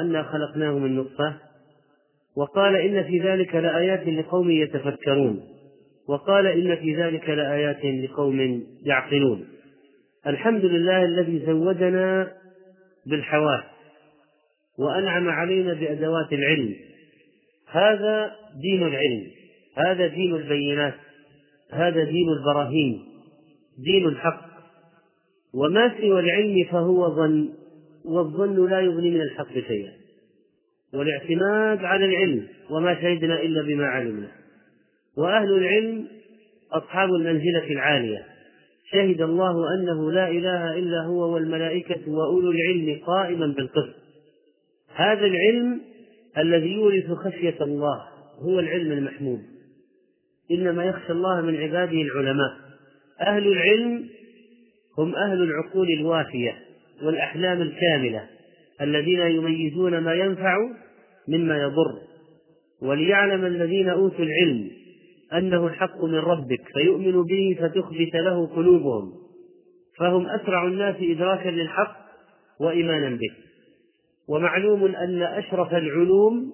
[0.00, 1.34] أنا خلقناه من نطفة.
[2.36, 5.40] وقال إن في ذلك لآيات لقوم يتفكرون.
[6.08, 9.44] وقال إن في ذلك لآيات لقوم يعقلون.
[10.26, 12.32] الحمد لله الذي زودنا
[13.06, 13.64] بالحواس
[14.78, 16.74] وأنعم علينا بأدوات العلم.
[17.70, 19.26] هذا دين العلم
[19.76, 20.94] هذا دين البينات
[21.72, 23.02] هذا دين البراهين
[23.78, 24.54] دين الحق.
[25.54, 27.48] وما سوى العلم فهو ظن
[28.04, 29.92] والظن لا يغني من الحق شيئا.
[30.94, 34.28] والاعتماد على العلم وما شهدنا إلا بما علمنا.
[35.16, 36.08] وأهل العلم
[36.72, 38.26] أصحاب المنزلة العالية.
[38.92, 43.94] شهد الله أنه لا إله إلا هو والملائكة وأولو العلم قائما بالقسط.
[44.94, 45.80] هذا العلم
[46.38, 48.02] الذي يورث خشية الله
[48.38, 49.40] هو العلم المحمود.
[50.50, 52.52] إنما يخشى الله من عباده العلماء.
[53.20, 54.08] أهل العلم
[54.98, 56.63] هم أهل العقول الوافية.
[57.02, 58.26] والأحلام الكاملة
[58.80, 60.58] الذين يميزون ما ينفع
[61.28, 61.98] مما يضر.
[62.82, 64.70] وليعلم الذين أوتوا العلم
[65.32, 69.12] أنه الحق من ربك فيؤمن به فتخبت له قلوبهم
[69.98, 71.96] فهم أسرع الناس إدراكا للحق
[72.60, 73.30] وإيمانا به.
[74.28, 76.52] ومعلوم أن أشرف العلوم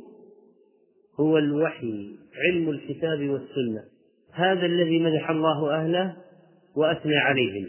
[1.21, 2.09] هو الوحي
[2.47, 3.83] علم الكتاب والسنة
[4.33, 6.17] هذا الذي مدح الله أهله
[6.77, 7.67] وأثنى عليهم.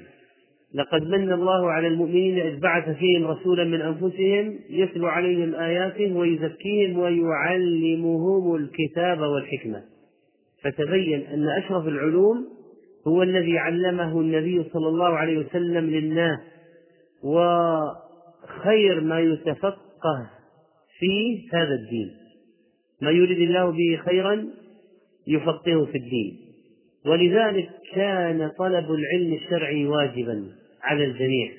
[0.73, 6.99] لقد من الله على المؤمنين إذ بعث فيهم رسولا من أنفسهم يتلو عليهم آياته ويزكيهم
[6.99, 9.83] ويعلمهم الكتاب والحكمة.
[10.63, 12.47] فتبين أن أشرف العلوم
[13.07, 16.39] هو الذي علمه النبي صلى الله عليه وسلم للناس
[17.23, 20.29] وخير ما يتفقه
[20.99, 22.11] فيه هذا الدين.
[23.01, 24.45] ما يريد الله به خيرا
[25.27, 26.39] يفقهه في الدين.
[27.05, 30.60] ولذلك كان طلب العلم الشرعي واجبا.
[30.83, 31.51] على الجميع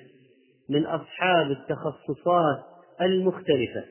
[0.68, 2.64] من أصحاب التخصصات
[3.00, 3.84] المختلفة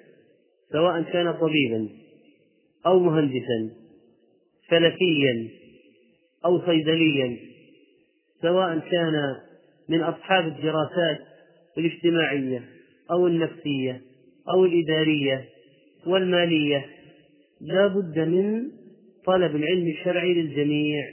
[0.71, 1.89] سواء كان طبيبا
[2.85, 3.69] أو مهندسا
[4.67, 5.49] فلكيا
[6.45, 7.37] أو صيدليا
[8.41, 9.35] سواء كان
[9.89, 11.19] من أصحاب الدراسات
[11.77, 12.63] الاجتماعية
[13.11, 14.01] أو النفسية
[14.53, 15.45] أو الإدارية
[16.07, 16.85] والمالية.
[17.61, 18.71] لا بد من
[19.25, 21.03] طلب العلم الشرعي للجميع.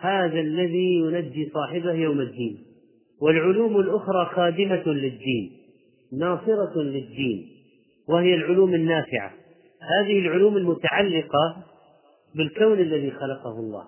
[0.00, 2.58] هذا الذي ينجي صاحبه يوم الدين.
[3.22, 5.52] والعلوم الأخرى خادمة للدين
[6.12, 7.48] ناصرة للدين
[8.08, 9.32] وهي العلوم النافعة.
[9.80, 11.56] هذه العلوم المتعلقة
[12.34, 13.84] بالكون الذي خلقه الله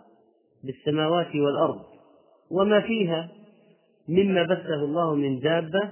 [0.65, 1.83] بالسماوات والأرض
[2.51, 3.29] وما فيها
[4.09, 5.91] مما بثه الله من دابة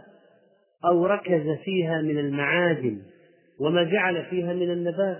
[0.85, 3.03] أو ركز فيها من المعادن
[3.61, 5.19] وما جعل فيها من النبات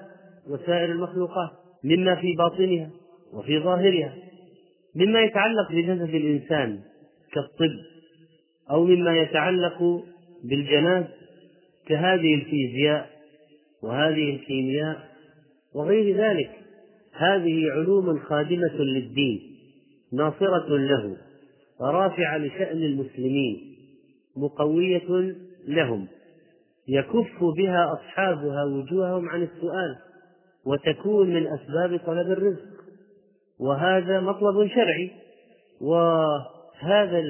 [0.49, 1.51] وسائر المخلوقات
[1.85, 2.91] مما في باطنها
[3.33, 4.15] وفي ظاهرها
[4.95, 6.81] مما يتعلق بجسد الإنسان
[7.33, 7.92] كالطب
[8.71, 10.05] أو مما يتعلق
[10.45, 11.09] بالجناد
[11.87, 13.11] كهذه الفيزياء
[13.83, 15.09] وهذه الكيمياء
[15.75, 16.51] وغير ذلك.
[17.13, 19.41] هذه علوم خادمة للدين
[20.13, 21.17] ناصرة له
[21.81, 23.77] رافعة لشأن المسلمين
[24.37, 25.35] مقوية
[25.69, 26.07] لهم
[26.89, 29.97] يكف بها أصحابها وجوههم عن السؤال
[30.67, 32.73] وتكون من أسباب طلب الرزق.
[33.61, 35.11] وهذا مطلب شرعي
[35.81, 37.23] وهذا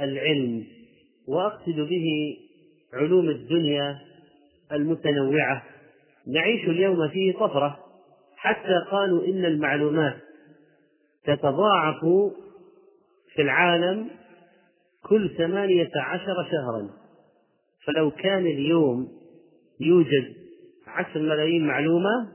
[0.00, 0.64] العلم
[1.28, 2.36] وأقصد به
[2.94, 3.98] علوم الدنيا
[4.72, 5.62] المتنوعة.
[6.26, 7.78] نعيش اليوم فيه طفرة
[8.36, 10.16] حتى قالوا إن المعلومات
[11.24, 12.00] تتضاعف
[13.34, 14.10] في العالم
[15.02, 16.90] كل ثمانية عشر شهرا.
[17.84, 19.08] فلو كان اليوم
[19.80, 20.34] يوجد
[20.86, 22.28] عشر ملايين معلومة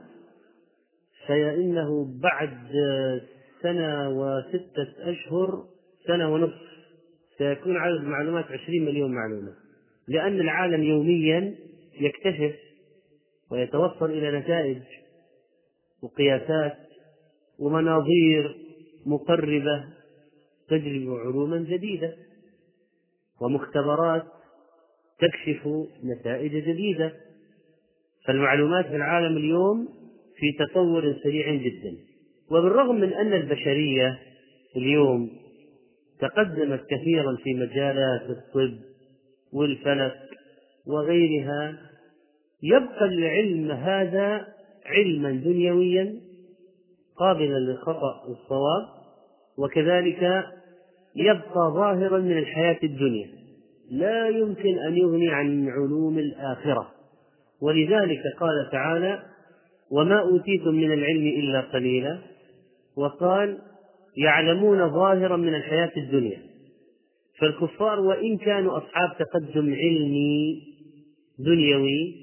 [1.26, 2.58] فإنه بعد
[3.62, 5.64] سنة وستة أشهر
[6.06, 6.67] سنة ونصف
[7.38, 9.52] سيكون عدد المعلومات عشرين مليون معلومة
[10.08, 11.54] لأن العالم يوميا
[12.00, 12.56] يكتشف
[13.50, 14.78] ويتوصل إلى نتائج
[16.02, 16.76] وقياسات
[17.58, 18.56] ومناظير
[19.06, 19.84] مقربة
[20.68, 22.16] تجلب علوما جديدة
[23.40, 24.26] ومختبرات
[25.18, 25.68] تكشف
[26.04, 27.12] نتائج جديدة.
[28.26, 29.88] فالمعلومات في العالم اليوم
[30.36, 31.96] في تطور سريع جدا.
[32.50, 34.18] وبالرغم من أن البشرية
[34.76, 35.30] اليوم
[36.20, 38.78] تقدمت كثيرا في مجالات الطب
[39.52, 40.18] والفلك
[40.86, 41.78] وغيرها.
[42.62, 44.46] يبقى العلم هذا
[44.86, 46.20] علما دنيويا
[47.16, 48.86] قابلا للخطأ والصواب
[49.58, 50.44] وكذلك
[51.16, 53.28] يبقى ظاهرا من الحياة الدنيا.
[53.90, 56.90] لا يمكن أن يغني عن علوم الآخرة.
[57.60, 59.22] ولذلك قال تعالى
[59.90, 62.18] وما أوتيتم من العلم إلا قليلا
[62.96, 63.58] وقال
[64.18, 66.42] يعلمون ظاهرا من الحياة الدنيا.
[67.38, 70.62] فالكفار وإن كانوا أصحاب تقدم علمي
[71.38, 72.14] دنيوي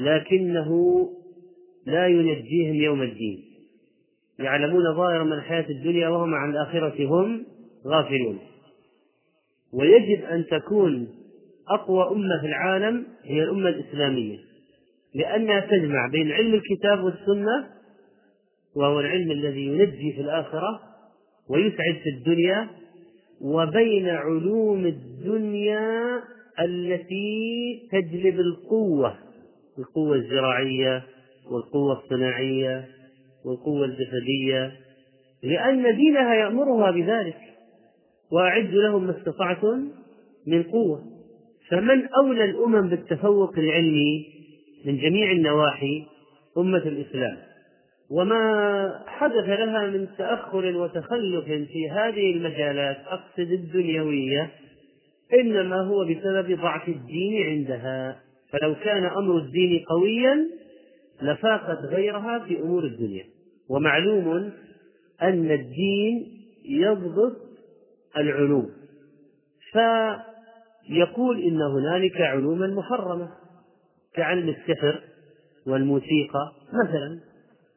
[0.00, 0.70] لكنه
[1.86, 3.44] لا ينجيهم يوم الدين.
[4.38, 7.46] يعلمون ظاهرا من الحياة الدنيا وهم عن الآخرة هم
[7.86, 8.38] غافلون.
[9.72, 11.08] ويجب أن تكون
[11.68, 14.38] أقوى أمة في العالم هي الأمة الإسلامية
[15.14, 17.68] لأنها تجمع بين علم الكتاب والسنة
[18.76, 20.80] وهو العلم الذي ينجي في الآخرة
[21.50, 22.68] ويسعد في الدنيا
[23.40, 26.20] وبين علوم الدنيا
[26.60, 29.18] التي تجلب القوة
[29.78, 31.02] القوة الزراعية
[31.50, 32.88] والقوة الصناعية
[33.44, 34.72] والقوة الجسدية
[35.42, 37.36] لأن دينها يأمرها بذلك
[38.32, 39.88] وأعدوا لهم ما استطعتم
[40.46, 41.02] من قوة.
[41.70, 44.26] فمن أولى الأمم بالتفوق العلمي
[44.86, 46.06] من جميع النواحي
[46.58, 47.36] أمة الإسلام.
[48.12, 54.50] وما حدث لها من تأخر وتخلف في هذه المجالات أقصد الدنيوية
[55.40, 58.20] إنما هو بسبب ضعف الدين عندها.
[58.50, 60.48] فلو كان أمر الدين قويا
[61.22, 63.24] لفاقت غيرها في أمور الدنيا.
[63.70, 64.52] ومعلوم
[65.22, 66.26] أن الدين
[66.64, 67.36] يضبط
[68.16, 68.70] العلوم.
[69.72, 73.28] فيقول إن هنالك علوما محرمة
[74.14, 75.00] كعلم السحر
[75.66, 77.31] والموسيقى مثلا.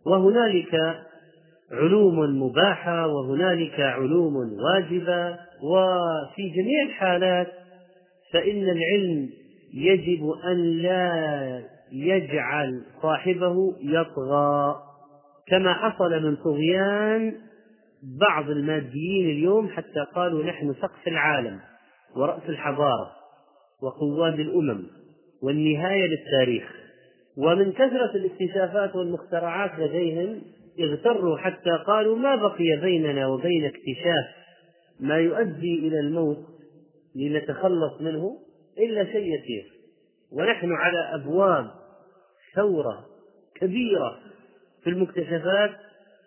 [0.05, 1.03] وهنالك
[1.71, 5.29] علوم مباحة وهنالك علوم واجبة
[5.63, 7.47] وفي جميع الحالات
[8.33, 9.29] فإن العلم
[9.73, 14.75] يجب أن لا يجعل صاحبه يطغى.
[15.47, 17.35] كما حصل من طغيان
[18.19, 21.59] بعض الماديين اليوم حتى قالوا نحن سقف العالم
[22.15, 23.11] ورأس الحضارة
[23.81, 24.83] وقواد الأمم
[25.43, 26.84] والنهاية للتاريخ.
[27.37, 30.41] ومن كثرة الاكتشافات والمخترعات لديهم
[30.79, 34.25] اغتروا حتى قالوا ما بقي بيننا وبين اكتشاف
[34.99, 36.45] ما يؤدي إلى الموت
[37.15, 38.37] لنتخلص منه
[38.77, 39.71] إلا شيء يسير.
[40.31, 41.71] ونحن على أبواب
[42.55, 43.05] ثورة
[43.55, 44.19] كبيرة
[44.83, 45.71] في المكتشفات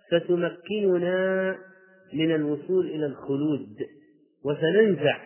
[0.07, 1.57] ستمكننا
[2.13, 3.77] من الوصول إلى الخلود
[4.45, 5.19] وسننزع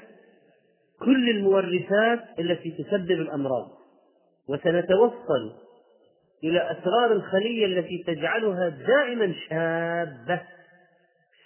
[1.00, 3.68] كل المورثات التي تسبب الأمراض
[4.48, 5.52] وسنتوصل
[6.44, 10.40] إلى أسرار الخلية التي تجعلها دائما شابة.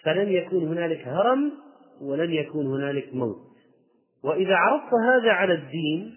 [0.03, 1.53] فلن يكون هنالك هرم
[2.01, 3.37] ولن يكون هنالك موت.
[4.25, 6.15] وإذا عرضت هذا على الدين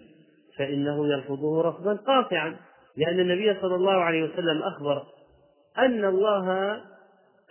[0.58, 2.56] فإنه يرفضه رفضا قاطعا.
[2.96, 5.02] لأن النبي صلى الله عليه وسلم أخبر
[5.78, 6.76] أن الله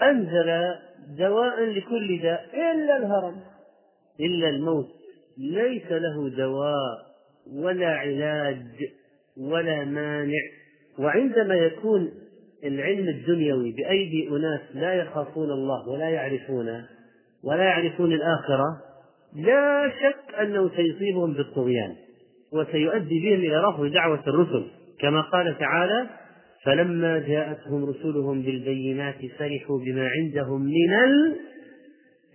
[0.01, 0.75] أنزل
[1.17, 3.35] دواء لكل داء إلا الهرم
[4.19, 4.89] إلا الموت.
[5.37, 7.09] ليس له دواء
[7.53, 8.65] ولا علاج
[9.37, 10.41] ولا مانع.
[10.99, 12.11] وعندما يكون
[12.63, 16.85] العلم الدنيوي بأيدي أناس لا يخافون الله ولا يعرفونه
[17.43, 18.81] ولا يعرفون الآخرة
[19.35, 21.95] لا شك أنه سيصيبهم بالطغيان
[22.53, 24.65] وسيؤدي بهم إلى رفض دعوة الرسل.
[24.99, 26.09] كما قال تعالى
[26.63, 30.93] فلما جاءتهم رسلهم بالبينات فرحوا بما عندهم من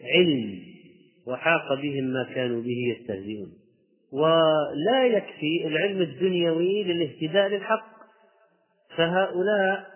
[0.01, 0.59] العلم
[1.27, 3.53] وحاق بهم ما كانوا به يستهزئون.
[4.13, 7.94] ولا يكفي العلم الدنيوي للاهتداء للحق.
[8.97, 9.87] فهؤلاء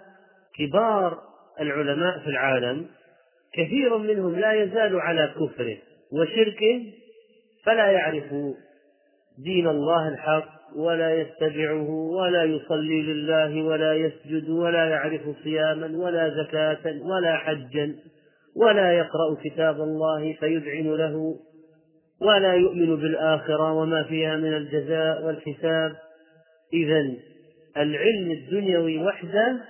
[0.59, 1.19] كبار
[1.61, 2.87] العلماء في العالم
[3.53, 5.77] كثير منهم لا يزال على كفره
[6.13, 6.93] وشركه
[7.65, 8.25] فلا يعرف
[9.39, 17.03] دين الله الحق ولا يتبعه ولا يصلي لله ولا يسجد ولا يعرف صياما ولا زكاة
[17.03, 17.95] ولا حجا
[18.57, 21.37] ولا يقرأ كتاب الله فيذعن له
[22.21, 25.97] ولا يؤمن بالآخرة وما فيها من الجزاء والحساب.
[26.73, 27.15] إذا
[27.77, 29.61] العلم الدنيوي وحده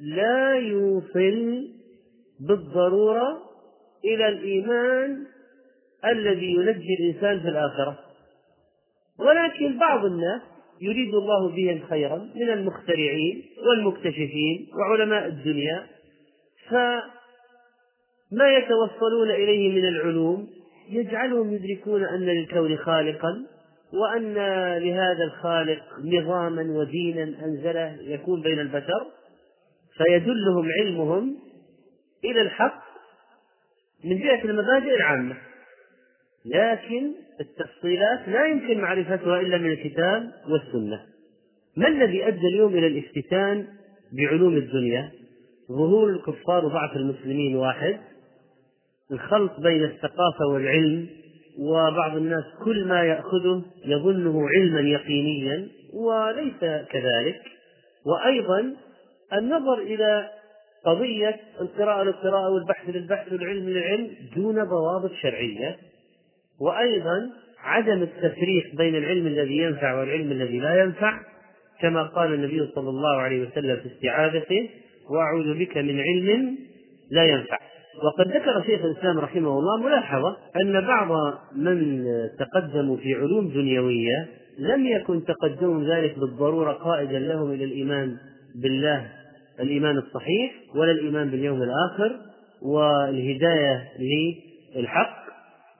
[0.00, 1.68] لا يوصل
[2.40, 3.42] بالضرورة
[4.04, 5.26] إلى الإيمان
[6.04, 7.98] الذي ينجي الإنسان في الآخرة.
[9.18, 10.40] ولكن بعض الناس
[10.80, 15.86] يريد الله بهم خيرا من المخترعين والمكتشفين وعلماء الدنيا
[16.70, 20.48] فما يتوصلون إليه من العلوم
[20.90, 23.46] يجعلهم يدركون أن للكون خالقا
[23.92, 24.34] وأن
[24.78, 29.06] لهذا الخالق نظاما ودينا أنزله يكون بين البشر
[29.96, 31.36] فيدلهم علمهم
[32.24, 32.82] إلى الحق
[34.04, 35.36] من جهة المبادئ العامة.
[36.44, 41.00] لكن التفصيلات لا يمكن معرفتها إلا من الكتاب والسنة.
[41.76, 43.66] ما الذي أدى اليوم إلى الافتتان
[44.12, 45.12] بعلوم الدنيا؟
[45.72, 47.98] ظهور الكفار وضعف المسلمين واحد
[49.12, 51.08] الخلط بين الثقافة والعلم
[51.58, 56.60] وبعض الناس كل ما يأخذه يظنه علما يقينيا وليس
[56.90, 57.40] كذلك.
[58.06, 58.74] وأيضا
[59.32, 60.28] النظر إلى
[60.84, 65.76] قضية القراءة للقراءة والبحث للبحث والعلم للعلم دون ضوابط شرعية.
[66.60, 71.20] وأيضا عدم التفريق بين العلم الذي ينفع والعلم الذي لا ينفع
[71.80, 74.70] كما قال النبي صلى الله عليه وسلم في استعاذته
[75.10, 76.58] وأعوذ بك من علم
[77.10, 77.58] لا ينفع.
[78.04, 82.04] وقد ذكر شيخ الإسلام رحمه الله ملاحظة أن بعض من
[82.38, 84.28] تقدموا في علوم دنيوية
[84.58, 88.16] لم يكن تقدم ذلك بالضرورة قائدا لهم إلى الإيمان
[88.62, 89.08] بالله
[89.60, 92.16] الإيمان الصحيح ولا الإيمان باليوم الآخر
[92.62, 93.84] والهداية
[94.76, 95.18] للحق.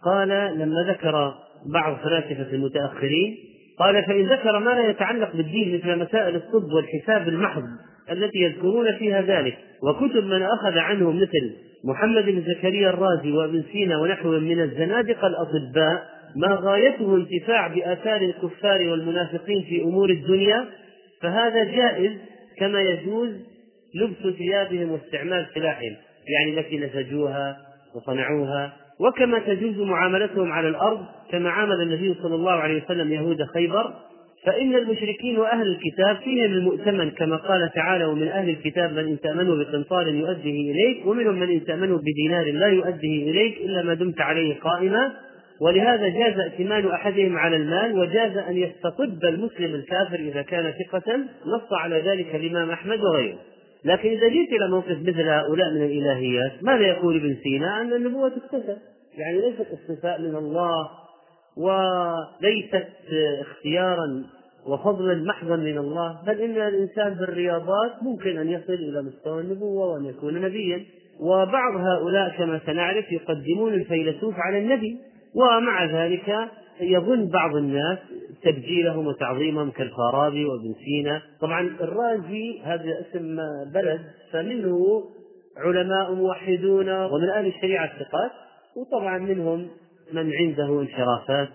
[0.05, 1.35] قال لما ذكر
[1.67, 3.37] بعض فلاسفة المتأخرين
[3.79, 7.65] قال فإن ذكر ما لا يتعلق بالدين مثل مسائل الطب والحساب المحض
[8.13, 9.59] التي يذكرون فيها ذلك.
[9.83, 11.53] وكتب من أخذ عنه مثل
[11.85, 18.89] محمد بن زكريا الرازي وابن سينا ونحوهم من الزنادقة الأطباء ما غايته انتفاع بآثار الكفار
[18.89, 20.65] والمنافقين في أمور الدنيا
[21.23, 22.13] فهذا جائز
[22.59, 23.31] كما يجوز
[23.95, 25.97] لبس ثيابهم واستعمال سلاحهم.
[26.29, 27.57] يعني التي نسجوها
[27.95, 33.95] وصنعوها وكما تجوز معاملتهم على الأرض كما عامل النبي صلى الله عليه وسلم يهود خيبر
[34.47, 39.65] فإن المشركين وأهل الكتاب فيهم المؤتمن كما قال تعالى ومن أهل الكتاب من إن تأمنوا
[39.65, 44.61] بقنطار يؤديه إليك ومنهم من إن تأمنوا بدينار لا يؤديه إليك إلا ما دمت عليه
[44.61, 45.13] قائما.
[45.61, 51.17] ولهذا جاز ائتمان أحدهم على المال وجاز أن يستطب المسلم الكافر إذا كان ثقة
[51.47, 53.39] نص على ذلك الإمام أحمد وغيره.
[53.85, 58.29] لكن إذا جئت إلى موقف مثل هؤلاء من الإلهيات ماذا يقول ابن سينا؟ أن النبوة
[58.29, 58.77] تكتسب
[59.19, 60.89] يعني ليست اصطفاء من الله.
[61.59, 62.89] وليست
[63.41, 64.25] اختيارا
[64.67, 70.05] وفضلا محضا من الله بل إن الإنسان بالرياضات ممكن أن يصل إلى مستوى النبوة وأن
[70.05, 70.85] يكون نبيا.
[71.21, 74.99] وبعض هؤلاء كما سنعرف يقدمون الفيلسوف على النبي
[75.35, 76.49] ومع ذلك
[76.81, 77.99] يظن بعض الناس
[78.43, 81.23] تبجيلهم وتعظيمهم كالفارابي وابن سينا.
[81.41, 83.37] طبعا الرازي هذا اسم
[83.75, 84.01] بلد
[84.33, 85.05] فمنه
[85.57, 88.31] علماء موحدون ومن أهل الشريعة الثقات
[88.77, 89.69] وطبعا منهم
[90.13, 91.49] من عنده انحرافات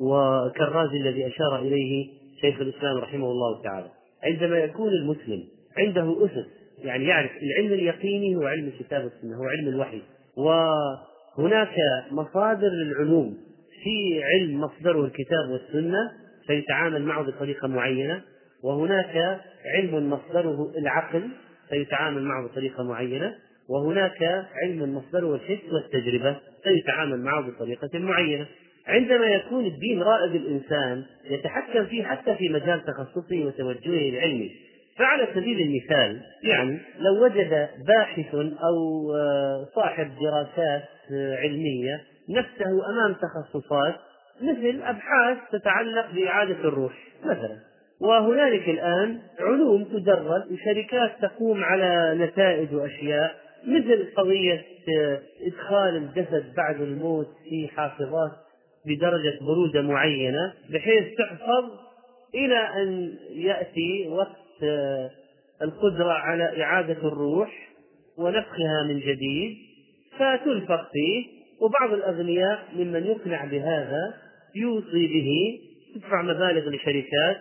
[0.00, 2.08] وكالرازي الذي أشار إليه
[2.40, 3.88] شيخ الإسلام رحمه الله تعالى.
[4.24, 5.42] عندما يكون المسلم
[5.78, 6.46] عنده أسس
[6.78, 10.02] يعني يعرف العلم اليقيني هو علم الكتاب والسنة هو علم الوحي.
[10.36, 11.74] وهناك
[12.10, 13.36] مصادر للعلوم
[13.82, 16.12] في علم مصدره الكتاب والسنة
[16.46, 18.22] فيتعامل معه بطريقة معينة.
[18.62, 19.40] وهناك
[19.74, 21.28] علم مصدره العقل
[21.68, 23.34] فيتعامل معه بطريقة معينة.
[23.72, 28.46] وهناك علم مصدره الحس والتجربة فيتعامل معه بطريقة معينة.
[28.86, 34.50] عندما يكون الدين رائد الإنسان يتحكم فيه حتى في مجال تخصصه وتوجهه العلمي
[34.98, 42.00] فعلى سبيل المثال يعني لو وجد باحث أو آه، صاحب دراسات آه، علمية
[42.30, 43.94] نفسه أمام تخصصات
[44.40, 46.92] مثل أبحاث تتعلق بإعادة الروح
[47.24, 47.56] مثلا.
[48.00, 53.41] وهنالك الآن علوم تدرس وشركات تقوم على نتائج وأشياء.
[53.66, 54.64] مثل قضية
[54.98, 58.32] آه، إدخال الجسد بعد الموت في حافظات
[58.86, 61.70] بدرجة برودة معينة بحيث تحفظ
[62.34, 65.10] إلى أن يأتي وقت آه،
[65.62, 67.68] القدرة على إعادة الروح
[68.18, 69.56] ونفخها من جديد
[70.18, 71.26] فتنفخ فيه
[71.60, 74.14] وبعض الأغنياء ممن يقنع بهذا
[74.54, 75.60] يوصي به
[75.94, 77.36] تدفع مبالغ لشركات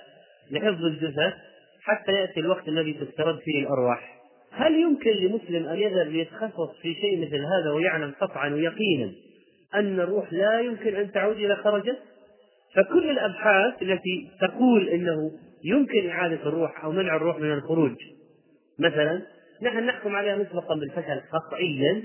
[0.51, 1.33] لحفظ الجثث
[1.81, 4.20] حتى يأتي الوقت الذي تسترد فيه الأرواح.
[4.51, 9.11] هل يمكن لمسلم أن يذهب ليتخصص في شيء مثل هذا ويعلم قطعا ويقينا
[9.75, 11.97] أن الروح لا يمكن أن تعود إلى خرجت
[12.75, 15.31] فكل الأبحاث التي تقول أنه
[15.63, 17.95] يمكن إعادة الروح أو منع الروح من الخروج
[18.79, 19.21] مثلا
[19.61, 22.03] نحن نحكم عليها مسبقا بالفشل قطعيا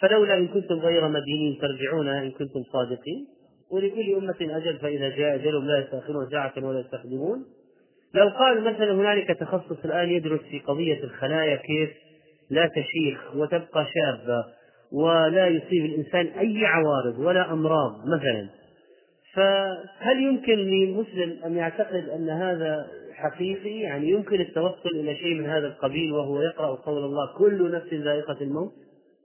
[0.00, 3.26] فلولا إن كنتم غير مدينين ترجعونها إن كنتم صادقين
[3.70, 7.44] ولكل أمة أجل فإذا جاء أجلهم لا يستأخرون ساعة ولا يستقدمون
[8.14, 11.90] لو قال مثلا هنالك تخصص الآن يدرس في قضية الخلايا كيف
[12.50, 14.44] لا تشيخ وتبقى شابة
[14.92, 18.48] ولا يصيب الإنسان أي عوارض ولا أمراض مثلا
[19.34, 25.66] فهل يمكن لمسلم أن يعتقد أن هذا حقيقي؟ يعني يمكن التوصل إلى شيء من هذا
[25.66, 28.72] القبيل وهو يقرأ قول الله كل نفس ذائقة الموت؟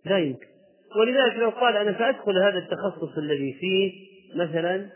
[0.05, 0.47] لا يمكن.
[0.95, 3.91] ولذلك لو قال أنا سأدخل هذا التخصص الذي فيه
[4.35, 4.89] مثلا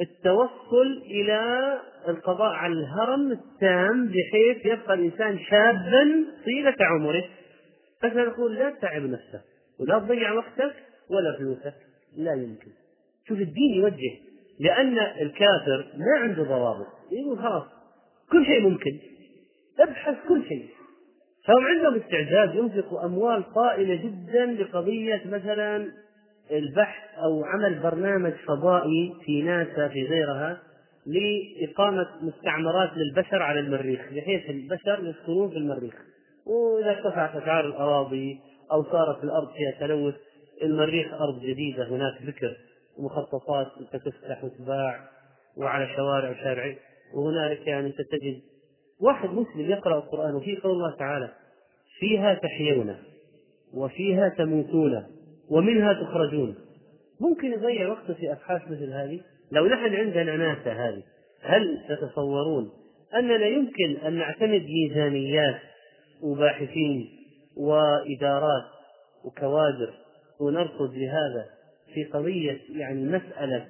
[0.00, 1.72] التوصل إلى
[2.08, 7.24] القضاء على الهرم التام بحيث يبقى الإنسان شابا طيلة عمره.
[8.04, 9.40] مثلا نقول لا تتعب نفسك
[9.80, 10.74] ولا تضيع وقتك
[11.10, 11.74] ولا فلوسك.
[12.16, 12.70] لا يمكن.
[13.28, 14.18] شوف الدين يوجه
[14.60, 16.86] لأن الكافر ما عنده ضوابط.
[17.12, 17.64] يقول خلاص
[18.32, 18.98] كل شيء ممكن.
[19.80, 20.68] ابحث كل شيء.
[21.46, 25.92] فهم عندهم استعداد ينفقوا أموال طائلة جدا لقضية مثلا
[26.50, 30.58] البحث أو عمل برنامج فضائي في ناسا في غيرها
[31.06, 35.94] لإقامة مستعمرات للبشر على المريخ بحيث البشر يسكنون في المريخ.
[36.46, 38.40] وإذا ارتفعت أسعار الأراضي
[38.72, 40.14] أو صارت الأرض فيها تلوث
[40.62, 42.56] المريخ أرض جديدة هناك ذكر
[42.98, 45.08] مخططات تفتح وتباع
[45.56, 46.74] وعلى شوارع وشارع
[47.14, 48.40] وهنالك يعني تجد
[49.00, 51.28] واحد مسلم يقرأ القرآن وفي قول الله تعالى
[51.98, 52.96] فيها تحيون
[53.74, 55.15] وفيها تموتون
[55.50, 56.54] ومنها تخرجون.
[57.20, 59.20] ممكن يضيع وقته في أبحاث مثل هذه؟
[59.52, 61.02] لو نحن عندنا ناسا هذه
[61.42, 62.70] هل تتصورون
[63.14, 65.60] أننا يمكن أن نعتمد ميزانيات
[66.22, 67.08] وباحثين
[67.56, 68.64] وإدارات
[69.24, 69.94] وكوادر
[70.40, 71.46] ونرصد لهذا
[71.94, 73.66] في قضية يعني مسألة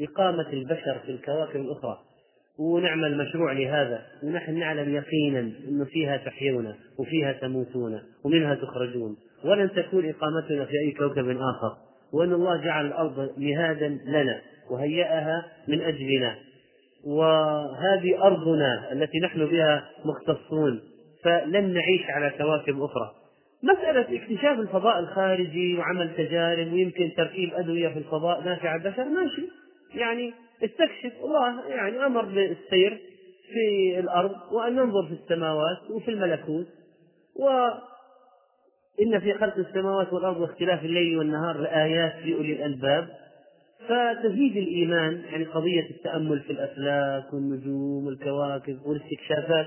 [0.00, 1.98] إقامة البشر في الكواكب الأخرى؟
[2.58, 9.16] ونعمل مشروع لهذا ونحن نعلم يقينا أنه فيها تحيون وفيها تموتون ومنها تخرجون.
[9.44, 11.76] ولن تكون إقامتنا في أي كوكب آخر
[12.12, 14.40] وأن الله جعل الأرض مهادا لنا
[14.70, 16.36] وهيأها من أجلنا.
[17.06, 20.80] وهذه أرضنا التي نحن بها مختصون
[21.24, 23.12] فلن نعيش على كواكب أخرى.
[23.62, 29.48] مسألة اكتشاف الفضاء الخارجي وعمل تجارب ويمكن تركيب أدوية في الفضاء نافعة البشر ماشي.
[29.94, 30.32] يعني
[30.64, 33.00] استكشف الله يعني أمر بالسير
[33.52, 36.66] في الأرض وأن ننظر في السماوات وفي الملكوت.
[38.98, 43.08] وإن في خلق السماوات والأرض واختلاف الليل والنهار لآيات لأولي الألباب.
[43.88, 49.66] فتزيد الإيمان يعني قضية التأمل في الأفلاك والنجوم والكواكب والاستكشافات.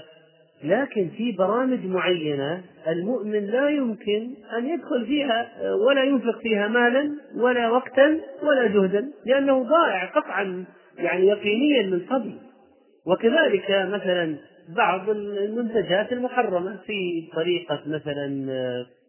[0.63, 5.51] لكن في برامج معينة المؤمن لا يمكن أن يدخل فيها
[5.87, 10.65] ولا ينفق فيها مالا ولا وقتا ولا جهدا لأنه ضائع قطعا
[10.97, 12.33] يعني يقينيا من قبل
[13.05, 14.35] وكذلك مثلا
[14.75, 18.25] بعض المنتجات المحرمة في طريقة مثلا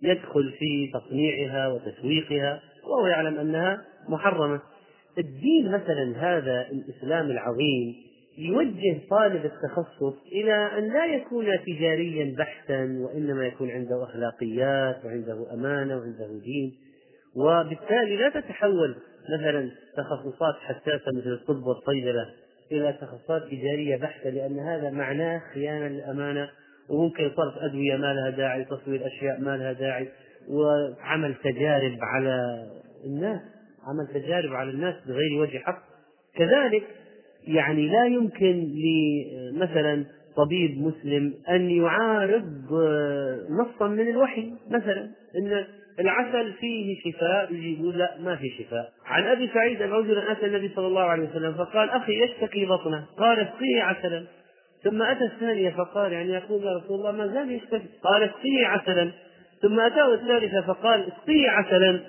[0.02, 4.60] يدخل في تصنيعها وتسويقها وهو يعلم أنها محرمة.
[5.18, 7.94] الدين مثلا هذا الإسلام العظيم
[8.38, 15.96] يوجه طالب التخصص إلى أن لا يكون تجاريا بحتا وإنما يكون عنده أخلاقيات وعنده أمانة
[15.96, 16.72] وعنده دين.
[17.36, 18.96] وبالتالي لا تتحول
[19.38, 22.26] مثلا تخصصات حساسة مثل الطب والصيدلة
[22.72, 26.48] إلى تخصصات تجارية بحتة لأن هذا معناه خيانة للأمانة
[26.88, 30.08] وممكن صرف أدوية ما لها داعي تصوير أشياء ما لها داعي
[30.48, 32.66] وعمل تجارب على
[33.04, 33.40] الناس
[33.86, 35.82] عمل تجارب على الناس بغير وجه حق.
[36.34, 36.82] كذلك
[37.46, 38.72] يعني لا يمكن
[39.54, 40.04] مثلا
[40.36, 42.72] طبيب مسلم أن يعارض
[43.50, 45.64] نصا من الوحي مثلا أن
[46.00, 48.92] العسل فيه شفاء يقول لا ما في شفاء.
[49.06, 53.06] عن أبي سعيد أن رجلا أتى النبي صلى الله عليه وسلم فقال أخي يشتكي بطنه.
[53.18, 54.24] قال اسقيه عسلا.
[54.84, 57.88] ثم أتى الثانية فقال يعني يقول يا رسول الله ما زال يشتكي.
[58.04, 59.10] قال اسقيه عسلا.
[59.62, 62.00] ثم أتاه الثالثة فقال اسقيه عسلا.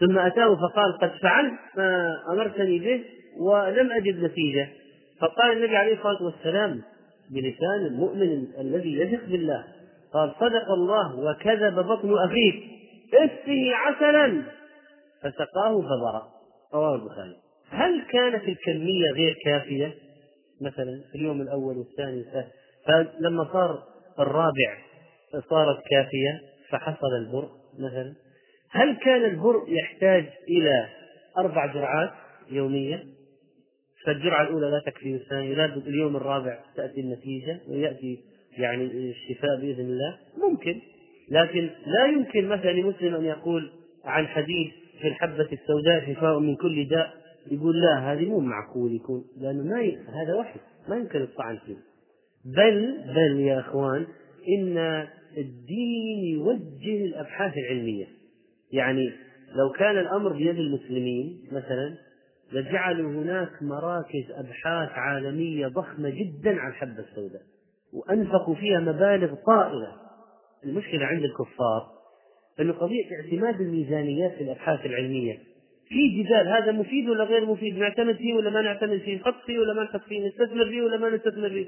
[0.00, 3.04] ثم أتاه فقال قد فعلت ما أمرتني به
[3.40, 4.68] ولم أجد نتيجة.
[5.20, 6.82] فقال النبي عليه الصلاة والسلام
[7.30, 9.64] بلسان المؤمن الذي يثق بالله
[10.12, 12.62] قال صدق الله وكذب بطن اخيك
[13.12, 14.42] اسقه عسلا
[15.22, 16.28] فسقاه فبرأ
[16.74, 17.36] رواه البخاري.
[17.70, 19.94] هل كانت الكمية غير كافية؟
[20.60, 22.52] مثلا في اليوم الأول والثاني والثالث.
[22.86, 23.82] فلما صار
[24.18, 24.78] الرابع
[25.50, 26.40] صارت كافية
[26.70, 28.14] فحصل البر مثلا.
[28.70, 30.86] هل كان البر يحتاج إلى
[31.38, 32.10] أربع جرعات
[32.50, 33.04] يومية
[34.06, 35.54] فالجرعة الأولى لا تكفي الثانية.
[35.54, 38.24] لابد اليوم الرابع تأتي النتيجة ويأتي
[38.58, 40.18] يعني الشفاء بإذن الله.
[40.48, 40.80] ممكن.
[41.30, 43.70] لكن لا يمكن مثلا لمسلم أن يقول
[44.04, 47.14] عن حديث في الحبة السوداء شفاء من كل داء
[47.50, 49.96] يقول لا هذه مو معقول يكون لأنه ما ي...
[49.96, 51.76] هذا وحي ما يمكن الطعن فيه.
[52.44, 54.06] بل بل يا أخوان
[54.58, 55.06] إن
[55.38, 58.06] الدين يوجه الأبحاث العلمية.
[58.72, 59.12] يعني
[59.54, 61.94] لو كان الأمر بيد المسلمين مثلا
[62.52, 67.42] لجعلوا هناك مراكز أبحاث عالمية ضخمة جدا عن الحبة السوداء
[67.92, 70.03] وأنفقوا فيها مبالغ طائلة.
[70.64, 71.94] المشكلة عند الكفار
[72.60, 75.38] أنه قضية اعتماد الميزانيات في الأبحاث العلمية
[75.88, 79.58] في جدال هذا مفيد ولا غير مفيد؟ نعتمد فيه ولا ما نعتمد فيه؟ نحط فيه
[79.58, 81.66] ولا ما نحط فيه؟ نستثمر فيه ولا ما نستثمر فيه؟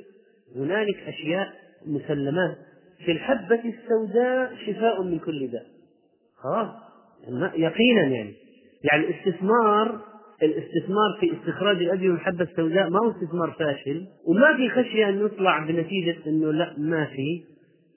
[0.56, 1.52] هنالك أشياء
[1.86, 2.56] مسلمات
[3.04, 5.66] في الحبة السوداء شفاء من كل داء.
[6.36, 6.68] خلاص.
[7.54, 8.34] يقينا يعني.
[8.84, 10.00] يعني الاستثمار
[10.42, 15.22] الاستثمار في استخراج الأدوية من الحبة السوداء ما هو استثمار فاشل وما في خشية أن
[15.22, 17.44] نطلع بنتيجة أنه لا ما في.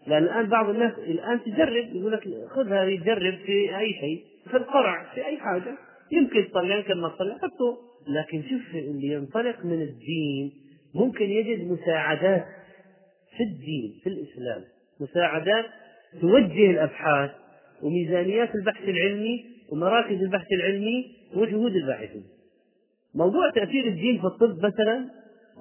[0.07, 4.57] لأن الآن بعض الناس الآن تجرب يقول لك خذ هذه جرب في أي شيء في
[4.57, 5.77] القرع في أي حاجة.
[6.11, 7.77] يمكن تطلع يمكن ما تطلع حطه.
[8.07, 10.51] لكن شوف اللي ينطلق من الدين
[10.95, 12.45] ممكن يجد مساعدات
[13.37, 14.63] في الدين في الإسلام.
[14.99, 15.65] مساعدات
[16.21, 17.31] توجه الأبحاث
[17.83, 22.23] وميزانيات البحث العلمي ومراكز البحث العلمي وجهود الباحثين.
[23.15, 25.09] موضوع تأثير الدين في الطب مثلا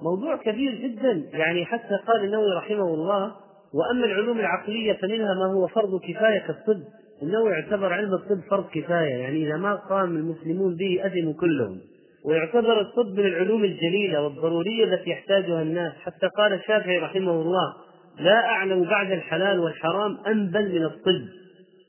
[0.01, 1.29] موضوع كبير جدا.
[1.33, 3.35] يعني حتى قال النووي رحمه الله
[3.73, 6.83] وأما العلوم العقلية فمنها ما هو فرض كفاية كالطب.
[7.23, 9.15] إنه يعتبر علم الطب فرض كفاية.
[9.15, 11.79] يعني إذا ما قام المسلمون به أثموا كلهم.
[12.25, 15.93] ويعتبر الطب من العلوم الجليلة والضرورية التي يحتاجها الناس.
[15.93, 17.73] حتى قال الشافعي رحمه الله
[18.19, 21.27] لا أعلم بعد الحلال والحرام أنبل من الطب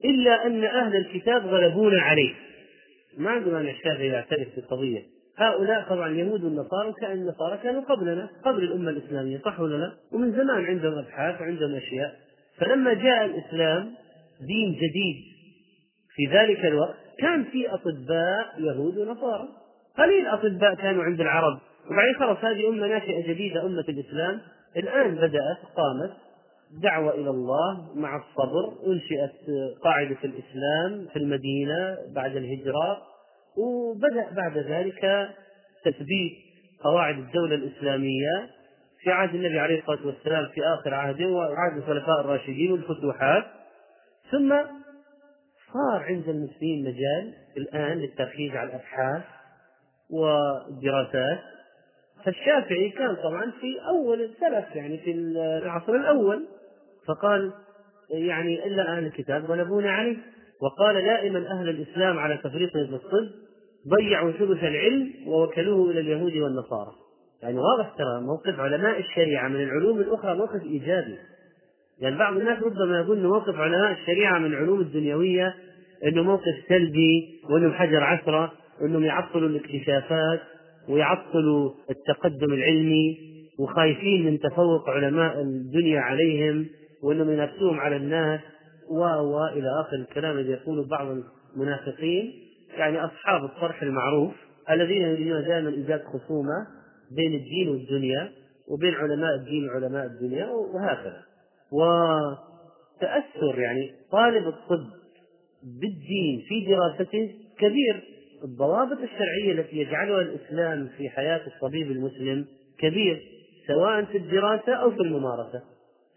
[0.05, 2.35] إلا أن أهل الكتاب غلبونا عليه.
[3.19, 8.90] ما عندنا الشافعي يعترف بالقضية هؤلاء طبعا اليهود والنصارى كأن النصارى كانوا قبلنا قبل الأمة
[8.90, 12.16] الإسلامية صح ولا لا؟ ومن زمان عندهم أبحاث وعندهم أشياء.
[12.59, 13.94] فلما جاء الإسلام
[14.40, 15.16] دين جديد
[16.14, 19.48] في ذلك الوقت كان في أطباء يهود ونصارى.
[19.98, 21.59] قليل أطباء كانوا عند العرب.
[21.90, 24.40] وبعدين خلاص هذه أمة ناشئة جديدة أمة الإسلام.
[24.76, 26.12] الآن بدأت قامت
[26.83, 28.92] دعوة إلى الله مع الصبر.
[28.92, 29.40] أنشئت
[29.83, 33.10] قاعدة الإسلام في المدينة بعد الهجرة.
[33.57, 35.29] وبدأ بعد ذلك
[35.85, 36.33] تثبيت
[36.85, 38.51] قواعد الدولة الإسلامية
[39.03, 43.45] في عهد النبي عليه الصلاة والسلام في آخر عهده وعهد الخلفاء الراشدين والفتوحات.
[44.31, 44.49] ثم
[45.73, 49.23] صار عند المسلمين مجال الآن للتركيز على الأبحاث
[50.11, 51.39] والدراسات.
[52.25, 56.47] فالشافعي كان طبعا في أول السلف يعني في العصر الأول
[57.07, 57.53] فقال
[58.11, 60.17] يعني إلا أهل الكتاب غلبونا عليه.
[60.62, 63.29] وقال دائما أهل الإسلام على تفريطهم في الطب
[63.88, 66.92] ضيعوا ثلث العلم ووكلوه إلى اليهود والنصارى.
[67.42, 71.16] يعني واضح ترى موقف علماء الشريعة من العلوم الأخرى موقف إيجابي.
[72.01, 75.55] يعني بعض الناس ربما يقول أن موقف علماء الشريعة من العلوم الدنيوية
[76.05, 80.40] أنه موقف سلبي وأنهم حجر عثرة وأنهم يعطلوا الاكتشافات
[80.88, 83.18] ويعطلوا التقدم العلمي
[83.59, 86.66] وخايفين من تفوق علماء الدنيا عليهم
[87.03, 88.40] وأنهم ينافسوهم على الناس.
[88.90, 91.07] و و إلى آخر الكلام الذي يقوله بعض
[91.57, 92.33] المنافقين
[92.79, 94.33] يعني أصحاب الطرح المعروف
[94.70, 96.66] الذين يريدون دائما إيجاد خصومة
[97.16, 98.33] بين الدين والدنيا
[98.68, 101.22] وبين علماء الدين وعلماء الدنيا وهكذا.
[101.72, 104.87] وتأثر يعني طالب الطب
[105.62, 108.05] بالدين في دراسته كبير.
[108.44, 112.46] الضوابط الشرعية التي يجعلها الإسلام في حياة الطبيب المسلم
[112.79, 113.22] كبير
[113.66, 115.62] سواء في الدراسة أو في الممارسة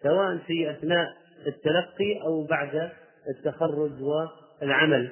[0.03, 1.07] سواء في أثناء
[1.47, 2.89] التلقي أو بعد
[3.29, 5.11] التخرج والعمل.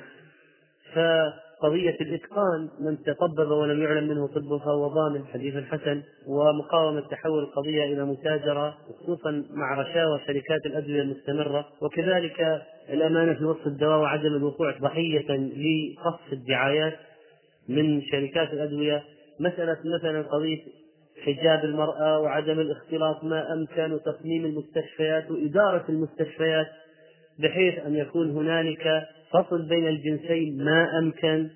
[0.94, 7.84] فقضية الإتقان من تطبب ولم يعلم منه طب فهو ضامن حديث الحسن ومقاومة تحول القضية
[7.84, 11.67] إلى متاجرة خصوصا مع رشاوى شركات الأدوية المستمرة.
[11.82, 17.00] وكذلك الأمانة في وصف الدواء وعدم الوقوع ضحية لقصف الدعايات
[17.70, 19.04] من شركات الأدوية.
[19.39, 20.81] مسألة مثلا قضية
[21.22, 26.68] حجاب المرأة وعدم الاختلاط ما أمكن وتصميم المستشفيات وإدارة المستشفيات
[27.40, 31.50] بحيث أن يكون هنالك فصل بين الجنسين ما أمكن.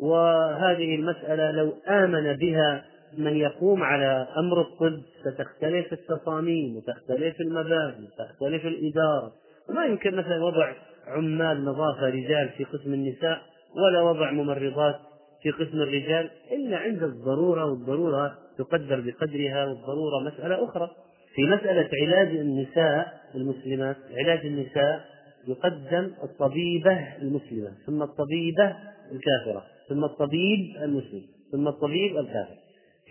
[0.00, 2.84] وهذه المسألة لو آمن بها
[3.18, 9.32] من يقوم على أمر الطب ستختلف التصاميم وتختلف المباني وتختلف الإدارة.
[9.68, 10.72] ما يمكن مثلا وضع
[11.06, 13.40] عمال نظافة رجال في قسم النساء
[13.76, 14.96] ولا وضع ممرضات
[15.42, 20.90] في قسم الرجال إلا عند الضرورة والضرورة تقدر بقدرها والضرورة مسألة أخرى.
[21.34, 25.04] في مسألة علاج النساء المسلمات علاج النساء
[25.48, 28.76] يقدم الطبيبة المسلمة ثم الطبيبة
[29.12, 31.22] الكافرة ثم الطبيب المسلم
[31.52, 32.54] ثم الطبيب الكافر.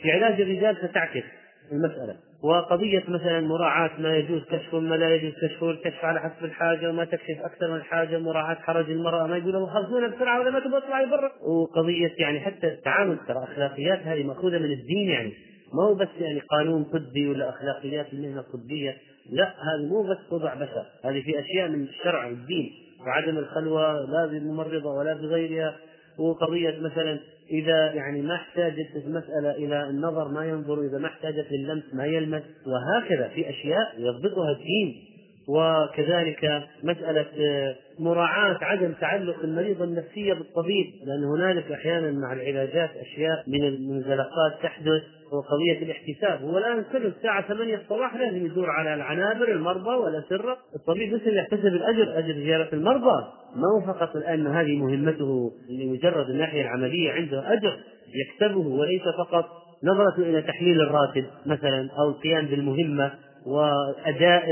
[0.01, 1.23] في علاج الرجال ستعكس
[1.71, 2.15] المسألة.
[2.43, 7.05] وقضية مثلا مراعاة ما يجوز كشفه ما لا يجوز كشفه الكشف على حسب الحاجة وما
[7.05, 11.05] تكشف أكثر من الحاجة مراعاة حرج المرأة ما يقولوا خلصونا بسرعة ولا ما تبغى تطلعي
[11.05, 11.31] برا.
[11.41, 15.33] وقضية يعني حتى التعامل ترى أخلاقيات هذه مأخوذة من الدين يعني.
[15.73, 18.97] ما هو بس يعني قانون طبي ولا أخلاقيات المهنة الطبية.
[19.31, 22.71] لا هذه مو بس وضع بشر هذه في أشياء من الشرع والدين
[23.07, 25.75] وعدم الخلوة لا بالممرضة ولا بغيرها.
[26.19, 27.19] وقضية مثلا
[27.51, 32.43] إذا يعني ما احتاجت المسألة إلى النظر ما ينظر إذا ما احتاجت للمس ما يلمس
[32.67, 34.95] وهكذا في أشياء يضبطها الدين.
[35.47, 37.25] وكذلك مسألة
[37.99, 45.03] مراعاة عدم تعلق المريض النفسية بالطبيب لأن هنالك أحيانا مع العلاجات أشياء من المنزلقات تحدث.
[45.31, 51.13] وقضية الاحتساب هو الآن كل الساعة 8 الصباح لازم يدور على العنابر المرضى والأسرة الطبيب
[51.13, 53.23] مثل يحتسب الأجر أجر زيارة المرضى.
[53.55, 57.77] ما هو فقط الآن هذه مهمته لمجرد الناحية العملية عنده أجر
[58.15, 59.45] يكسبه وليس فقط
[59.83, 63.11] نظرة إلى تحليل الراتب مثلا أو القيام بالمهمة
[63.45, 64.45] وأداء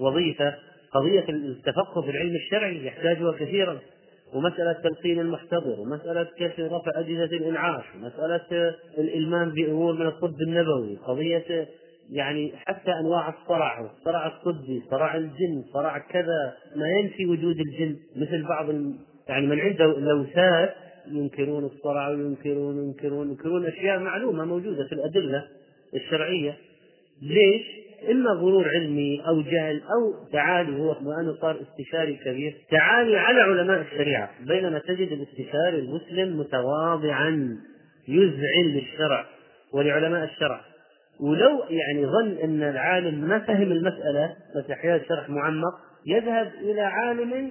[0.00, 0.54] الوظيفة
[0.92, 3.78] قضية التفقه في العلم الشرعي يحتاجها كثيرا.
[4.34, 11.68] ومسألة تلقين المحتضر ومسألة كيف رفع أجهزة الإنعاش ومسألة الإلمام بأمور من الطب النبوي قضية
[12.10, 18.42] يعني حتى أنواع الصرع الصرع الطبي صرع الجن صرع كذا ما ينفي وجود الجن مثل
[18.48, 18.68] بعض
[19.28, 20.74] يعني من عنده لوثات
[21.06, 25.44] ينكرون الصرع وينكرون ينكرون ينكرون أشياء معلومة موجودة في الأدلة
[25.94, 26.56] الشرعية
[27.22, 32.54] ليش؟ إما غرور علمي أو جهل أو تعالي هو وأنه صار استشاري كبير.
[32.70, 34.30] تعالي على علماء الشريعة.
[34.46, 37.56] بينما تجد الاستشاري المسلم متواضعا
[38.08, 39.26] يذعن للشرع
[39.72, 40.60] ولعلماء الشرع.
[41.20, 45.74] ولو يعني ظن إن العالم ما فهم المسألة بس أحيانا شرح معمق
[46.06, 47.50] يذهب إلى عالم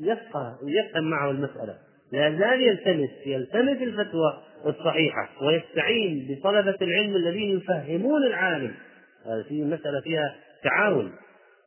[0.00, 1.74] يفقه ويفهم معه المسألة.
[2.12, 8.74] لا زال يلتمس يلتمس الفتوى الصحيحة ويستعين بطلبة العلم الذين يفهمون العالم.
[9.48, 11.12] في مسألة فيها تعاون.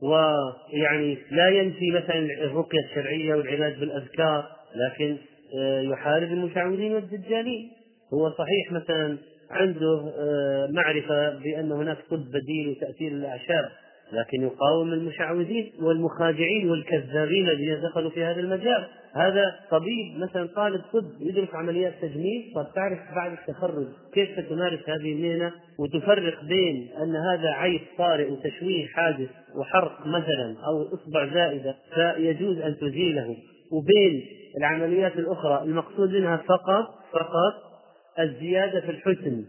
[0.02, 5.18] ويعني لا ينفي مثلا الرقية الشرعية والعلاج بالأذكار لكن
[5.60, 7.72] آه، يحارب المشعوذين والدجالين.
[8.14, 9.18] هو صحيح مثلا
[9.52, 13.70] عنده آه، معرفة بأن هناك طب بديل وتأثير الأعشاب
[14.14, 18.88] لكن يقاوم المشعوذين والمخادعين والكذابين الذين دخلوا في هذا المجال.
[19.16, 25.14] هذا طبيب مثلا طالب طب يدرس عمليات تجميل طب تعرف بعد التخرج كيف تمارس هذه
[25.14, 32.58] المهنة؟ وتفرق بين أن هذا عيب طارئ وتشويه حادث وحرق مثلا أو إصبع زائدة فيجوز
[32.58, 33.36] أن تزيله.
[33.72, 34.26] وبين
[34.58, 37.54] العمليات الأخرى المقصود منها فقط فقط
[38.20, 39.46] الزيادة في الحسن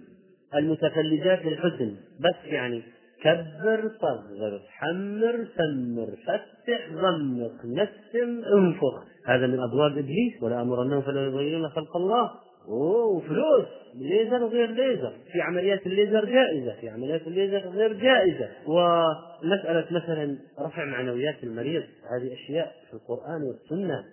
[0.55, 2.83] المتفلجات للحسن بس يعني
[3.22, 9.05] كبر صغر حمر سمر فتح ضمق نسم انفخ.
[9.26, 12.31] هذا من أبواب إبليس ولا امرنهم فلا يغيرون خلق الله.
[12.68, 15.12] أوه فلوس ليزر وغير ليزر.
[15.33, 18.48] في عمليات الليزر جائزة في عمليات الليزر غير جائزة.
[18.66, 24.05] ومسألة مثلا رفع معنويات المريض هذه أشياء في القرآن والسنة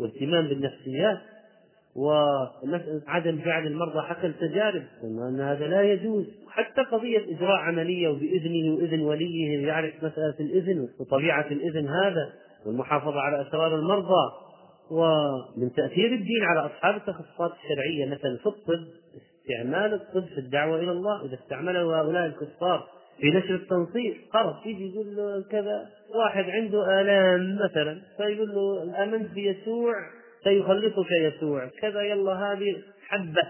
[0.00, 1.18] واهتمام بالنفسيات.
[1.96, 4.82] ومسألة عدم جعل المرضى حق التجارب.
[5.04, 6.26] أن هذا لا يجوز.
[6.48, 12.32] حتى قضية إجراء عملية وبإذنه وإذن وليه يعرف مسألة الإذن وطبيعة الإذن هذا
[12.66, 14.32] والمحافظة على أسرار المرضى.
[14.90, 18.84] ومن تأثير الدين على أصحاب التخصصات الشرعية مثلا في الطب
[19.16, 21.24] استعمال الطب في الدعوة إلى الله.
[21.26, 22.88] إذا استعمله هؤلاء الكفار
[23.20, 29.30] في نشر التنصير خلاص يجي يقول له كذا واحد عنده آلام مثلا فيقول له آمنت
[29.30, 29.94] بيسوع
[30.44, 31.70] سيخلصك يسوع.
[31.80, 33.42] كذا يلا هذه حبة.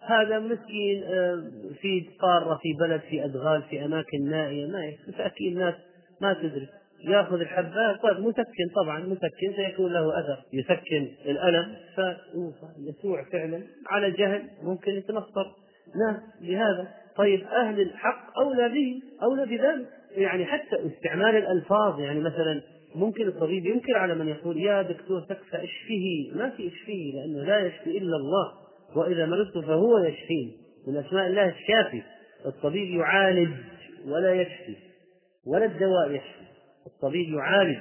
[0.00, 1.44] هذا مسكين آه،
[1.80, 4.66] في قارة في بلد في أدغال في أماكن نائية.
[4.66, 5.74] ما مساكين الناس
[6.20, 6.68] ما تدري.
[7.04, 9.52] يأخذ الحبات طيب مسكن طبعا مسكن.
[9.56, 10.42] سيكون له أثر.
[10.52, 11.76] يسكن الألم.
[11.94, 14.42] فيسوع فعلا على جهل.
[14.62, 15.46] ممكن يتنصر.
[16.06, 19.86] ناس بهذا طيب أهل الحق أولى به أولى بذلك.
[20.16, 22.00] يعني حتى استعمال الألفاظ.
[22.00, 22.62] يعني مثلا
[22.96, 27.66] ممكن الطبيب ينكر على من يقول يا دكتور تكفى اشفيه ما في اشفيه لأنه لا
[27.66, 28.52] يشفي إلا الله
[28.96, 30.52] وإذا مرضت فهو يشفيه.
[30.86, 32.02] من أسماء الله الشافي
[32.46, 33.50] الطبيب يعالج
[34.06, 34.76] ولا يشفي
[35.46, 36.46] ولا الدواء يشفي
[36.86, 37.78] الطبيب يعالج.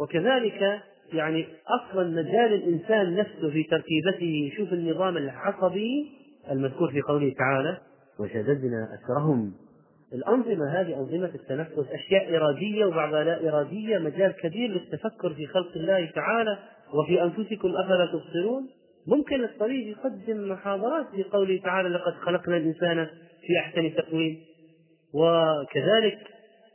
[0.00, 0.80] وكذلك
[1.12, 6.10] يعني أصلا مجال الإنسان نفسه في تركيبته شوف النظام العصبي
[6.50, 7.78] المذكور في قوله تعالى
[8.20, 9.52] وشددنا أسرهم
[10.12, 16.10] الأنظمة هذه أنظمة التنفس أشياء إرادية وبعضها لا إرادية مجال كبير للتفكر في خلق الله
[16.14, 16.58] تعالى
[16.94, 18.68] وفي أنفسكم أفلا تبصرون؟
[19.06, 23.06] ممكن الطبيب يقدم محاضرات في قوله تعالى لقد خلقنا الإنسان
[23.46, 24.36] في أحسن تقويم.
[25.14, 26.18] وكذلك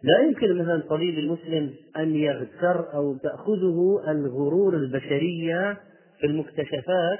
[0.03, 5.77] لا يمكن مثلا الطبيب المسلم أن يغتر أو تأخذه الغرور البشرية
[6.19, 7.19] في المكتشفات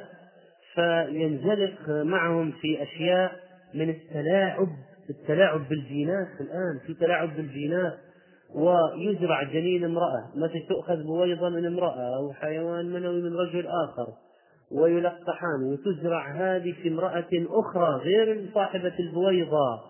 [0.76, 3.32] فينزلق معهم في أشياء
[3.74, 4.68] من التلاعب
[5.10, 7.98] التلاعب بالجينات الآن في تلاعب بالجينات
[8.56, 10.32] ويزرع جنين امرأة.
[10.36, 14.08] مثل تؤخذ بويضة من امرأة أو حيوان منوي من رجل آخر.
[14.72, 15.64] ويلقحان.
[15.64, 19.82] وتزرع هذه في امرأة أخرى غير صاحبة البويضة.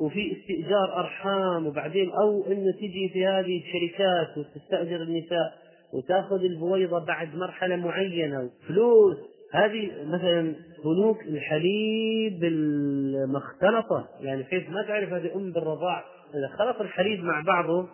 [0.00, 1.66] وفي استئجار أرحام.
[1.66, 5.54] وبعدين أو أنه تجي في هذه الشركات وتستأجر النساء
[5.92, 8.50] وتأخذ البويضة بعد مرحلة معينة.
[8.68, 9.16] فلوس
[9.52, 10.54] هذه مثلا
[10.84, 16.04] بنوك الحليب المختلطة يعني بحيث ما تعرف هذه أم بالرضاع
[16.34, 17.88] إذا خلط الحليب مع بعضه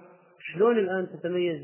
[0.53, 1.61] شلون الآن تتميز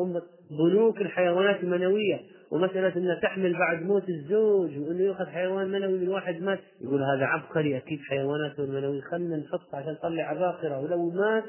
[0.00, 0.20] أم
[0.50, 2.20] بنوك الحيوانات المنوية؟
[2.52, 7.24] ومسألة أنها تحمل بعد موت الزوج وأنه يأخذ حيوان منوي من واحد مات يقول هذا
[7.24, 11.44] عبقري أكيد حيواناته المنوية خلنا نحط عشان نطلع عباقرة ولو مات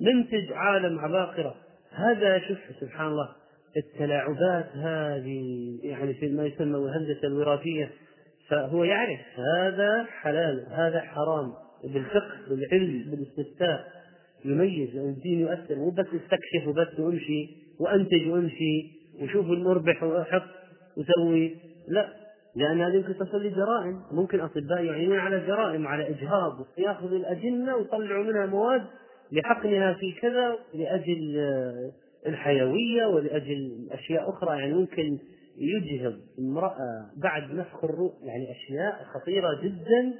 [0.00, 1.54] ننتج عالم عباقرة.
[1.90, 3.28] هذا شوف سبحان الله.
[3.76, 7.90] التلاعبات هذه يعني في ما يسمى الهندسة الوراثية
[8.48, 11.52] فهو يعرف هذا حلال هذا حرام.
[11.84, 13.84] بالفقه بالعلم بالاستفتاء.
[14.44, 15.74] يميز الدين يؤثر.
[15.76, 17.48] مو بس استكشف وبس وامشي
[17.80, 20.50] وأنتج وامشي وشوف المربح وأحط
[20.96, 21.56] وسوي.
[21.88, 22.08] لا
[22.56, 26.66] لأن هذه ممكن تصل لجرائم ممكن أطباء يعينون على جرائم على إجهاض.
[26.78, 28.82] ياخذوا الأجنة ويطلعوا منها مواد
[29.32, 31.36] لحقنها في كذا لأجل
[32.26, 35.18] الحيوية ولأجل أشياء أخرى يعني ممكن
[35.58, 40.14] يجهض امرأة بعد نفخ الروح يعني أشياء خطيرة جدا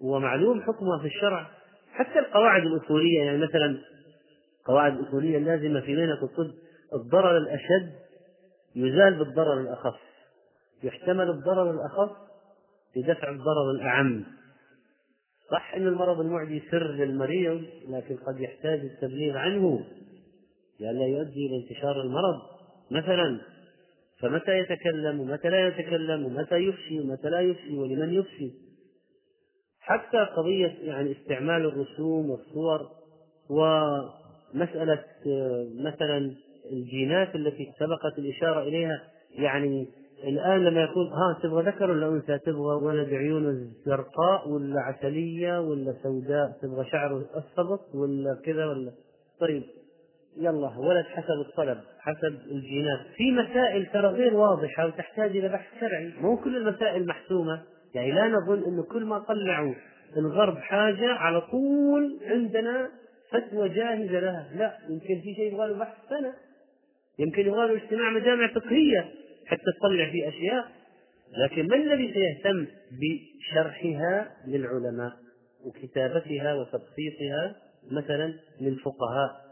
[0.00, 1.50] ومعلوم حكمها في الشرع.
[1.92, 3.78] حتى القواعد الأصولية يعني مثلا
[4.60, 6.54] القواعد الأصولية اللازمة في مهنة الطب
[6.94, 7.92] الضرر الأشد
[8.76, 10.00] يزال بالضرر الأخف.
[10.82, 12.16] يحتمل الضرر الأخف
[12.96, 14.24] لدفع الضرر الأعم.
[15.50, 19.84] صح أن المرض المعدي سر للمريض لكن قد يحتاج التبليغ عنه.
[20.80, 22.40] لئلا يؤدي إلى انتشار المرض.
[22.90, 23.40] مثلا
[24.20, 28.52] فمتى يتكلم؟ ومتى لا يتكلم؟ ومتى يفشي؟ ومتى لا يفشي؟ ولمن يفشي؟
[29.80, 32.88] حتى قضية يعني استعمال الرسوم والصور
[33.50, 35.04] ومسألة
[35.74, 36.34] مثلا
[36.72, 39.88] الجينات التي سبقت الإشارة إليها يعني
[40.24, 45.94] الآن لما يكون ها تبغى ذكر ولا أنثى؟ تبغى ولد عيونه زرقاء ولا عسلية ولا
[46.02, 48.92] سوداء؟ تبغى شعره أصفط ولا كذا ولا؟
[49.40, 49.62] طيب
[50.38, 53.00] يلا ولد حسب الطلب حسب الجينات.
[53.16, 56.12] في مسائل ترى غير واضحة وتحتاج إلى بحث شرعي.
[56.20, 57.62] مو كل المسائل محسومة.
[57.94, 59.74] يعني لا نظن أنه كل ما طلعوا
[60.16, 62.88] الغرب حاجة على طول عندنا
[63.32, 64.48] فتوى جاهزة لها.
[64.54, 66.32] لا يمكن في شيء يبغى له بحث سنة.
[67.18, 69.10] يمكن يبغى له اجتماع مجامع فقهية
[69.46, 70.64] حتى تطلع في أشياء.
[71.44, 72.66] لكن من الذي سيهتم
[73.00, 75.12] بشرحها للعلماء
[75.64, 77.56] وكتابتها وتبسيطها
[77.90, 79.47] مثلا للفقهاء؟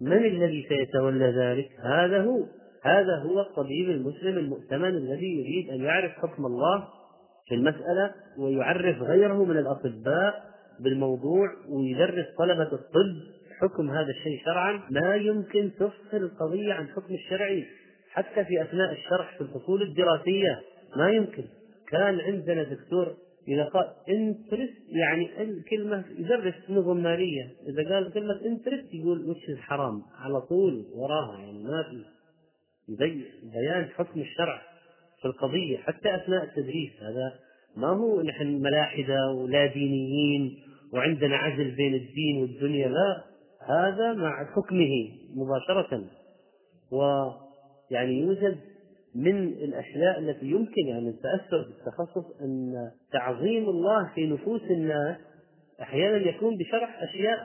[0.00, 2.46] من الذي سيتولى ذلك؟ هذا هو.
[2.82, 6.88] هذا هو الطبيب المسلم المؤتمن الذي يريد أن يعرف حكم الله
[7.48, 10.44] في المسألة ويعرف غيره من الأطباء
[10.80, 13.16] بالموضوع ويدرس طلبة الطب
[13.60, 14.80] حكم هذا الشيء شرعا.
[14.90, 17.64] لا يمكن تفصل القضية عن حكم الشرعي.
[18.10, 20.60] حتى في أثناء الشرح في الفصول الدراسية
[20.96, 21.44] ما يمكن.
[21.90, 23.14] كان عندنا دكتور
[23.48, 27.50] إذا قال interest يعني الكلمة يدرس نظم مالية.
[27.68, 31.82] إذا قال كلمة interest يقول وش حرام على طول وراها يعني ما
[32.86, 34.62] في بيان حكم الشرع
[35.22, 36.92] في القضية حتى أثناء التدريس.
[37.02, 37.32] هذا
[37.76, 40.58] ما هو نحن ملاحدة ولا دينيين
[40.92, 42.88] وعندنا عزل بين الدين والدنيا.
[42.88, 43.24] لا
[43.68, 46.04] هذا مع حكمه مباشرة.
[46.92, 48.58] ويعني يوجد
[49.16, 52.72] من الأشياء التي يمكن يعني التأثر بالتخصص أن
[53.12, 55.16] تعظيم الله في نفوس الناس
[55.82, 57.38] أحيانا يكون بشرح أشياء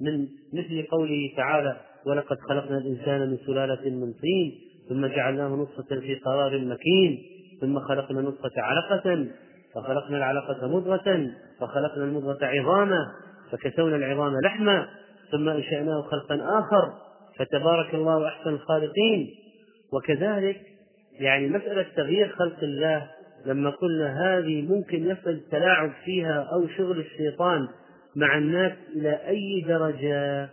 [0.00, 6.14] من مثل قوله تعالى ولقد خلقنا الإنسان من سلالة من طين ثم جعلناه نطفة في
[6.14, 7.22] قرار مكين
[7.60, 9.26] ثم خلقنا نطفة علقة
[9.74, 11.30] فخلقنا العلقة مضغة
[11.60, 13.12] فخلقنا المضغة عظاما
[13.50, 14.88] فكسونا العظام لحما
[15.32, 16.92] ثم أنشأناه خلقا آخر
[17.38, 19.30] فتبارك الله أحسن الخالقين.
[19.92, 20.60] وكذلك
[21.20, 23.10] يعني مسألة تغيير خلق الله
[23.46, 27.68] لما قلنا هذه ممكن يصل التلاعب فيها أو شغل الشيطان
[28.16, 30.48] مع الناس إلى أي درجة؟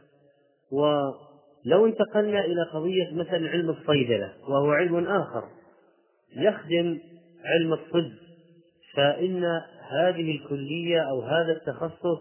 [0.72, 5.44] ولو انتقلنا إلى قضية مثلا علم الصيدلة وهو علم آخر
[6.36, 7.00] يخدم
[7.46, 8.12] علم الطب
[8.94, 9.44] فإن
[9.90, 12.20] هذه الكلية أو هذا التخصص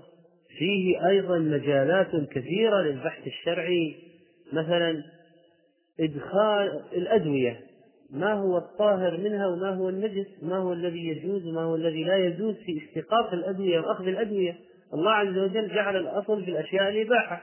[0.59, 3.97] فيه أيضا مجالات كثيرة للبحث الشرعي
[4.53, 5.03] مثلا
[6.01, 7.61] إدخال الأدوية.
[8.11, 12.17] ما هو الطاهر منها وما هو النجس ما هو الذي يجوز وما هو الذي لا
[12.17, 14.57] يجوز في استيقاظ الأدوية وأخذ الأدوية.
[14.95, 17.43] الله عز وجل جعل الأصل في الأشياء الإباحة.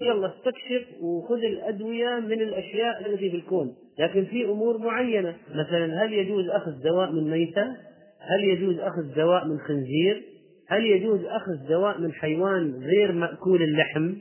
[0.00, 3.74] يلا استكشف وخذ الأدوية من الأشياء التي في الكون.
[3.98, 7.76] لكن في أمور معينة مثلا هل يجوز أخذ دواء من ميتة؟
[8.20, 10.22] هل يجوز أخذ دواء من خنزير؟
[10.68, 14.12] هل يجوز أخذ دواء من حيوان غير مأكول اللحم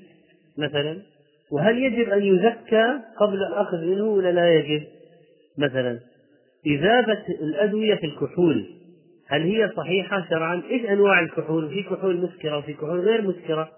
[0.57, 1.01] مثلا؟
[1.51, 4.83] وهل يجب أن يزكى قبل الأخذ منه ولا لا يجب؟
[5.57, 5.99] مثلا
[6.65, 8.65] إذابة الأدوية في الكحول
[9.27, 13.69] هل هي صحيحة شرعا؟ إيش أنواع الكحول؟ في كحول مسكرة وفي كحول غير مسكرة.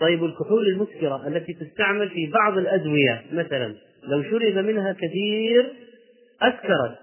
[0.00, 5.72] طيب الكحول المسكرة التي تستعمل في بعض الأدوية مثلا لو شرب منها كثير
[6.42, 6.98] أسكرت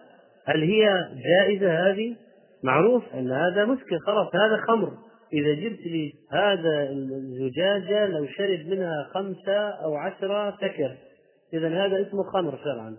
[0.45, 2.15] هل هي جائزة هذه؟
[2.63, 4.91] معروف أن هذا مسكر خلاص هذا خمر
[5.33, 10.97] إذا جبت لي هذا الزجاجة لو شرب منها خمسة أو عشرة سكر
[11.53, 12.97] إذا هذا اسمه خمر شرعا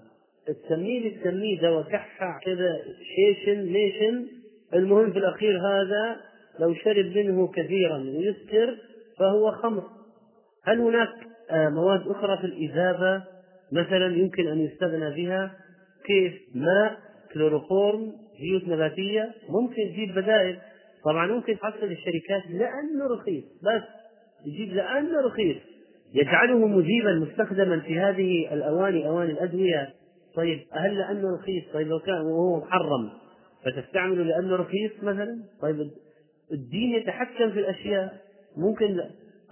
[0.52, 2.78] تسميه دواء كحة كذا
[3.16, 4.26] شيشن ليشن.
[4.74, 6.16] المهم في الأخير هذا
[6.60, 8.76] لو شرب منه كثيرا ويسكر
[9.18, 9.82] فهو خمر.
[10.64, 11.08] هل هناك
[11.50, 13.24] آه، مواد أخرى في الإذابة
[13.72, 15.54] مثلا يمكن أن يستغنى بها؟
[16.06, 16.98] كيف؟ ماء
[17.32, 19.34] كلوروفورم زيوت نباتية.
[19.48, 20.58] ممكن تجيب بدائل.
[21.04, 23.44] طبعا ممكن تحصل الشركات لأنه رخيص.
[23.44, 23.82] بس
[24.46, 25.56] يجيب لأنه رخيص.
[26.14, 29.97] يجعله مجيبا مستخدما في هذه الأواني أواني الأدوية.
[30.38, 33.10] طيب هل لأنه رخيص؟ طيب لو كان وهو محرم
[33.64, 35.90] فتستعمله لأنه رخيص مثلا؟ طيب
[36.52, 38.20] الدين يتحكم في الأشياء.
[38.56, 39.00] ممكن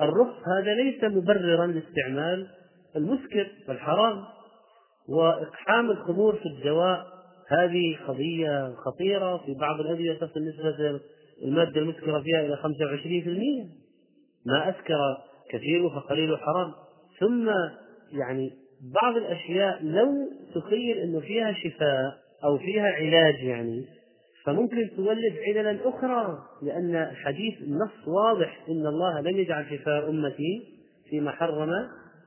[0.01, 2.47] الرخص هذا ليس مبررا لاستعمال
[2.97, 4.25] المسكر والحرام.
[5.09, 7.07] وإقحام الخمور في الدواء
[7.49, 9.37] هذه قضية خطيرة.
[9.37, 11.01] في بعض الأدوية تصل نسبة
[11.43, 13.69] المادة المسكرة فيها إلى 25%
[14.47, 14.99] ما أسكر
[15.51, 16.73] كثير فقليل حرام
[17.21, 17.49] ثم
[18.19, 18.66] يعني
[19.03, 23.85] بعض الأشياء لو تخيل أنه فيها شفاء أو فيها علاج يعني
[24.45, 30.63] فممكن تولد عللا أخرى لأن حديث النص واضح إن الله لم يجعل شفاء أمتي
[31.11, 31.71] فيما حرم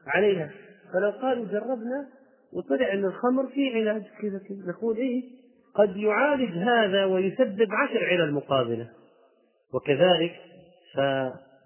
[0.08, 0.52] عليها.
[0.94, 2.08] فلو قالوا جربنا
[2.54, 5.24] وطلع أن الخمر فيه علاج كذا نقول إيه؟
[5.76, 8.90] قد يعالج هذا ويسبب عشر علل مقابلة.
[9.74, 10.36] وكذلك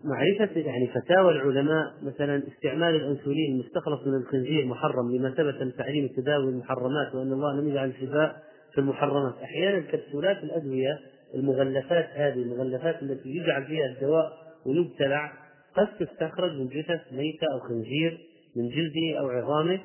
[0.04, 6.08] فمعرفة يعني فتاوى العلماء مثلا استعمال الأنسولين المستخلص من الخنزير محرم لما ثبت من تحريم
[6.08, 8.36] تداوي المحرمات وأن الله لم يجعل الشفاء
[8.74, 9.34] في المحرمات.
[9.44, 11.00] أحيانا كبسولات الأدوية
[11.36, 14.34] المغلفات هذه المغلفات التي يجعل فيها الدواء
[14.66, 15.34] ويبتلع
[15.76, 18.18] قد تستخرج من جثث ميتة أو خنزير
[18.56, 19.80] من جلده أو عظامه.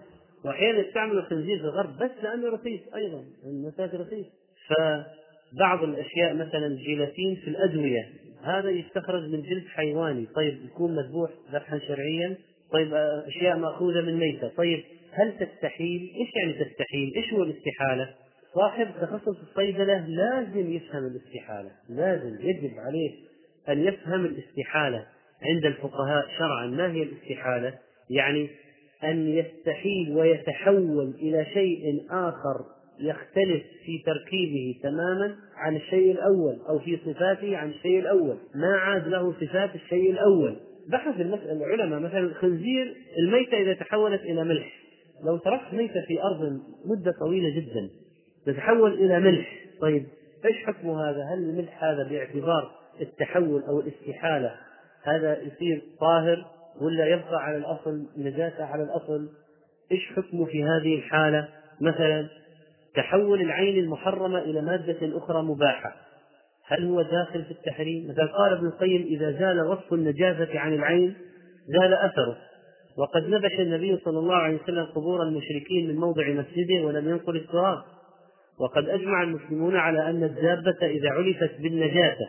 [0.45, 4.27] وأحيانا يستعمل الخنزير في الغرب بس لأنه رخيص أيضا المساج رخيص
[4.69, 8.09] فبعض الأشياء مثلا الجيلاتين في الأدوية
[8.43, 12.37] هذا يستخرج من جلد حيواني طيب يكون مذبوح ذبحا شرعيا
[12.73, 12.95] طيب
[13.27, 18.15] أشياء مأخوذة من ميتة طيب هل تستحيل؟ إيش يعني تستحيل؟ إيش هو الاستحالة؟
[18.55, 23.11] صاحب تخصص الصيدلة لازم يفهم الاستحالة، لازم يجب عليه
[23.69, 25.07] أن يفهم الاستحالة
[25.43, 27.75] عند الفقهاء شرعا، ما هي الاستحالة؟
[28.11, 28.49] يعني
[29.05, 32.65] أن يستحيل ويتحول إلى شيء آخر
[33.01, 39.09] يختلف في تركيبه تماما عن الشيء الأول أو في صفاته عن الشيء الأول ما عاد
[39.09, 40.57] له صفات الشيء الأول
[40.89, 44.73] بحث العلماء مثلا الخنزير الميتة إذا تحولت إلى ملح
[45.25, 47.91] لو تركت ميتة في أرض مدة طويلة جدا
[48.47, 50.07] تتحول إلى ملح طيب
[50.45, 52.71] إيش حكم هذا؟ هل الملح هذا باعتبار
[53.01, 54.55] التحول أو الاستحالة
[55.03, 56.47] هذا يصير طاهر
[56.81, 59.29] ولا يبقى على الأصل نجاسة على الأصل؟
[59.93, 61.49] إيش حكمه في هذه الحالة؟
[61.81, 62.29] مثلا
[62.99, 65.97] تحول العين المحرمة إلى مادة أخرى مباحة.
[66.67, 71.15] هل هو داخل في التحريم؟ مثلا قال ابن القيم إذا زال وصف النجاسة عن العين
[71.67, 72.37] زال أثره.
[72.99, 77.79] وقد نبش النبي صلى الله عليه وسلم قبور المشركين من موضع مسجده ولم ينقل التراب.
[78.61, 82.29] وقد أجمع المسلمون على أن الدابة إذا علفت بالنجاسة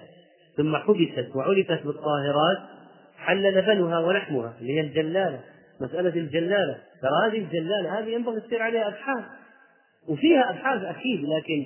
[0.57, 2.57] ثم حبست وعلفت بالطاهرات
[3.17, 5.39] حل لبنها ولحمها اللي هي الجلالة
[5.81, 6.77] مسألة الجلالة.
[7.01, 9.38] ترى هذه الجلالة هذه ينبغي تصير عليها أبحاث.
[10.07, 11.65] وفيها أبحاث أكيد لكن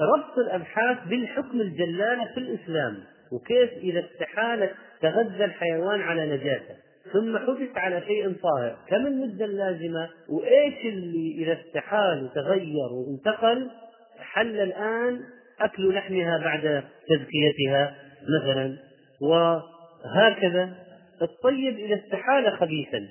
[0.00, 2.98] ربط الأبحاث بالحكم الجلالة في الإسلام
[3.32, 6.76] وكيف إذا استحالت تغذى الحيوان على نجاسة
[7.12, 13.70] ثم حدث على شيء طاهر كم المدة اللازمة؟ وإيش اللي إذا استحال وتغير وانتقل؟
[14.18, 15.20] حل الآن
[15.60, 17.94] أكل لحمها بعد تزكيتها
[18.40, 18.76] مثلا
[19.20, 20.74] وهكذا.
[21.22, 23.08] الطيب إذا استحال خبيثا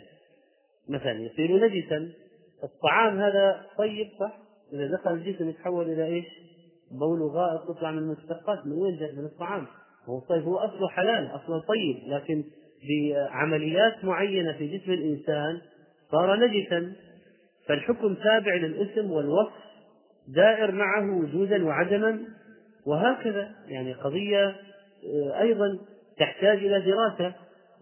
[0.90, 2.10] مثلا يصير نجسا
[2.64, 6.26] الطعام هذا طيب صح؟ إذا دخل الجسم يتحول إلى إيش؟
[6.92, 9.68] بول وغائط تطلع من المشتقات من وين؟ من الطعام.
[10.06, 12.44] هو طيب هو أصله حلال أصله طيب لكن
[12.90, 15.62] بعمليات معينة في جسم الإنسان
[16.12, 16.94] صار نجسا.
[17.68, 19.54] فالحكم تابع للاسم والوصف
[20.28, 22.20] دائر معه وجودا وعدما
[22.86, 23.52] وهكذا.
[23.68, 25.80] يعني قضية آه، أيضا
[26.18, 27.34] تحتاج إلى دراسة.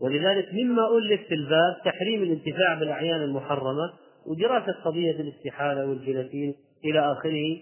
[0.01, 3.93] ولذلك مما ألف في الباب تحريم الانتفاع بالأعيان المحرمة
[4.27, 6.55] ودراسة قضية الاستحالة والجيلاتين
[6.85, 7.57] إلى آخره.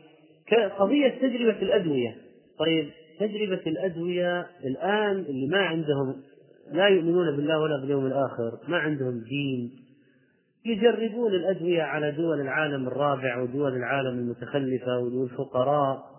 [0.48, 2.18] كقضية تجربة الأدوية.
[2.60, 2.90] طيب
[3.20, 6.16] تجربة الأدوية الآن اللي ما عندهم
[6.72, 9.72] لا يؤمنون بالله ولا باليوم الآخر ما عندهم دين
[10.66, 16.16] يجربون الأدوية على دول العالم الرابع ودول العالم المتخلفة والفقراء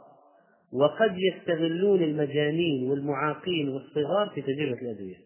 [0.73, 5.17] وقد يستغلون المجانين والمعاقين والصغار في تجربة الأدوية.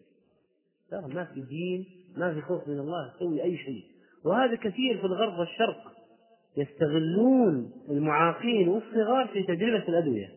[0.91, 1.85] لا ما في دين
[2.17, 3.83] ما في خوف من الله تسوي أي شيء.
[4.25, 5.93] وهذا كثير في الغرب والشرق.
[6.57, 10.29] يستغلون المعاقين والصغار في تجربة الأدوية.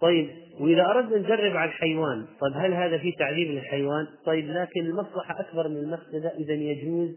[0.00, 5.40] طيب وإذا أردنا نجرب على الحيوان طيب هل هذا فيه تعذيب للحيوان؟ طيب لكن المصلحة
[5.40, 7.10] أكبر من المفسدة إذا يجوز.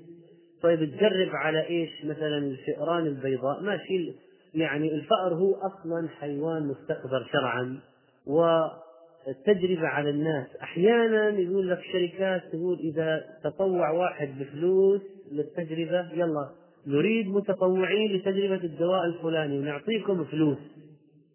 [0.61, 3.63] طيب تجرب على إيش؟ مثلا الفئران البيضاء.
[3.63, 4.13] ماشي
[4.53, 7.79] يعني الفأر هو أصلا حيوان مستقذر شرعا
[8.27, 10.47] والتجربة على الناس.
[10.61, 19.05] أحيانا يقول لك شركات تقول إذا تطوع واحد بفلوس للتجربة يلا نريد متطوعين لتجربة الدواء
[19.05, 20.57] الفلاني ونعطيكم فلوس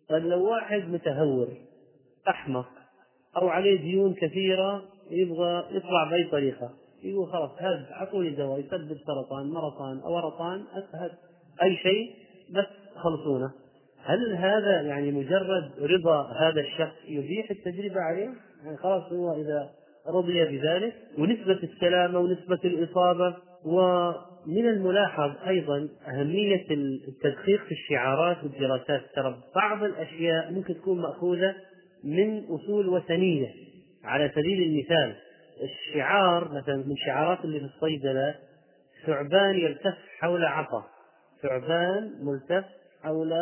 [0.08, 1.48] طيب لو واحد متهور
[2.28, 2.68] أحمق
[3.36, 6.70] أو عليه ديون كثيرة يبغى يطلع بأي طريقة
[7.02, 10.64] يقول خلاص هذا أعطوني دواء يسبب سرطان مرطان أو ورطان
[11.62, 12.10] أي شيء
[12.50, 12.66] بس
[12.96, 13.52] خلصونه
[14.04, 18.30] هل هذا يعني مجرد رضا هذا الشخص يبيح التجربة عليه؟
[18.64, 19.70] يعني خلاص هو إذا
[20.06, 23.36] رضي بذلك ونسبة السلامة ونسبة الإصابة
[24.46, 29.02] ومن الملاحظ أيضا أهمية التدقيق في الشعارات والدراسات.
[29.14, 31.54] ترى بعض الأشياء ممكن تكون مأخوذة
[32.04, 33.48] من أصول وثنية.
[34.04, 35.14] على سبيل المثال
[35.62, 38.34] الشعار مثلا من شعارات اللي في الصيدلة
[39.06, 40.84] ثعبان يلتف حول عصا.
[41.42, 42.64] ثعبان ملتف
[43.02, 43.32] حول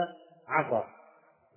[0.48, 0.84] عصا.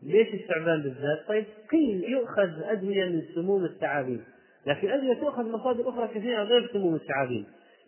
[0.03, 4.23] ليش الثعبان بالذات؟ طيب قيل يؤخذ أدوية من سموم الثعابين.
[4.67, 7.45] لكن أدوية تؤخذ مصادر أخرى كثيرة غير سموم الثعابين.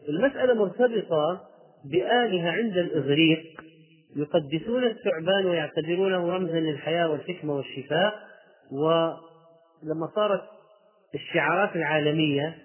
[0.09, 1.41] المسألة مرتبطة
[1.85, 3.61] بآلهة عند الإغريق
[4.15, 8.13] يقدسون الثعبان ويعتبرونه رمزا للحياة والحكمة والشفاء.
[8.71, 10.41] ولما صارت
[11.15, 12.57] الشعارات العالمية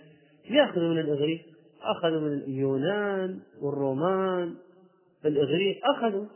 [0.51, 1.41] يأخذوا من الإغريق
[1.83, 4.55] أخذوا من اليونان والرومان.
[5.24, 6.26] الإغريق أخذوا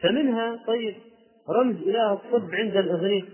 [0.00, 0.94] فمنها طيب
[1.48, 3.26] رمز إله الطب عند الإغريق.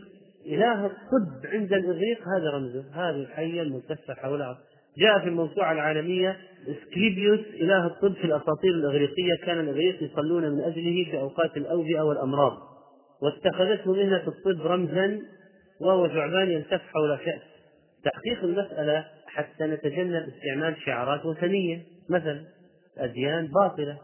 [0.46, 4.58] إله الطب عند الإغريق هذا رمزه هذه الحية الملتفة حولها
[4.98, 6.36] جاء في الموسوعة العالمية
[6.68, 12.52] إسكليبيوس إله الطب في الأساطير الإغريقية كان الإغريق يصلون من أجله في أوقات الأوبئة والأمراض.
[13.22, 15.20] واتخذته مهنة الطب رمزا
[15.80, 17.40] وهو ثعبان يلتف حول كأس
[18.04, 21.82] تحقيق المسألة حتى نتجنب استعمال شعارات وثنية.
[22.10, 22.44] مثلا
[22.98, 23.98] أديان باطلة.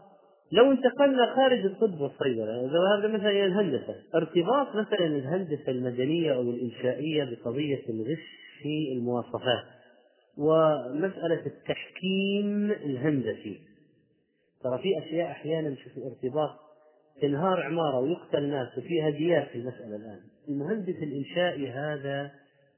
[0.51, 3.95] لو انتقلنا خارج الطب والصيدلة هذا مثلا الهندسة.
[4.15, 8.23] ارتباط مثلا الهندسة المدنية أو الإنشائية بقضية الغش
[8.61, 9.72] في المواصفات.
[10.37, 13.59] ومسألة التحكيم الهندسي.
[14.63, 16.49] ترى في أشياء أحيانا شوف الارتباط
[17.21, 20.19] تنهار عمارة ويقتل ناس وفي هديات في المسألة الآن.
[20.49, 22.31] المهندس الإنشائي هذا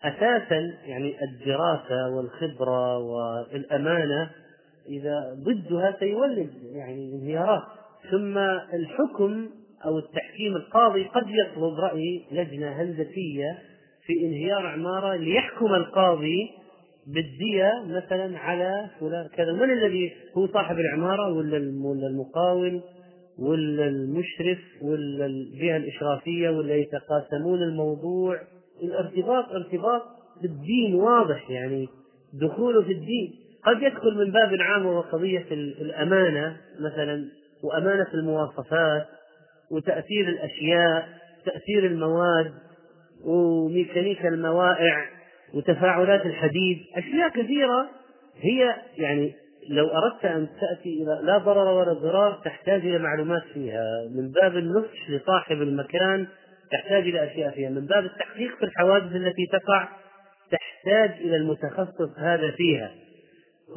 [0.03, 4.31] أساسا يعني الدراسة والخبرة والأمانة
[4.89, 7.63] إذا ضدها سيولد يعني انهيارات.
[8.11, 8.37] ثم
[8.73, 9.49] الحكم
[9.85, 13.59] أو التحكيم القاضي قد يطلب رأي لجنة هندسية
[14.05, 16.49] في انهيار عمارة ليحكم القاضي
[17.07, 19.51] بالدية مثلا على فلان كذا.
[19.51, 21.57] من الذي هو صاحب العمارة ولا
[22.07, 22.81] المقاول
[23.39, 28.39] ولا المشرف ولا الجهة الإشرافية ولا يتقاسمون الموضوع؟
[28.83, 30.01] الارتباط ارتباط
[30.41, 31.87] بالدين واضح يعني
[32.33, 33.35] دخوله في الدين.
[33.65, 35.45] قد يدخل من باب عام وهو قضية
[35.81, 37.25] الأمانة مثلا
[37.63, 39.05] وأمانة المواصفات
[39.71, 41.07] وتأثير الأشياء
[41.45, 42.53] تأثير المواد
[43.25, 45.05] وميكانيكا الموائع.
[45.53, 47.89] وتفاعلات الحديد أشياء كثيرة
[48.41, 49.33] هي يعني
[49.69, 53.83] لو أردت أن تأتي إلى لا ضرر ولا ضرار تحتاج إلى معلومات فيها.
[54.15, 56.27] من باب النصح لصاحب المكان
[56.71, 57.69] تحتاج إلى أشياء فيها.
[57.69, 59.87] من باب التحقيق في الحوادث التي تقع
[60.51, 62.91] تحتاج إلى المتخصص هذا فيها.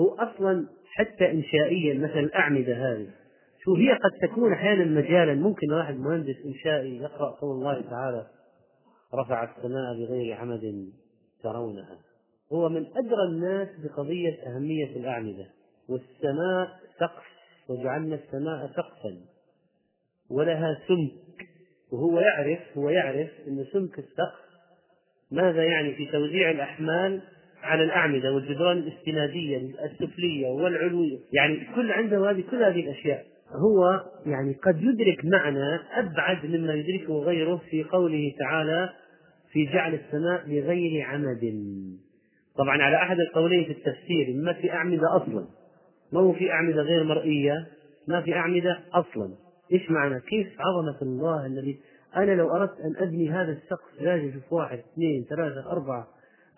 [0.00, 3.06] هو أصلا حتى إنشائيا مثلا الأعمدة هذه.
[3.64, 5.34] شو هي؟ قد تكون أحيانا مجالا.
[5.34, 8.26] ممكن واحد مهندس إنشائي يقرأ قول الله تعالى
[9.14, 10.88] رفع السماء بغير عمد
[11.42, 11.98] ترونها.
[12.52, 15.46] هو من أدرى الناس بقضية أهمية الأعمدة
[15.88, 17.24] والسماء سقف
[17.68, 19.16] وجعلنا السماء سقفا
[20.30, 21.48] ولها سمك.
[21.92, 24.48] وهو يعرف هو يعرف أن سمك السقف
[25.30, 27.22] ماذا يعني في توزيع الأحمال
[27.62, 31.18] على الأعمدة والجدران الاستنادية السفلية والعلوية.
[31.32, 33.26] يعني كل عنده هذه كل هذه الأشياء.
[33.52, 38.90] هو يعني قد يدرك معنى أبعد مما يدركه غيره في قوله تعالى
[39.52, 41.54] في جعل السماء بغير عمد.
[42.56, 45.46] طبعا على أحد القولين في التفسير ما في أعمدة أصلا.
[46.12, 47.66] ما هو في أعمدة غير مرئية؟
[48.08, 49.34] ما في أعمدة أصلا.
[49.72, 51.78] إيش معنى؟ كيف عظمة الله الذي
[52.16, 56.06] أنا لو أردت أن أبني هذا السقف لازم أشوف واحد اثنين ثلاثة أربعة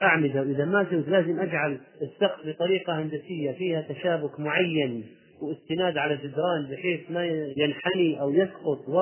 [0.03, 0.41] أعمدة.
[0.41, 5.07] وإذا ما شفت لازم أجعل السقف بطريقة هندسية فيها تشابك معين
[5.43, 7.24] واستناد على جدران بحيث ما
[7.57, 8.88] ينحني أو يسقط.
[8.88, 9.01] و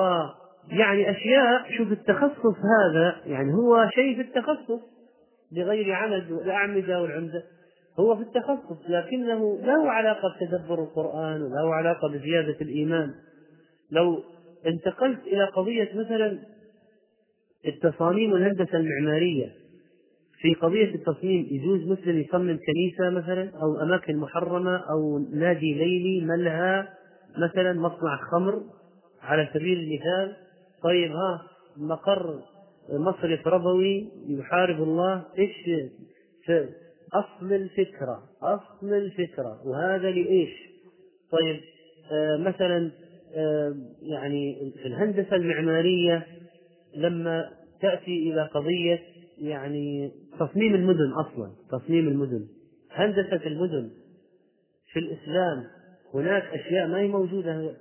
[0.69, 4.81] يعني أشياء شوف التخصص هذا يعني هو شيء في التخصص
[5.51, 7.43] بغير عمد الأعمدة والعمدة
[7.99, 13.13] هو في التخصص لكنه له علاقة بتدبر القرآن وله علاقة بزيادة الإيمان.
[13.91, 14.23] لو
[14.65, 16.39] انتقلت إلى قضية مثلا
[17.67, 19.51] التصاميم والهندسة المعمارية
[20.41, 26.87] في قضية التصميم يجوز مسلم يصمم كنيسة مثلا أو أماكن محرمة أو نادي ليلي ملهى
[27.37, 28.61] مثلا مصنع خمر
[29.21, 30.48] على سبيل المثال.
[30.83, 31.41] طيب ها
[31.77, 32.39] مقر
[32.89, 35.69] مصرف ربوي يحارب الله إيش
[37.13, 40.49] أصل الفكرة أصل الفكرة وهذا لإيش؟
[41.31, 41.59] طيب
[42.11, 42.91] آه مثلا
[43.35, 46.27] آه يعني في الهندسة المعمارية
[46.95, 47.49] لما
[47.81, 48.99] تأتي إلى قضية
[49.37, 52.47] يعني تصميم المدن أصلا تصميم المدن
[52.91, 53.89] هندسة المدن
[54.93, 55.63] في الإسلام
[56.13, 57.75] هناك أشياء ما هي موجودة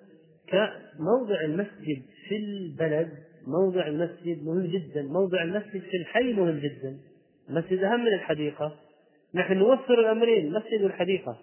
[0.50, 3.08] كموضع المسجد في البلد
[3.46, 6.96] موضع المسجد مهم جدا موضع المسجد في الحي مهم جدا.
[7.50, 8.74] المسجد أهم من الحديقة.
[9.34, 11.38] نحن نوفر الأمرين المسجد والحديقة.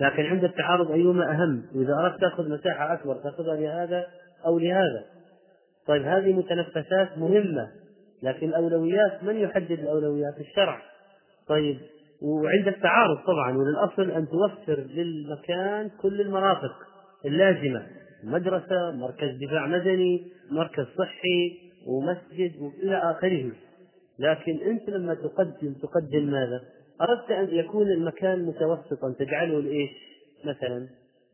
[0.00, 4.06] لكن عند التعارض أيهما أهم؟ وإذا أردت تأخذ مساحة أكبر تأخذها لهذا
[4.46, 5.04] أو لهذا.
[5.86, 7.70] طيب هذه متنفسات مهمة
[8.22, 10.82] لكن الأولويات من يحدد الأولويات؟ الشرع.
[11.48, 11.78] طيب
[12.22, 16.72] وعند التعارض طبعا وللأصل أن توفر للمكان كل المرافق
[17.24, 17.86] اللازمة.
[18.24, 23.52] مدرسة مركز دفاع مدني مركز صحي ومسجد وإلى آخره
[24.18, 26.60] لكن أنت لما تقدم تقدم ماذا؟
[27.00, 29.90] أردت أن يكون المكان متوسطا تجعله لإيش؟
[30.44, 30.88] مثلا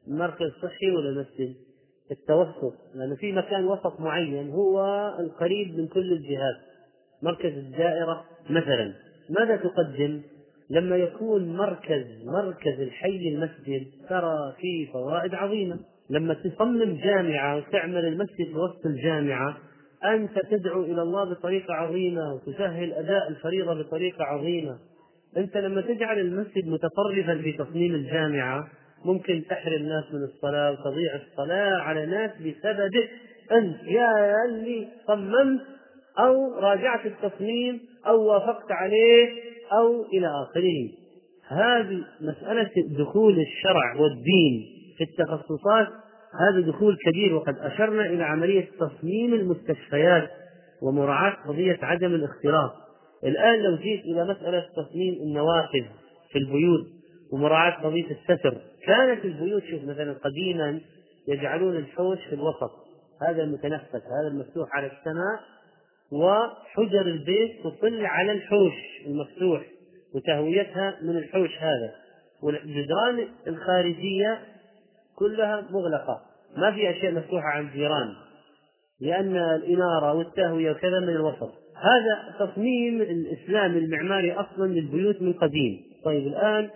[0.07, 1.55] مركز صحي ولا مسجد؟
[2.11, 4.81] التوسط لأنه في مكان وسط معين هو
[5.21, 6.57] القريب من كل الجهات
[7.23, 8.93] مركز الدائرة مثلا
[9.31, 10.23] ماذا تقدم؟
[10.71, 15.79] لما يكون مركز مركز الحي المسجد ترى فيه فوائد عظيمة
[16.11, 19.57] لما تصمم جامعة وتعمل المسجد وسط الجامعة
[20.05, 24.79] أنت تدعو إلى الله بطريقة عظيمة وتسهل أداء الفريضة بطريقة عظيمة.
[25.37, 28.69] أنت لما تجعل المسجد متطرفا في تصميم الجامعة
[29.05, 33.11] ممكن تحرم الناس من الصلاة وتضيع الصلاة على ناس بسببك
[33.53, 35.61] أنت يا اللي صممت
[36.19, 39.29] أو راجعت التصميم أو وافقت عليه
[39.73, 40.89] أو إلى آخره.
[41.49, 44.76] هذه مسألة دخول الشرع والدين.
[44.97, 45.89] في التخصصات
[46.41, 50.31] هذا دخول كبير وقد أشرنا إلى عملية تصميم المستشفيات
[50.83, 52.73] ومراعاة قضية عدم الاختلاط.
[53.25, 55.85] الآن لو جيت إلى مسألة تصميم النوافذ
[56.33, 56.87] في البيوت
[57.33, 60.81] ومراعاة قضية الستر كانت البيوت شوف مثلا قديما
[61.29, 62.71] يجعلون الحوش في الوسط.
[63.23, 65.41] هذا المتنفس هذا المفتوح على السماء
[66.13, 68.73] وحجر البيت تطل على الحوش
[69.07, 69.63] المفتوح
[70.15, 71.93] وتهويتها من الحوش هذا.
[72.43, 74.39] والجدران الخارجية
[75.19, 76.21] كلها مغلقة.
[76.57, 78.15] ما في أشياء مفتوحة عن الجيران
[79.01, 81.51] لأن الإنارة والتهوية وكذا من الوسط.
[81.77, 85.81] هذا تصميم الإسلام المعماري أصلا للبيوت من قديم.
[86.05, 86.71] طيب الآن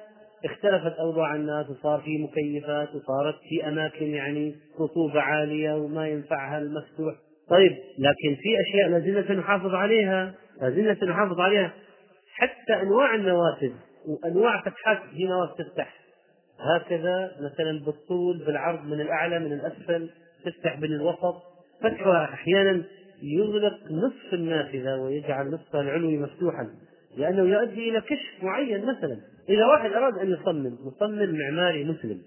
[0.44, 7.14] اختلفت أوضاع الناس وصار في مكيفات وصارت في أماكن يعني رطوبة عالية وما ينفعها المفتوح.
[7.50, 11.72] طيب لكن في أشياء لازلنا نحافظ عليها لازلنا نحافظ عليها.
[12.34, 13.72] حتى أنواع النوافذ
[14.06, 15.99] وأنواع فتحات في نوافذ تفتح.
[16.60, 20.10] هكذا مثلا بالطول بالعرض من الأعلى من الأسفل
[20.44, 21.42] تفتح من الوسط
[21.82, 22.82] فتحها أحيانا
[23.22, 26.70] يغلق نصف النافذة ويجعل نصفها العلوي مفتوحا
[27.16, 29.20] لأنه يؤدي إلى كشف معين مثلا.
[29.48, 32.22] إذا واحد أراد أن يصمم مصمم معماري مسلم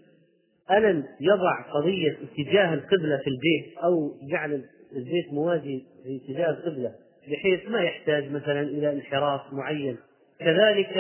[0.72, 4.64] ألن يضع قضية اتجاه القبلة في البيت أو جعل
[4.96, 6.92] البيت موازي في اتجاه القبلة
[7.32, 9.98] بحيث ما يحتاج مثلا إلى انحراف معين.
[10.44, 10.96] كذلك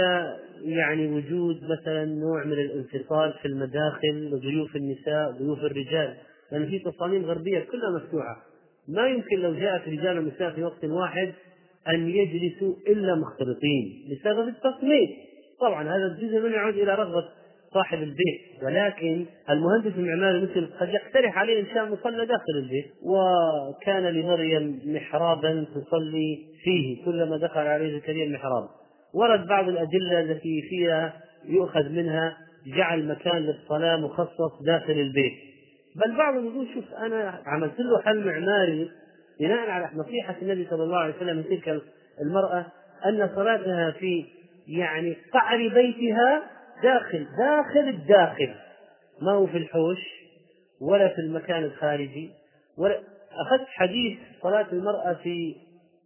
[0.65, 6.13] يعني وجود مثلا نوع من الانفصال في المداخل لضيوف النساء ضيوف الرجال.
[6.51, 8.37] لأن في تصاميم غربية كلها مفتوحة.
[8.87, 11.33] ما يمكن لو جاءت رجال ونساء في وقت واحد
[11.87, 14.09] أن يجلسوا إلا مختلطين.
[14.11, 15.09] بسبب التصميم.
[15.61, 17.23] طبعا هذا الجزء من يعود إلى رغبة
[17.73, 18.63] صاحب البيت.
[18.63, 22.85] ولكن المهندس المعماري مثل قد يقترح عليه إنشاء مصلى داخل البيت.
[23.03, 28.82] وكان لمريم محرابا تصلي فيه كلما دخل عليه زكريا المحراب.
[29.13, 31.13] ورد بعض الأدلة التي فيها
[31.45, 32.37] يؤخذ منها
[32.77, 35.33] جعل مكان للصلاة مخصص داخل البيت.
[35.95, 38.91] بل بعضهم يقول شوف أنا عملت له حل معماري
[39.39, 41.81] بناء على نصيحة النبي صلى الله عليه وسلم من تلك
[42.21, 42.65] المرأة
[43.05, 44.25] أن صلاتها في
[44.67, 46.43] يعني قعر بيتها
[46.83, 48.53] داخل داخل الداخل.
[49.21, 49.99] ما هو في الحوش
[50.81, 52.31] ولا في المكان الخارجي
[52.77, 52.99] ولا
[53.31, 55.55] أخذت حديث صلاة المرأة في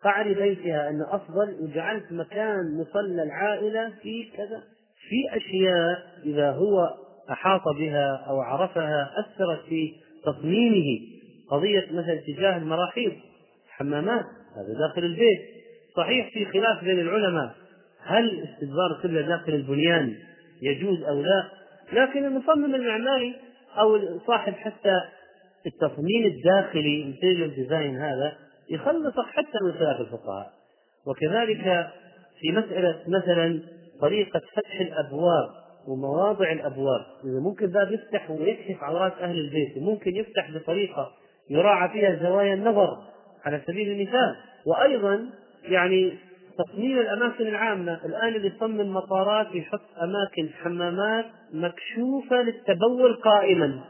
[0.03, 4.63] قعر بيتها أن أفضل وجعلت مكان مصلى العائلة في كذا.
[5.09, 6.89] في أشياء إذا هو
[7.31, 9.93] أحاط بها أو عرفها أثرت في
[10.25, 10.99] تصميمه
[11.49, 13.11] قضية مثلا اتجاه المراحيض
[13.69, 14.25] حمامات
[14.55, 15.39] هذا داخل البيت.
[15.95, 17.55] صحيح في خلاف بين العلماء
[18.03, 20.15] هل استدبار القبلة داخل البنيان
[20.61, 21.49] يجوز أو لا؟
[21.93, 23.35] لكن المصمم المعماري
[23.77, 25.01] أو صاحب حتى
[25.65, 28.37] التصميم الداخلي ال interior design هذا
[28.69, 30.53] يخلصك حتى من خلاف الفقهاء.
[31.07, 31.87] وكذلك
[32.39, 33.61] في مسألة مثلا
[34.01, 35.49] طريقة فتح الأبواب
[35.87, 41.11] ومواضع الأبواب إذا ممكن باب يفتح ويكشف عورات أهل البيت وممكن يفتح بطريقة
[41.49, 42.97] يراعى فيها زوايا النظر
[43.45, 44.35] على سبيل المثال.
[44.65, 45.29] وأيضا
[45.63, 46.13] يعني
[46.57, 53.81] تصميم الأماكن العامة الآن اللي يصمم مطارات يحط أماكن حمامات مكشوفة للتبول قائما.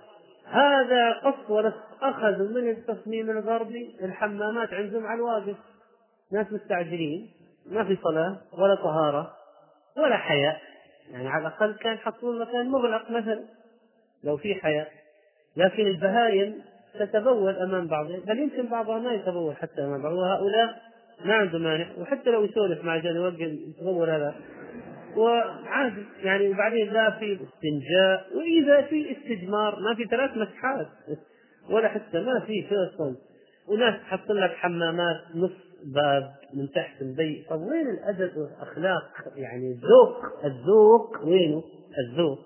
[0.50, 5.56] هذا قص اخذوا من التصميم الغربي الحمامات عندهم على الواقف
[6.32, 7.30] ناس مستعجلين
[7.72, 9.34] ما في صلاة ولا طهارة
[9.98, 10.62] ولا حياء
[11.12, 13.44] يعني على الأقل كان يحطون مكان مغلق مثلا
[14.24, 14.92] لو في حياء
[15.58, 16.62] لكن البهايم
[17.00, 20.14] تتبول أمام بعضها بل يمكن بعضها ما يتبول حتى أمام بعض.
[20.14, 20.82] وهؤلاء
[21.26, 24.36] ما عنده مانع وحتى لو يسولف مع يوقف يتطور هذا.
[25.18, 30.88] وعادي يعني وبعدين لا في استنجاء وإذا في استجمار ما في ثلاث مسحات
[31.70, 33.16] ولا حتى ما في أصلا
[33.68, 37.50] وناس تحط لك حمامات نص باب من تحت البيت.
[37.50, 41.64] طب وين الأدب والأخلاق؟ يعني الذوق الذوق وينه؟
[42.08, 42.40] الذوق.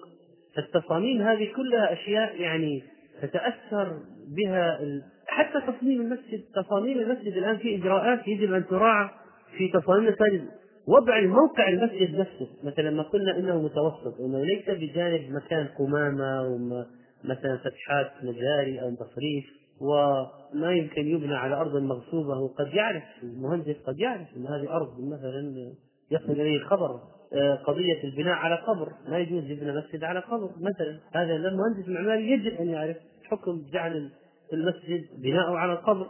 [0.57, 2.84] التصاميم هذه كلها أشياء يعني
[3.22, 3.99] تتأثر
[4.38, 4.80] بها
[5.28, 9.09] حتى تصميم المسجد تصاميم المسجد الآن في إجراءات يجب أن تراعى
[9.57, 10.47] في تصاميم المساجد.
[10.88, 12.48] وضع الموقع المسجد نفسه.
[12.64, 19.46] مثلا لما قلنا إنه متوسط إنه ليس بجانب مكان قمامة ومثلا فتحات مجاري أو تصريف
[19.82, 22.40] وما يمكن يبنى على أرض مغصوبة.
[22.40, 25.74] وقد يعرف المهندس قد يعرف إن هذه أرض مثلا
[26.12, 27.00] يصل إليه الخبر.
[27.34, 30.50] آه، قضية البناء على قبر ما يجوز يبنى مسجد على قبر.
[30.58, 34.10] مثلا هذا المهندس المعماري يجب أن يعرف حكم جعل
[34.54, 36.08] المسجد بناءه على القبر.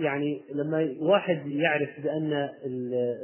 [0.00, 2.48] ويعني لما واحد يعرف بأن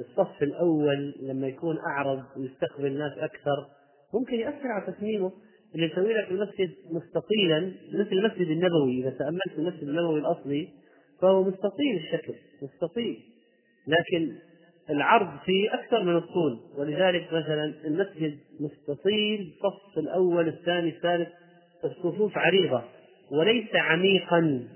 [0.01, 3.67] الصف الأول لما يكون أعرض ويستقبل الناس أكثر
[4.15, 5.33] ممكن يأثر على تصميمه.
[5.75, 10.69] اللي يسوي لك المسجد مستطيلا مثل المسجد النبوي إذا تأملت المسجد النبوي الأصلي
[11.21, 13.19] فهو مستطيل الشكل مستطيل
[13.87, 14.33] لكن
[14.91, 16.59] العرض فيه أكثر من الطول.
[16.79, 21.29] ولذلك مثلا المسجد مستطيل الصف الأول الثاني الثالث
[21.85, 22.83] الصفوف عريضة
[23.31, 24.69] وليس عميقا.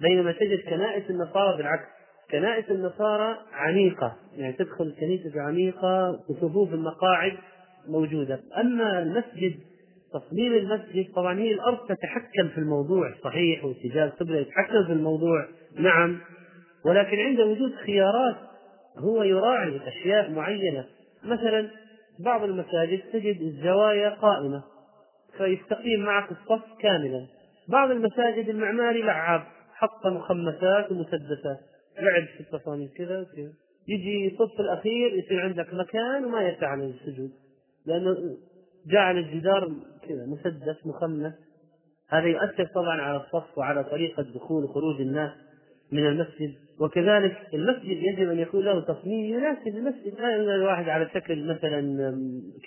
[0.00, 1.84] بينما تجد كنائس النصارى بالعكس.
[2.30, 4.16] كنائس النصارى عميقة.
[4.36, 7.32] يعني تدخل الكنيسة عميقة وصفوف المقاعد
[7.88, 8.40] موجودة.
[8.60, 9.54] أما المسجد
[10.12, 13.14] تصميم المسجد طبعا هي الأرض تتحكم في الموضوع.
[13.24, 15.46] صحيح واتجاه القبلة يتحكم في الموضوع.
[15.78, 16.18] نعم.
[16.84, 18.36] ولكن عند وجود خيارات
[18.98, 20.84] هو يراعي أشياء معينة.
[21.24, 21.70] مثلا
[22.18, 24.62] بعض المساجد تجد الزوايا قائمة
[25.38, 27.26] فيستقيم معك الصف كاملا.
[27.68, 29.42] بعض المساجد المعماري لعاب.
[29.78, 31.60] حط مخمسات ومسدسات.
[32.00, 33.52] لعب في التصاميم كذا وكذا.
[33.88, 37.30] يجي الصف الأخير يصير عندك مكان وما يسع للسجود
[37.86, 38.16] لأنه
[38.86, 39.68] جعل الجدار
[40.08, 41.32] كذا مسدس مخمس.
[42.08, 45.30] هذا يؤثر طبعا على الصف وعلى طريقة دخول وخروج الناس
[45.92, 46.54] من المسجد.
[46.80, 50.20] وكذلك المسجد يجب أن يكون له تصميم يناسب المسجد.
[50.20, 51.80] لا يكون الواحد على شكل مثلا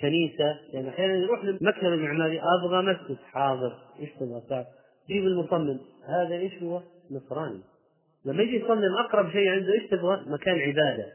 [0.00, 0.58] كنيسة.
[0.72, 3.72] يعني أحيانا يروح للمكتب المعماري أبغى مسجد حاضر.
[4.00, 4.66] إيش تبغى؟
[5.08, 5.78] جيب المصمم.
[6.08, 6.82] هذا إيش هو؟
[7.12, 7.60] نصراني.
[8.26, 11.06] لما يجي يصمم أقرب شيء عنده إيش تبغى؟ مكان عبادة.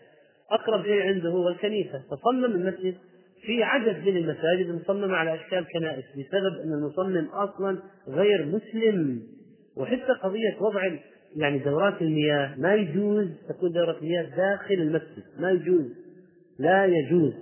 [0.51, 2.03] أقرب شيء عنده هو الكنيسة.
[2.11, 2.95] فصمم المسجد.
[3.41, 7.77] في عدد من المساجد مصممة على أشكال كنائس بسبب أن المصمم أصلا
[8.07, 9.21] غير مسلم.
[9.77, 10.81] وحتى قضية وضع
[11.35, 12.55] يعني دورات المياه.
[12.57, 15.23] ما يجوز تكون دورة مياه داخل المسجد.
[15.39, 15.91] ما يجوز.
[16.59, 17.33] لا يجوز.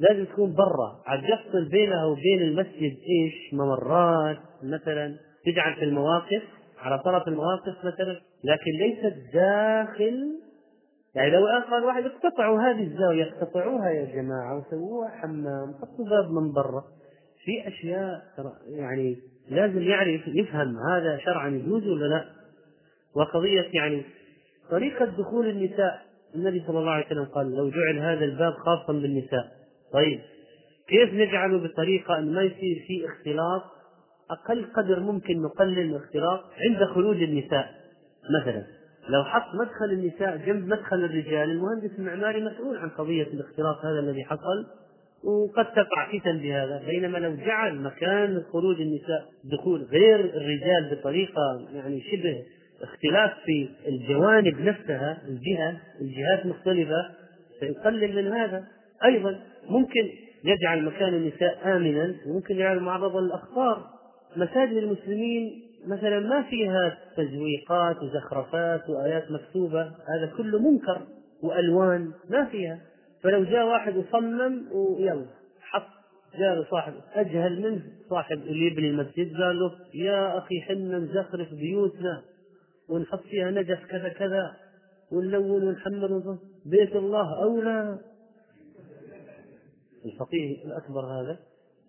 [0.00, 1.02] لازم تكون برا.
[1.06, 4.38] عاد يفصل بينها وبين المسجد إيش؟ ممرات.
[4.62, 6.42] مثلا تجعل في المواقف
[6.82, 10.42] على طرف المواقف مثلا لكن ليست داخل
[11.14, 16.52] يعني لو قال واحد اقتطعوا هذه الزاوية اقتطعوها يا جماعة وسووها حمام حطوا باب من
[16.52, 16.84] برا.
[17.44, 18.22] في أشياء
[18.68, 19.16] يعني
[19.50, 22.24] لازم يعرف يفهم هذا شرعا يجوز ولا لا.
[23.16, 24.02] وقضية يعني
[24.70, 26.02] طريقة دخول النساء.
[26.34, 29.52] النبي صلى الله عليه وسلم قال لو جعل هذا الباب خاصا بالنساء.
[29.92, 30.20] طيب
[30.88, 33.62] كيف نجعله بطريقة أن ما يصير في اختلاط؟
[34.30, 37.70] أقل قدر ممكن نقلل الاختلاط عند خروج النساء.
[38.40, 38.64] مثلا
[39.08, 44.24] لو حط مدخل النساء جنب مدخل الرجال المهندس المعماري مسؤول عن قضية الاختلاط هذا الذي
[44.24, 44.66] حصل
[45.24, 46.82] وقد تقع فتن بهذا.
[46.86, 52.42] بينما لو جعل مكان خروج النساء دخول غير الرجال بطريقة يعني شبه
[52.82, 57.10] اختلاف في الجوانب نفسها الجهة الجهات مختلفة
[57.60, 58.64] سيقلل من هذا.
[59.04, 60.10] أيضا ممكن
[60.44, 63.86] يجعل مكان النساء آمنا وممكن يجعل معرضا للأخطار.
[64.36, 71.02] مساجد المسلمين مثلا ما فيها تزويقات وزخرفات وآيات مكتوبة هذا كله منكر
[71.42, 72.80] وألوان ما فيها.
[73.22, 75.26] فلو جاء واحد وصمم ويلا
[75.60, 75.88] حط
[76.38, 77.82] جاء صاحب أجهل منه.
[78.10, 82.22] صاحب اللي يبني المسجد قال له يا أخي حنا نزخرف بيوتنا
[82.88, 84.56] ونحط فيها نجف كذا كذا
[85.12, 87.98] ونلون ونحمر بيت الله أولى.
[90.04, 91.38] الفقيه الأكبر هذا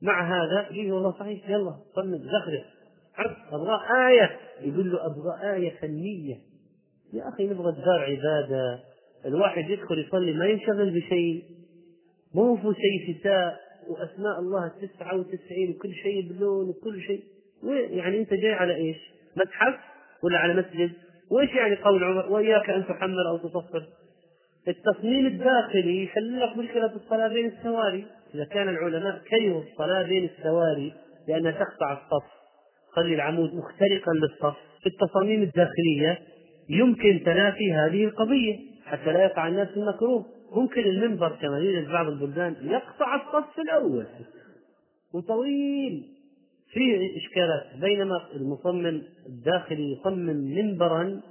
[0.04, 1.50] مع هذا يجي والله صحيح.
[1.50, 2.64] يلا صمم زخرف
[3.52, 4.40] أبغى آية.
[4.62, 6.36] يقول له أبغى آية فنية.
[7.14, 8.80] يا أخي نبغى الدار عبادة.
[9.26, 11.44] الواحد يدخل يصلي ما ينشغل بشيء.
[12.36, 15.76] مو في شيء شتاء وأسماء الله تسعة وتسعين.
[15.76, 17.24] وكل شيء بلون وكل شيء.
[17.90, 18.98] يعني أنت جاي على إيش؟
[19.38, 19.80] متحف
[20.24, 20.92] ولا على مسجد؟
[21.32, 23.88] وإيش يعني قول عمر؟ وإياك أن تحمل أو تصفر
[24.68, 28.06] التصميم الداخلي يحل لك مشكلة الصلاة بين السواري.
[28.36, 30.94] إذا كان العلماء كرهوا الصلاة بين السواري
[31.28, 32.44] لأنها تقطع الصف
[32.96, 34.58] خلي العمود مخترقا للصف.
[34.82, 36.20] في التصاميم الداخلية
[36.70, 40.26] يمكن تلافي هذه القضية حتى لا يقع الناس في المكروه.
[40.52, 44.06] ممكن المنبر كما يوجد بعض البلدان يقطع الصف الأول.
[45.14, 46.04] وطويل.
[46.74, 51.22] فيه إشكالات بينما المصمم الداخلي يصمم منبرا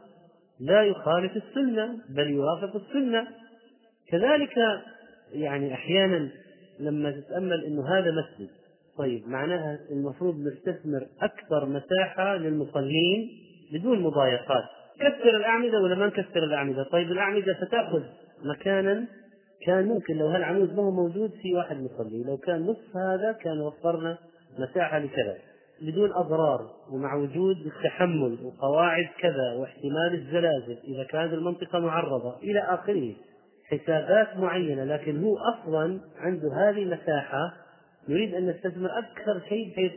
[0.61, 3.29] لا يخالف السنة بل يوافق السنة.
[4.09, 4.59] كذلك
[5.33, 6.31] يعني أحيانا
[6.83, 8.49] لما تتأمل أنه هذا مسجد.
[8.99, 13.31] طيب معناها المفروض نستثمر أكثر مساحة للمصلين
[13.73, 14.65] بدون مضايقات.
[14.97, 18.03] كسر الأعمدة ولا ما نكسر الأعمدة؟ طيب الأعمدة ستأخذ
[18.45, 19.07] مكانا
[19.67, 22.25] كان ممكن لو هالعمود ما هو موجود في واحد مصلي.
[22.25, 24.19] لو كان نصف هذا كان وفرنا
[24.59, 25.37] مساحة لكذا.
[25.83, 33.13] بدون أضرار ومع وجود التحمل وقواعد كذا واحتمال الزلازل إذا كانت المنطقة معرضة إلى آخره.
[33.73, 37.53] حسابات معينة لكن هو أصلا عنده هذه المساحة
[38.09, 39.93] يريد أن يستثمر أكثر شيء بحيث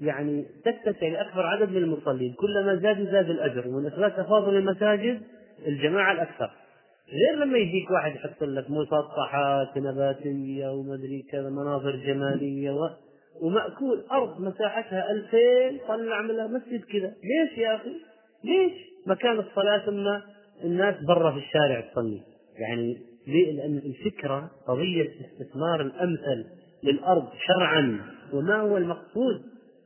[0.00, 2.34] يعني تتسع لأكبر عدد من المصلين.
[2.34, 5.20] كلما زاد زاد الأجر ومن أسباب تفاضل المساجد
[5.66, 6.50] الجماعة الأكثر.
[7.12, 12.90] غير لما يجيك واحد يحط لك مسطحات نباتية ومدري كذا مناظر جمالية و...
[13.42, 14.04] ومأكول.
[14.12, 17.08] أرض مساحتها ألفين طلع عملها مسجد كذا.
[17.08, 17.92] ليش يا أخي؟
[18.44, 18.72] ليش؟
[19.06, 20.06] مكان الصلاة ثم
[20.64, 22.20] الناس برا في الشارع تصلي.
[22.58, 26.44] يعني لأن الفكرة قضية الاستثمار الأمثل
[26.82, 28.00] للأرض شرعا
[28.32, 29.42] وما هو المقصود؟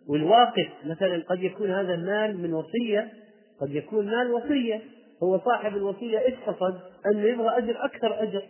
[0.09, 3.13] والواقف مثلا قد يكون هذا المال من وصية
[3.61, 4.81] قد يكون مال وصية.
[5.23, 8.43] هو صاحب الوصية إيش قصد؟ أنه يبغى أجر أكثر أجر.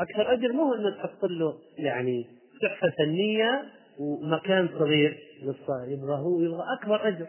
[0.00, 2.26] أكثر أجر مو أنه تحط له يعني
[2.62, 3.62] تحفة فنية
[3.98, 7.26] ومكان صغير للصائم يبغى هو يبغى أكبر أجر.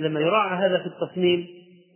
[0.00, 1.46] لما يراعى هذا في التصميم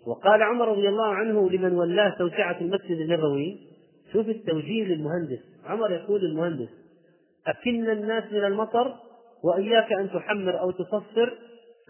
[0.07, 3.69] وقال عمر رضي الله عنه لمن ولاه توسعة المسجد النبوي
[4.13, 5.39] شوف التوجيه للمهندس.
[5.65, 6.69] عمر يقول للمهندس
[7.47, 8.95] أكن الناس من المطر
[9.45, 11.39] وإياك أن تحمر أو تصفر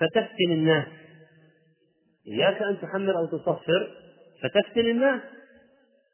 [0.00, 0.86] فتفتن الناس.
[2.28, 3.88] إياك أن تحمر أو تصفر
[4.42, 5.20] فتفتن الناس.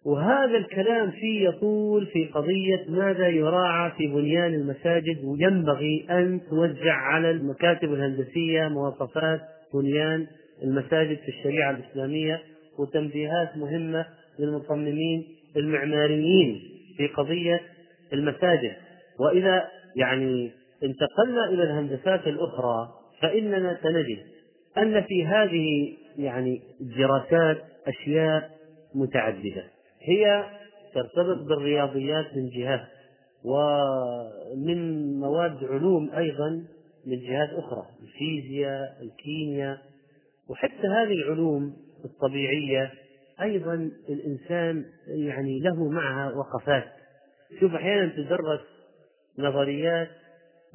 [0.07, 7.31] وهذا الكلام فيه يطول في قضية ماذا يراعى في بنيان المساجد وينبغي أن توزع على
[7.31, 9.41] المكاتب الهندسية مواصفات
[9.75, 10.27] بنيان
[10.63, 12.43] المساجد في الشريعة الإسلامية
[12.79, 14.07] وتنبيهات مهمة
[14.39, 15.25] للمصممين
[15.57, 16.61] المعماريين
[16.97, 17.61] في قضية
[18.13, 18.77] المساجد.
[19.21, 20.53] وإذا يعني
[20.83, 22.89] انتقلنا إلى الهندسات الأخرى
[23.23, 24.19] فإننا سنجد
[24.79, 28.51] أن في هذه يعني الدراسات أشياء
[28.95, 29.65] متعددة.
[30.03, 30.45] هي
[30.95, 32.89] ترتبط بالرياضيات من جهة
[33.45, 36.65] ومن مواد علوم أيضا
[37.07, 39.79] من جهات أخرى الفيزياء الكيمياء
[40.51, 42.93] وحتى هذه العلوم الطبيعية
[43.43, 46.85] أيضا الإنسان يعني له معها وقفات.
[47.61, 48.61] شوف أحيانا تدرس
[49.39, 50.09] نظريات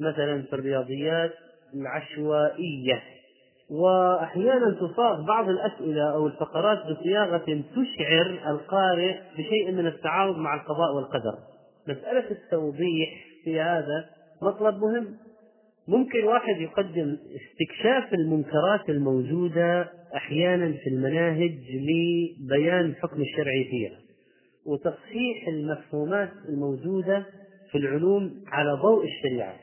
[0.00, 1.32] مثلا في الرياضيات
[1.74, 3.02] العشوائية
[3.70, 11.38] وأحيانا تصاغ بعض الأسئلة أو الفقرات بصياغة تشعر القارئ بشيء من التعارض مع القضاء والقدر.
[11.88, 14.06] مسألة التوضيح في هذا
[14.42, 15.16] مطلب مهم.
[15.90, 23.98] ممكن واحد يقدم استكشاف المنكرات الموجودة أحيانا في المناهج لبيان الحكم الشرعي فيها
[24.66, 27.26] وتصحيح المفهومات الموجودة
[27.70, 29.56] في العلوم على ضوء الشريعة.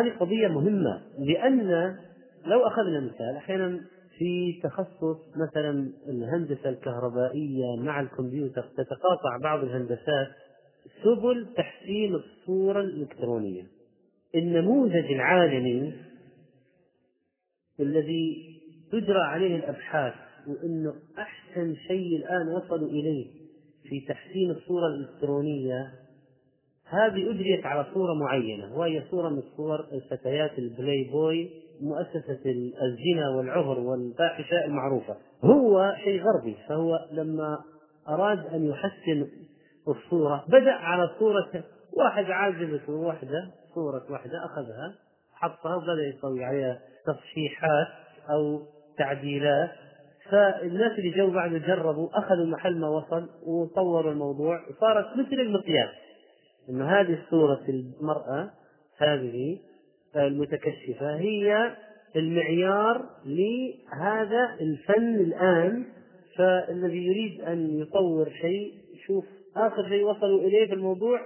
[0.00, 1.96] هذه قضية مهمة لأن
[2.46, 3.80] لو أخذنا مثال أحيانا
[4.18, 10.28] في تخصص مثلا الهندسة الكهربائية مع الكمبيوتر تتقاطع بعض الهندسات
[11.04, 13.79] سبل تحسين الصورة الإلكترونية.
[14.34, 15.92] النموذج العالمي
[17.80, 18.50] الذي
[18.92, 20.14] تجرى عليه الأبحاث
[20.46, 23.26] وأنه أحسن شيء الآن وصلوا إليه
[23.82, 25.92] في تحسين الصورة الإلكترونية
[26.84, 31.50] هذه أجريت على صورة معينة وهي صورة من صور الفتيات البلاي بوي
[31.80, 32.40] مؤسسة
[32.82, 35.16] الزنا والعهر والفاحشة المعروفة.
[35.44, 37.58] هو شيء غربي فهو لما
[38.08, 39.28] أراد أن يحسن
[39.88, 41.64] الصورة بدأ على صورة
[42.00, 44.94] واحد عاجبته واحدة صورة واحدة أخذها
[45.34, 47.88] حطها وبدأ يسوي عليها تصحيحات
[48.30, 48.62] أو
[48.98, 49.70] تعديلات.
[50.30, 55.90] فالناس اللي جو بعد جربوا أخذوا محل ما وصل وطوروا الموضوع وصارت مثل المقياس.
[56.70, 58.50] أن هذه صورة المرأة
[58.98, 59.58] هذه
[60.16, 61.76] المتكشفة هي
[62.16, 65.84] المعيار لهذا الفن الآن.
[66.36, 68.74] فالذي يريد أن يطور شيء
[69.06, 69.24] شوف
[69.56, 71.20] آخر شيء وصلوا إليه في الموضوع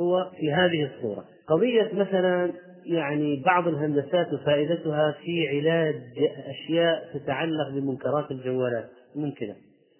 [0.00, 1.24] هو في هذه الصورة.
[1.46, 2.52] قضية مثلا
[2.86, 6.02] يعني بعض الهندسات وفائدتها في علاج
[6.46, 8.90] أشياء تتعلق بمنكرات الجوالات.
[9.16, 9.56] ممكنة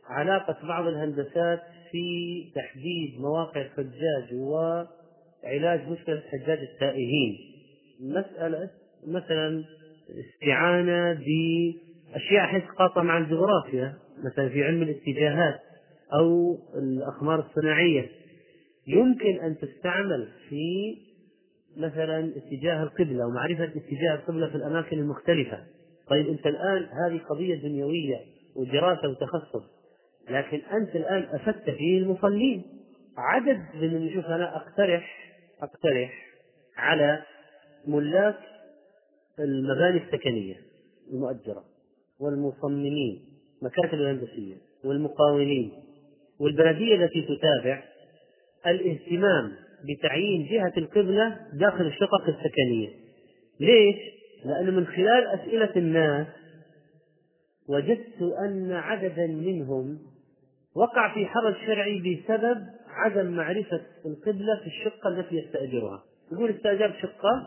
[0.08, 7.38] علاقة بعض الهندسات في تحديد مواقع الحجاج وعلاج مشكلة حجاج التائهين.
[8.00, 8.70] مسألة
[9.06, 9.64] مثلا
[10.10, 13.94] استعانة بأشياء حيث تتقاطع مع الجغرافيا
[14.24, 15.60] مثلا في علم الاتجاهات
[16.14, 18.19] أو الأقمار الصناعية.
[18.86, 20.96] يمكن أن تستعمل في
[21.76, 25.58] مثلا اتجاه القبلة ومعرفة اتجاه القبلة في الأماكن المختلفة.
[26.08, 28.16] طيب أنت الآن هذه قضية دنيوية
[28.56, 29.64] ودراسة وتخصص
[30.30, 32.62] لكن أنت الآن أفدت فيه المصلين.
[33.16, 36.26] عدد من نشوف أنا أقترح أقترح
[36.76, 37.22] على
[37.86, 38.38] ملاك
[39.38, 40.56] المباني السكنية
[41.12, 41.64] المؤجرة
[42.20, 43.24] والمصممين
[43.62, 44.54] المكاتب الهندسية
[44.84, 45.72] والمقاولين
[46.38, 47.82] والبلدية التي تتابع
[48.66, 49.52] الاهتمام
[49.88, 52.88] بتعيين جهة القبلة داخل الشقق السكنية.
[53.60, 53.96] ليش؟
[54.44, 56.26] لأنه من خلال أسئلة الناس
[57.68, 59.98] وجدت أن عددا منهم
[60.76, 66.02] وقع في حرج شرعي بسبب عدم معرفة القبلة في الشقة التي يستأجرها.
[66.32, 67.46] يقول استأجرت شقة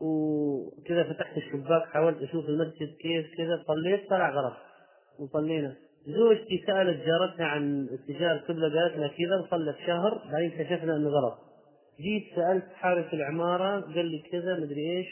[0.00, 4.56] وكذا فتحت الشباك حاولت أشوف المسجد كيف كذا صليت طلع غلط
[5.18, 5.76] وصلينا.
[6.08, 11.38] زوجتي سألت جارتها عن اتجاه القبلة قالت لها كذا وصلت شهر بعدين اكتشفنا إنه غلط.
[12.00, 15.06] جيت سألت حارس العمارة قال لي كذا مدري إيش.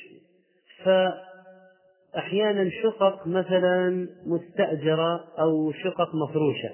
[0.84, 6.70] فأحيانا شقق مثلا مستأجرة أو شقق مفروشة.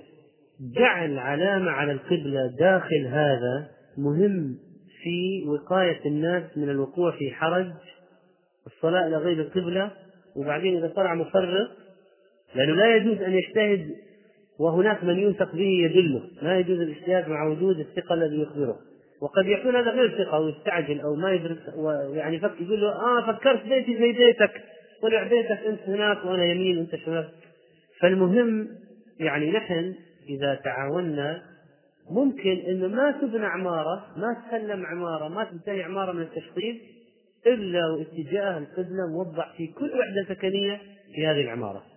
[0.77, 3.69] جعل علامة على القبلة داخل هذا
[3.99, 4.59] مهم
[5.03, 7.73] في وقاية الناس من الوقوع في حرج
[8.67, 9.91] الصلاة إلى غير القبلة
[10.37, 11.71] وبعدين إذا طلع مفرط
[12.55, 13.91] لأنه لا يجوز أن يجتهد
[14.63, 16.23] وهناك من يوثق به يدله.
[16.43, 18.77] لا يجوز الاجتهاد مع وجود الثقة الذي يخبره.
[19.23, 23.63] وقد يكون هذا غير ثقة ويستعجل أو ما يدرك ويعني فك يقول له آه فكرت
[23.63, 24.53] بيتي زي بيتك.
[25.03, 27.29] طلع بيتك أنت هناك وأنا يمين وأنت شمال.
[28.01, 28.69] فالمهم
[29.21, 29.95] يعني نحن
[30.29, 31.43] إذا تعاوننا
[32.11, 36.77] ممكن إنه ما تبنى عمارة ما تسلم عمارة ما تنتهي عمارة من التشطيب
[37.47, 40.81] إلا واتجاه القبله موضح في كل وحدة سكنية
[41.15, 41.92] في هذه العمارة.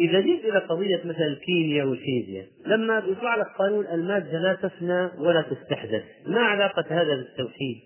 [0.00, 5.42] إذا جيت إلى قضية مثلا الكيمياء والفيزياء لما يطلع لك قانون المادة لا تفنى ولا
[5.42, 7.76] تستحدث، ما علاقة هذا بالتوحيد؟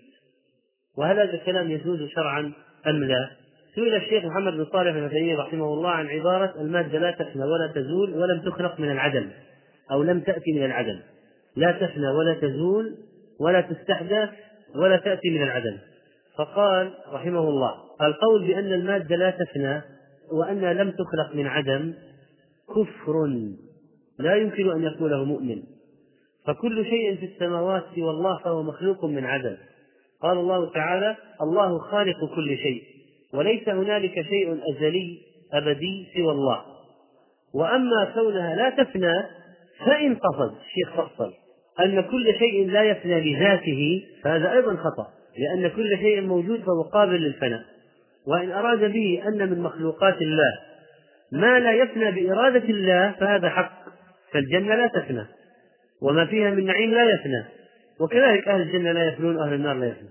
[0.97, 2.51] وهل هذا الكلام يجوز شرعا
[2.87, 3.29] أم لا؟
[3.75, 8.13] سئل الشيخ محمد بن صالح العثيمين رحمه الله عن عبارة المادة لا تفنى ولا تزول
[8.13, 9.29] ولم تخلق من العدم
[9.91, 10.99] أو لم تأتي من العدم.
[11.55, 12.95] لا تفنى ولا تزول
[13.39, 14.29] ولا تستحدث
[14.75, 15.77] ولا تأتي من العدم
[16.37, 19.81] فقال رحمه الله القول بأن المادة لا تفنى
[20.31, 21.93] وأنها لم تخلق من عدم
[22.69, 23.27] كفر
[24.19, 25.63] لا يمكن أن يقوله مؤمن.
[26.47, 29.57] فكل شيء في السماوات سوى الله فهو مخلوق من عدم.
[30.21, 32.83] قال الله تعالى الله خالق كل شيء
[33.33, 35.17] وليس هنالك شيء أزلي
[35.53, 36.61] أبدي سوى الله.
[37.53, 39.13] وأما كونها لا تفنى
[39.85, 41.33] فإن قصد الشيخ فصل
[41.79, 45.07] أن كل شيء لا يفنى لذاته فهذا أيضا خطأ
[45.37, 47.65] لأن كل شيء موجود فهو قابل للفناء.
[48.27, 50.53] وإن أراد به أن من مخلوقات الله
[51.31, 53.71] ما لا يفنى بإرادة الله فهذا حق
[54.33, 55.25] فالجنة لا تفنى
[56.01, 57.43] وما فيها من نعيم لا يفنى
[57.99, 60.09] وكذلك أهل الجنة لا يفنون أهل النار لا يفنى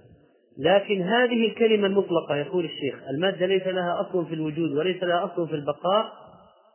[0.58, 5.48] لكن هذه الكلمة المطلقة يقول الشيخ المادة ليس لها أصل في الوجود وليس لها أصل
[5.48, 6.12] في البقاء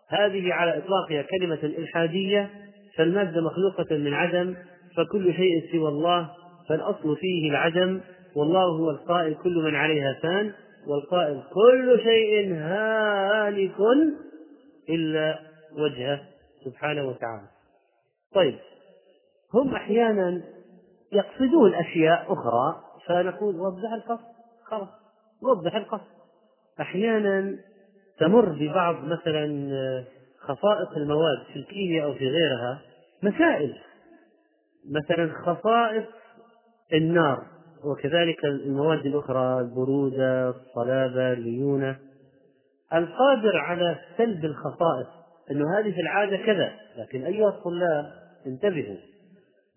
[0.09, 2.49] هذه على إطلاقها كلمة إلحادية
[2.97, 4.55] فالمادة مخلوقة من عدم
[4.97, 6.29] فكل شيء سوى الله
[6.69, 8.01] فالأصل فيه العدم
[8.35, 10.51] والله هو القائل كل من عليها فان
[10.87, 13.75] والقائل كل شيء هالك
[14.89, 15.39] إلا
[15.71, 16.21] وجهه
[16.65, 17.47] سبحانه وتعالى.
[18.35, 18.59] طيب
[19.53, 20.41] هم أحيانا
[21.13, 24.25] يقصدون أشياء أخرى فنقول وضح القصد.
[24.63, 24.89] خلاص
[25.43, 26.19] وضح القصد.
[26.81, 27.57] أحيانا
[28.19, 30.05] تمر ببعض مثلا
[30.39, 32.81] خصائص المواد في الكيمياء أو في غيرها
[33.23, 33.77] مسائل.
[34.91, 36.05] مثلا خصائص
[36.93, 37.43] النار
[37.83, 41.99] وكذلك المواد الأخرى البرودة الصلابة الليونة.
[42.93, 45.07] القادر على سلب الخصائص
[45.51, 46.73] أنه هذه في العادة كذا.
[46.97, 48.13] لكن أيها الطلاب
[48.47, 48.97] انتبهوا.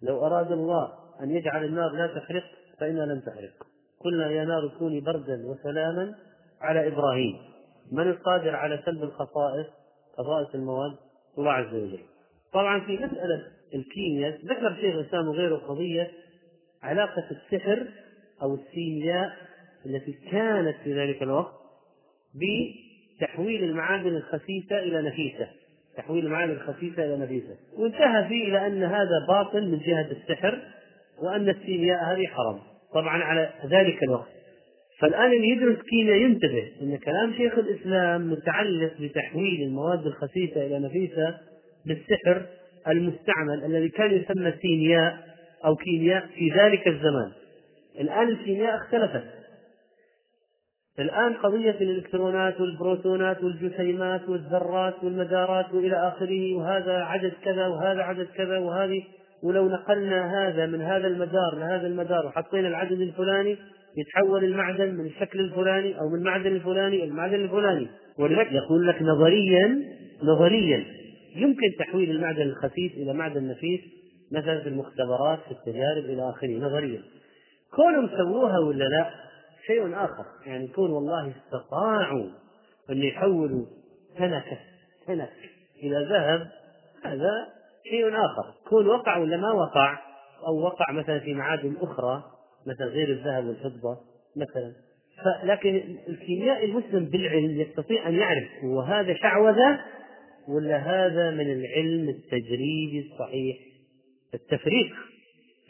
[0.02, 0.92] لو أراد الله
[1.22, 2.44] أن يجعل النار لا تحرق
[2.80, 3.66] فإنها لن تحرق
[4.00, 6.14] قلنا يا نار كوني بردا وسلاما
[6.60, 7.38] على إبراهيم.
[7.92, 9.66] من القادر على سلب الخصائص؟
[10.18, 10.96] خصائص المواد؟
[11.38, 12.00] الله عز وجل.
[12.52, 16.10] طبعا في مسألة الكيمياء ذكر شيخ الإسلام وغيره قضية
[16.82, 17.86] علاقة السحر
[18.42, 19.32] أو السيمياء
[19.86, 21.54] التي كانت في ذلك الوقت
[23.16, 25.48] بتحويل المعادن الخسيسة إلى نفيسة.
[25.96, 27.56] تحويل المعادن الخسيسة إلى نفيسة.
[27.78, 30.58] وانتهى فيه إلى أن هذا باطل من جهة السحر
[31.22, 32.58] وأن السيمياء هذه حرام.
[32.94, 34.28] طبعا على ذلك الوقت.
[35.00, 41.38] فالآن اللي يدرس كيمياء ينتبه أن كلام شيخ الإسلام متعلق بتحويل المواد الخسيسة إلى نفيسة
[41.86, 42.46] بالسحر
[42.88, 45.18] المستعمل الذي كان يسمى سيمياء
[45.64, 47.32] أو كيمياء في ذلك الزمان.
[48.00, 49.24] الآن الكيمياء اختلفت.
[50.99, 58.59] الآن قضية الإلكترونات والبروتونات والجسيمات والذرات والمدارات وإلى آخره وهذا عدد كذا وهذا عدد كذا
[58.59, 59.03] وهذه
[59.43, 63.57] ولو نقلنا هذا من هذا المدار لهذا المدار وحطينا العدد الفلاني
[63.97, 67.88] يتحول المعدن من الشكل الفلاني أو من المعدن الفلاني إلى المعدن الفلاني.
[68.18, 69.82] ولذلك يقول لك نظريا
[70.22, 70.84] نظريا
[71.36, 73.80] يمكن تحويل المعدن الخفيف إلى معدن نفيس
[74.32, 76.59] مثلا في المختبرات في التجارب إلى آخره.
[76.59, 77.01] نظريا.
[77.76, 79.11] كونهم سووها ولا لا؟
[79.66, 82.30] شيء آخر يعني كون والله استطاعوا
[82.90, 83.66] أن يحولوا
[84.18, 84.58] سنك
[85.82, 86.48] إلى ذهب
[87.04, 87.48] هذا
[87.90, 88.54] شيء آخر.
[88.68, 89.98] كون وقع ولا ما وقع؟
[90.46, 92.24] أو وقع مثلا في معادن أخرى
[92.66, 93.98] مثلا غير الذهب والفضة
[94.36, 94.72] مثلا.
[95.44, 99.80] لكن الكيميائي المسلم بالعلم يستطيع أن يعرف هو هذا شعوذة
[100.48, 103.56] ولا هذا من العلم التجريبي الصحيح؟
[104.34, 104.92] التفريق.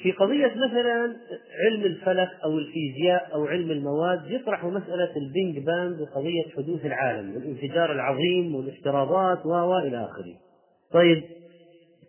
[0.02, 1.16] في قضية مثلا
[1.64, 7.34] علم الفلك أو الفيزياء أو علم المواد يطرح مسألة ال Big Bang وقضية حدوث العالم
[7.34, 10.34] والانفجار العظيم والافتراضات و إلى آخره.
[10.92, 11.22] طيب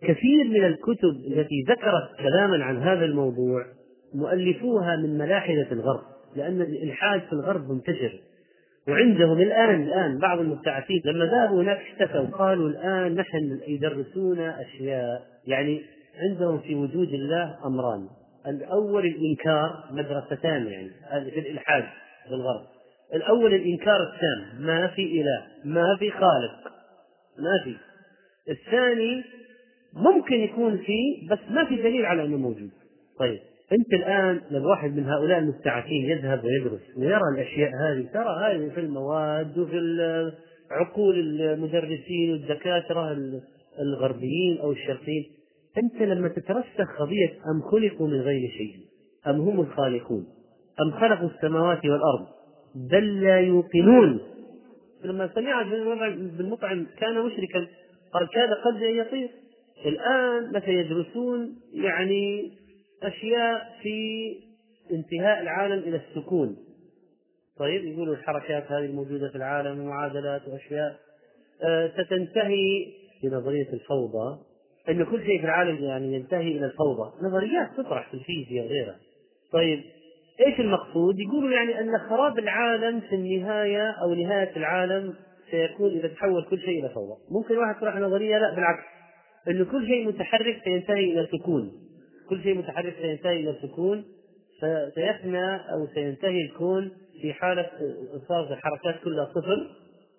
[0.02, 3.66] كثير من الكتب التي ذكرت كلاما عن هذا الموضوع
[4.14, 6.02] مؤلفوها من ملاحدة الغرب
[6.36, 8.20] لأن الإلحاد في الغرب منتشر
[8.88, 15.82] وعندهم الآن الآن بعض المبتعثين لما ذهبوا هناك اشتكوا قالوا الآن نحن يدرسون أشياء يعني
[16.18, 18.08] عندهم في وجود الله أمران.
[18.46, 21.84] الأول الإنكار مدرستان يعني في الإلحاد
[22.28, 22.66] في الغرب.
[23.14, 26.72] الأول الإنكار التام ما في إله ما في خالق
[27.38, 27.76] ما في.
[28.50, 29.24] الثاني
[29.94, 32.70] ممكن يكون فيه بس ما في دليل على أنه موجود.
[33.18, 33.38] طيب
[33.72, 38.80] أنت الآن لو واحد من هؤلاء المبتعثين يذهب ويدرس ويرى الأشياء هذه ترى هذه في
[38.80, 40.32] المواد وفي
[40.70, 43.16] عقول المدرسين والدكاترة
[43.80, 45.24] الغربيين أو الشرقيين
[45.78, 48.76] أنت لما تترسخ قضية أم خلقوا من غير شيء
[49.26, 50.26] أم هم الخالقون
[50.80, 52.26] أم خلقوا السماوات والأرض
[52.74, 54.20] بل لا يوقنون.
[55.04, 55.62] لما سمع
[56.38, 57.66] بالمطعم كان مشركا
[58.12, 59.30] قال كاد قلبي أن يطير.
[59.86, 62.52] الآن متى يدرسون يعني
[63.02, 63.96] أشياء في
[64.92, 66.56] انتهاء العالم إلى السكون.
[67.58, 70.96] طيب يقولوا الحركات هذه الموجودة في العالم ومعادلات وأشياء.
[71.62, 72.86] آه ستنتهي
[73.20, 74.38] في نظرية الفوضى.
[74.88, 77.12] أن كل شيء في العالم يعني ينتهي إلى الفوضى.
[77.22, 78.96] نظريات تطرح في الفيزياء وغيرها.
[79.52, 79.80] طيب
[80.46, 85.14] إيش المقصود؟ يقولوا يعني أن خراب العالم في النهاية أو نهاية العالم
[85.50, 88.84] سيكون إذا تحول كل شيء إلى فوضى، ممكن واحد يطرح نظرية لا بالعكس.
[89.48, 91.72] انه كل شيء متحرك سينتهي إلى سكون،
[92.28, 94.04] كل شيء متحرك سينتهي إلى سكون
[94.60, 96.90] فسيفنى أو سينتهي الكون
[97.22, 97.70] في حالة
[98.28, 99.70] صارت الحركات كلها صفر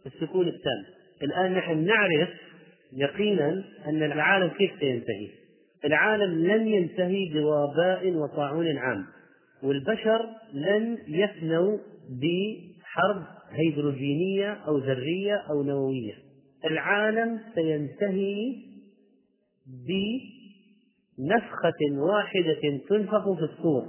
[0.05, 0.85] السكون التام.
[1.23, 2.29] الآن نحن نعرف
[2.93, 5.29] يقينا أن العالم كيف سينتهي؟
[5.85, 9.05] العالم لن ينتهي بوباء وطاعون عام
[9.63, 11.77] والبشر لن يفنوا
[12.09, 16.13] بحرب هيدروجينية أو ذرية أو نووية.
[16.65, 18.55] العالم سينتهي
[21.17, 23.85] بنفخة واحدة تنفخ في الصور.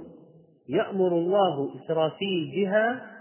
[0.69, 3.11] يأمر الله إسرافيل بها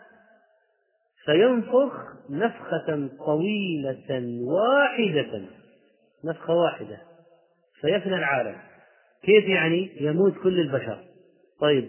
[1.24, 1.92] فينفخ
[2.30, 5.42] نفخة طويلة واحدة.
[6.24, 6.98] نفخة واحدة.
[7.80, 8.56] فيفنى العالم.
[9.22, 10.99] كيف يعني؟ يموت كل البشر.
[11.61, 11.88] طيب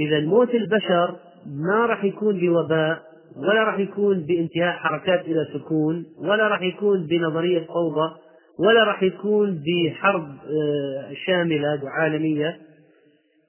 [0.00, 1.16] إذا موت البشر
[1.46, 3.02] ما راح يكون بوباء
[3.36, 8.16] ولا راح يكون بانتهاء حركات إلى سكون ولا راح يكون بنظرية فوضى
[8.58, 12.58] ولا راح يكون بحرب آه، شاملة عالمية.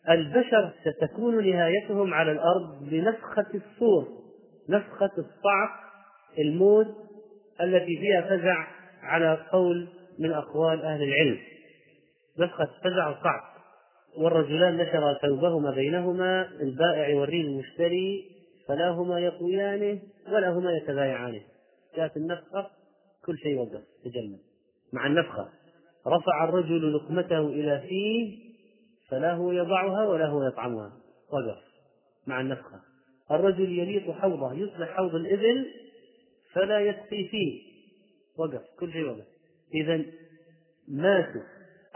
[0.10, 4.08] البشر ستكون نهايتهم على الأرض بنفخة الصور
[4.70, 5.72] نفخة الصعق
[6.40, 6.88] الموت
[7.62, 8.68] التي فيها فزع
[9.04, 9.88] على قول
[10.20, 11.40] من أقوال أهل العلم.
[12.40, 13.58] نفخة فزع وصعق
[14.18, 18.32] والرجلان نشرا ثوبهما بينهما البائع يوريه المشتري
[18.68, 21.42] فلا هما يقويانه ولا هما يتبايعانه.
[21.98, 22.70] جاءت النفخة
[23.26, 24.40] كل شيء وقف تجمد
[24.94, 25.50] مع النفخة.
[26.08, 28.48] رفع الرجل لقمته إلى فيه
[29.10, 30.92] فلا هو يضعها ولا هو يطعمها.
[31.34, 31.64] وقف.
[32.28, 32.80] مع النفخة.
[33.32, 35.68] الرجل يليق حوضه يصبح حوض الإبل
[36.54, 37.62] فلا يسقي فيه.
[38.38, 38.62] وقف.
[38.80, 39.37] كل شيء وقف.
[39.74, 40.06] إذا
[40.88, 41.42] ماتوا.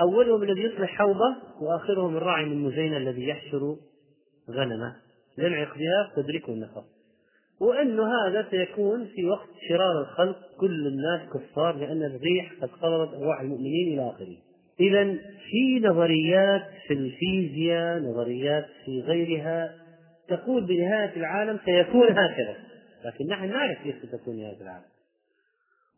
[0.02, 3.76] أولهم الذي يصلح حوضه وآخرهم الراعي من مزينة الذي يحشر
[4.50, 4.96] غنمه
[5.38, 6.84] ينعق بها تدركه النفر
[7.62, 13.42] وأن هذا سيكون في وقت شرار الخلق كل الناس كفار لأن الريح قد قبضت أرواح
[13.42, 14.38] المؤمنين إلى آخره.
[14.80, 15.14] إذا
[15.50, 19.76] في نظريات في الفيزياء نظريات في غيرها
[20.28, 22.56] تقول بنهاية العالم سيكون هكذا.
[23.06, 24.86] لكن نحن نعرف كيف ستكون نهاية العالم.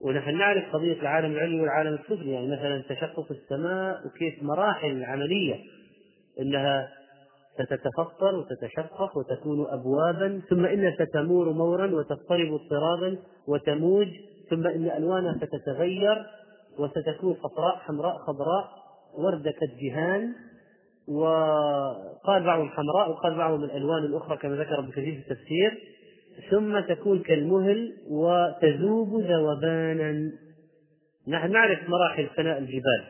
[0.04, 5.56] ونحن نعرف قضية العالم العلوي والعالم السفلي يعني مثلا تشقق السماء وكيف مراحل العملية
[6.40, 6.90] إنها
[7.54, 13.18] ستتفطر وتتشقق وتكون ابوابا ثم إنها ستمور مورا وتضطرب اضطرابا
[13.48, 14.08] وتموج
[14.50, 16.26] ثم إن ألوانها ستتغير
[16.80, 18.70] وستكون صفراء حمراء خضراء
[19.18, 20.34] وردة كالجهان.
[21.08, 25.93] وقال بعضهم حمراء وقال بعضهم الألوان الأخرى كما ذكر ابن كثير في التفسير.
[26.50, 30.32] ثم تكون كالمهل وتذوب ذوبانا.
[31.28, 33.04] نحن نعرف مراحل فناء الجبال.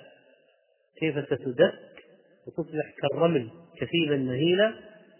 [0.99, 1.73] كيف ستدك
[2.47, 4.73] وتصبح كالرمل كثيبا مهيلا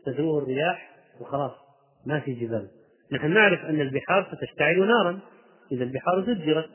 [0.05, 1.51] تذروه الرياح وخلاص
[2.05, 2.67] ما في جبال.
[3.11, 5.19] نحن نعرف أن البحار ستشتعل نارا.
[5.71, 6.69] إذا البحار زجرت.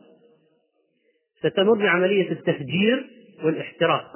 [1.38, 3.10] ستمر بعملية التفجير
[3.44, 4.12] والاحتراق.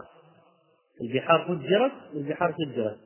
[1.01, 2.99] البحار فجرت والبحار فجرت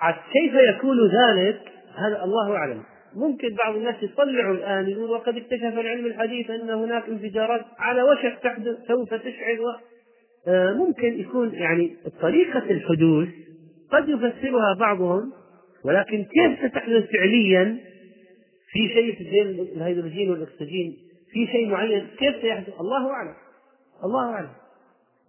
[0.00, 1.60] عاد كيف يكون ذلك؟
[1.94, 2.84] هذا الله أعلم.
[3.14, 8.38] ممكن بعض الناس يطلعوا الآن يقول وقد اكتشف العلم الحديث أن هناك انفجارات على وشك
[8.42, 9.72] تحدث سوف تشعل و...
[10.48, 13.28] آه ممكن يكون يعني طريقة الحدوث
[13.90, 15.32] قد يفسرها بعضهم
[15.84, 17.78] ولكن كيف ستحدث فعليا؟
[18.72, 19.40] في شيء زي
[19.76, 20.96] الهيدروجين والأكسجين
[21.32, 23.34] في شيء معين كيف سيحدث؟ الله أعلم
[24.04, 24.50] الله أعلم.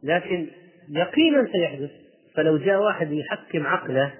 [0.04, 0.48] لكن
[0.90, 1.92] يقينا سيحدث.
[2.36, 4.14] فلو جاء واحد يحكم عقله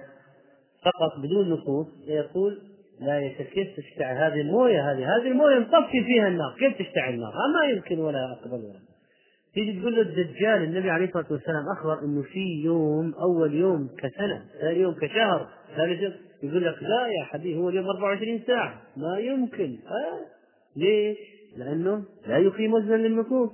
[0.84, 2.58] فقط بدون نصوص يقول
[3.00, 7.66] لا كيف تشتعل هذه الموية هذه هذه الموية نطفي فيها النار كيف تشتعل النار؟ ما
[7.70, 8.80] يمكن ولا أقبل ولا
[9.54, 14.44] تيجي تقول له الدجال النبي عليه الصلاة والسلام أخبر إنه في يوم أول يوم كسنة
[14.60, 16.12] ثاني يوم كشهر ثالث يوم
[16.42, 20.20] يقول لك لا يا حبيبي هو اليوم 24 ساعة ما يمكن آه.
[20.76, 21.18] ليش؟
[21.56, 23.50] لأنه لا يقيم وزنا للنصوص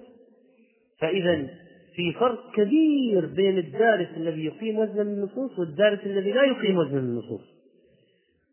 [0.98, 1.46] فإذا
[1.94, 7.59] في فرق كبير بين الدارس الذي يقيم وزن النصوص والدارس الذي لا يقيم وزن النصوص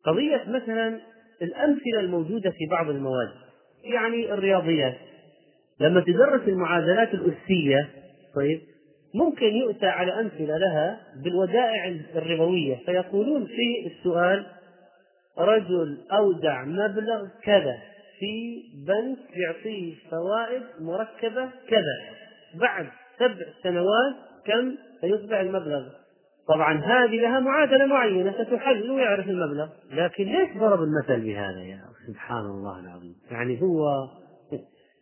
[0.07, 0.99] قضية مثلا
[1.41, 3.29] الأمثلة الموجودة في بعض المواد
[3.83, 4.97] يعني الرياضيات.
[5.79, 7.89] لما تدرس المعادلات الأسية
[8.35, 8.61] طيب
[9.15, 14.45] ممكن يؤتى على أمثلة لها بالودائع الربوية فيقولون في السؤال
[15.37, 17.77] رجل أودع مبلغ كذا
[18.19, 21.97] في بنك يعطيه فوائد مركبة كذا
[22.55, 22.87] بعد
[23.19, 24.15] سبع سنوات
[24.45, 25.87] كم؟ سيصبح المبلغ.
[26.47, 29.67] طبعا هذه لها معادلة معينة ستحل ويعرف المبلغ.
[29.91, 33.15] لكن ليش ضرب المثل بهذا يا سبحان الله العظيم.
[33.31, 34.07] يعني هو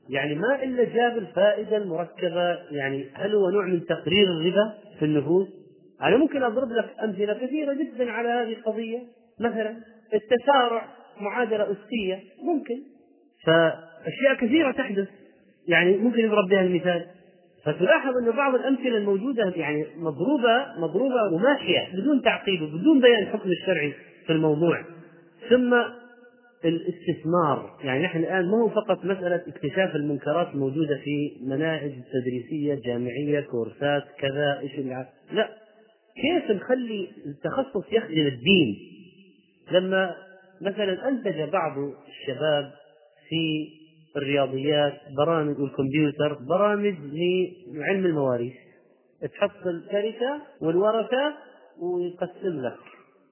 [0.09, 5.47] يعني ما إلا جاب الفائدة المركبة يعني هل هو نوع من تقرير الربا في النفوس؟
[6.01, 8.99] أنا ممكن أضرب لك أمثلة كثيرة جدا على هذه القضية.
[9.39, 9.75] مثلا
[10.13, 10.87] التسارع
[11.21, 12.81] معادلة أسية ممكن.
[13.45, 15.07] فأشياء كثيرة تحدث.
[15.67, 17.05] يعني ممكن يضرب بها المثال.
[17.65, 23.93] فتلاحظ أن بعض الأمثلة الموجودة يعني مضروبة مضروبة وماشية بدون تعقيد وبدون بيان الحكم الشرعي
[24.25, 24.81] في الموضوع.
[25.49, 25.73] ثم
[26.65, 27.77] الاستثمار.
[27.83, 34.03] يعني نحن الآن ما هو فقط مسألة اكتشاف المنكرات الموجودة في مناهج تدريسية جامعية كورسات
[34.19, 34.79] كذا إيش
[35.31, 35.49] لا.
[36.15, 38.75] كيف نخلي التخصص يخدم الدين؟
[39.71, 40.15] لما
[40.61, 41.77] مثلا أنتج بعض
[42.07, 42.71] الشباب
[43.29, 43.67] في
[44.17, 46.95] الرياضيات برامج والكمبيوتر برامج
[47.73, 48.53] لعلم المواريث.
[49.33, 51.33] تحط التركة والورثة
[51.81, 52.79] ويقسم لك.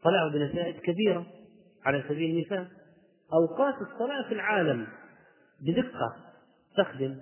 [0.03, 1.25] طلعوا بنتائج كبيرة
[1.85, 2.67] على سبيل المثال.
[3.33, 4.87] أوقات الصلاة في العالم
[5.61, 6.15] بدقة
[6.77, 7.15] تخدم.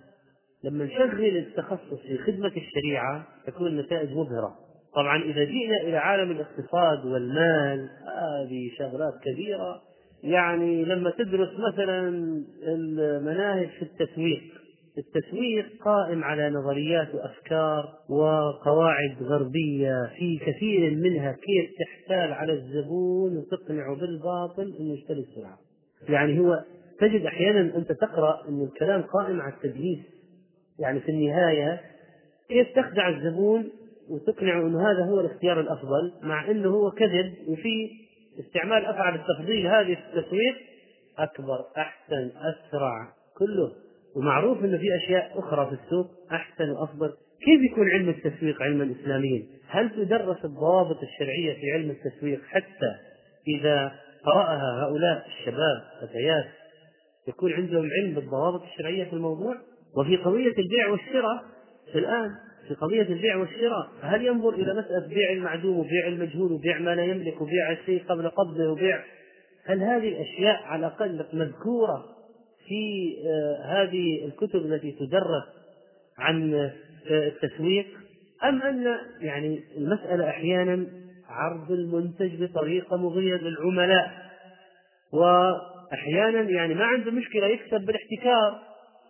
[0.63, 4.55] لما نشغل التخصص في خدمة الشريعة تكون النتائج مبهرة.
[4.95, 9.81] طبعا إذا جئنا إلى عالم الاقتصاد والمال هذه شغلات كبيرة.
[10.23, 12.09] يعني لما تدرس مثلا
[12.67, 14.41] المناهج في التسويق
[14.97, 23.95] التسويق قائم على نظريات وأفكار وقواعد غربية في كثير منها كيف تحتال على الزبون وتقنعه
[23.95, 25.57] بالباطل إنه يشتري السلعه.
[26.09, 26.63] يعني هو
[26.99, 29.99] تجد أحيانا أنت تقرأ إن الكلام قائم على التدليس
[30.79, 31.81] يعني في النهاية
[32.49, 33.69] كيف تخدع الزبون
[34.09, 37.89] وتقنعه إنه هذا هو الاختيار الأفضل مع إنه هو كذب وفي
[38.39, 40.55] استعمال افعال التفضيل هذه في التسويق
[41.17, 43.71] أكبر أحسن أسرع كله
[44.15, 47.13] ومعروف إنه في أشياء أخرى في السوق أحسن وأفضل
[47.45, 52.95] كيف يكون علم التسويق علما اسلاميا؟ هل تدرس الضوابط الشرعية في علم التسويق حتى
[53.47, 53.91] إذا
[54.25, 56.45] قرأها هؤلاء الشباب فتيات
[57.27, 59.55] يكون عندهم علم بالضوابط الشرعية في الموضوع؟
[59.97, 61.43] وفي قضية البيع والشراء
[61.95, 62.29] الآن
[62.71, 67.03] في قضية البيع والشراء هل ينظر إلى مسألة بيع المعدوم وبيع المجهول وبيع ما لا
[67.03, 69.03] يملك وبيع الشيء قبل قبضه وبيع؟
[69.65, 72.05] هل هذه الأشياء على الأقل مذكورة
[72.67, 75.43] في آه، هذه الكتب التي تدرس
[76.17, 76.71] عن آه،
[77.09, 77.85] التسويق؟
[78.43, 80.87] أم أن يعني المسألة أحيانا
[81.29, 84.11] عرض المنتج بطريقة مغرية للعملاء؟
[85.13, 88.59] وأحيانا يعني ما عنده مشكلة يكسب بالاحتكار.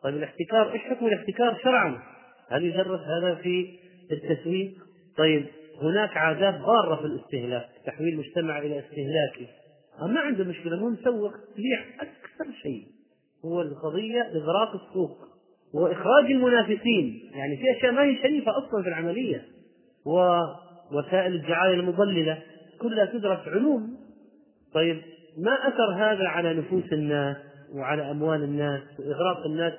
[0.03, 2.11] طيب الاحتكار إيش حكم الاحتكار شرعا؟
[2.51, 3.79] هل يدرس هذا في
[4.11, 4.73] التسويق؟
[5.17, 5.45] طيب
[5.81, 9.47] هناك عادات ضارة في الاستهلاك تحويل المجتمع إلى استهلاكي.
[10.01, 12.87] ما عنده مشكلة هو مسوق تبيع أكثر شيء.
[13.45, 15.17] هو القضية إغراق السوق
[15.73, 17.31] وإخراج المنافسين.
[17.33, 19.45] يعني في أشياء ما هي شريفة أصلا في العملية.
[20.05, 22.39] ووسائل الدعاية المضللة
[22.81, 23.97] كلها تدرس علوم.
[24.73, 25.01] طيب
[25.37, 27.37] ما أثر هذا على نفوس الناس
[27.73, 29.73] وعلى أموال الناس وإغراق الناس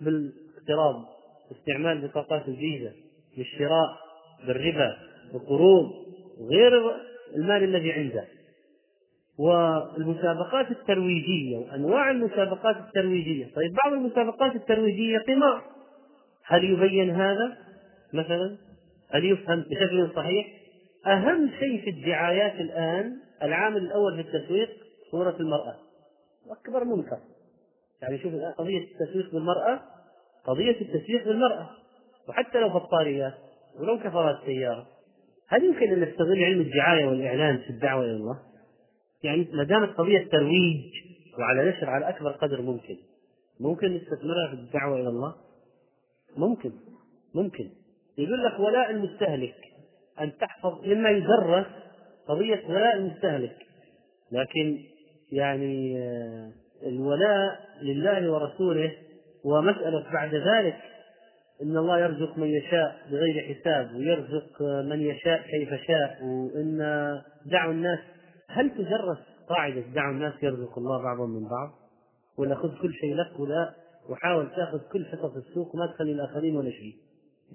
[0.00, 1.11] بالاقتراض
[1.52, 2.92] استعمال بطاقات الفيزا
[3.38, 3.98] للشراء
[4.46, 4.96] بالربا
[5.34, 5.90] وقروض
[6.40, 6.72] وغير
[7.36, 8.24] المال الذي عنده.
[9.38, 13.44] والمسابقات الترويجية وأنواع المسابقات الترويجية.
[13.44, 15.62] طيب بعض المسابقات الترويجية قمار.
[16.44, 17.58] هل يبين هذا؟
[18.12, 18.56] مثلا
[19.10, 20.46] هل يفهم بشكل صحيح؟
[21.06, 24.70] أهم شيء في الدعايات الآن العامل الأول في التسويق
[25.10, 25.76] صورة المرأة.
[26.50, 27.18] أكبر منكر
[28.02, 29.80] يعني شوف الآن قضية التسويق بالمرأة.
[30.46, 31.70] قضية التسويق بالمرأة
[32.28, 33.34] وحتى لو بطاريات
[33.80, 34.86] ولو كفرات سيارة
[35.48, 38.38] هل يمكن أن نستغل علم الدعاية والإعلان في الدعوة إلى الله؟
[39.24, 40.84] يعني ما دامت قضية ترويج
[41.38, 42.96] وعلى نشر على أكبر قدر ممكن
[43.60, 45.34] ممكن نستثمرها في الدعوة إلى الله؟
[46.36, 46.72] ممكن
[47.34, 47.70] ممكن
[48.18, 49.56] يقول لك ولاء المستهلك
[50.20, 51.66] أن تحفظ مما يدرس
[52.28, 53.56] قضية ولاء المستهلك
[54.32, 54.78] لكن
[55.32, 56.52] يعني آه،
[56.86, 58.92] الولاء لله ورسوله
[59.44, 60.76] ومسألة بعد ذلك
[61.62, 66.18] إن الله يرزق من يشاء بغير حساب ويرزق من يشاء كيف شاء.
[66.24, 66.78] وإن
[67.46, 67.98] دعوا الناس
[68.48, 71.70] هل تدرس قاعدة دعوا الناس يرزق الله بعضهم من بعض؟
[72.38, 73.74] ولا خذ كل شيء لك ولا
[74.10, 76.94] وحاول تأخذ كل حصص السوق وما تخلي الآخرين ولا شيء.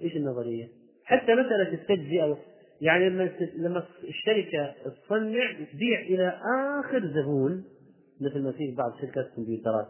[0.02, 0.68] إيش النظرية؟
[1.04, 2.38] حتى مسألة التجزئة
[2.80, 6.40] يعني لما لما الشركة تصنع تبيع إلى
[6.80, 7.64] آخر زبون
[8.20, 9.86] مثل ما في بعض شركات الكمبيوترات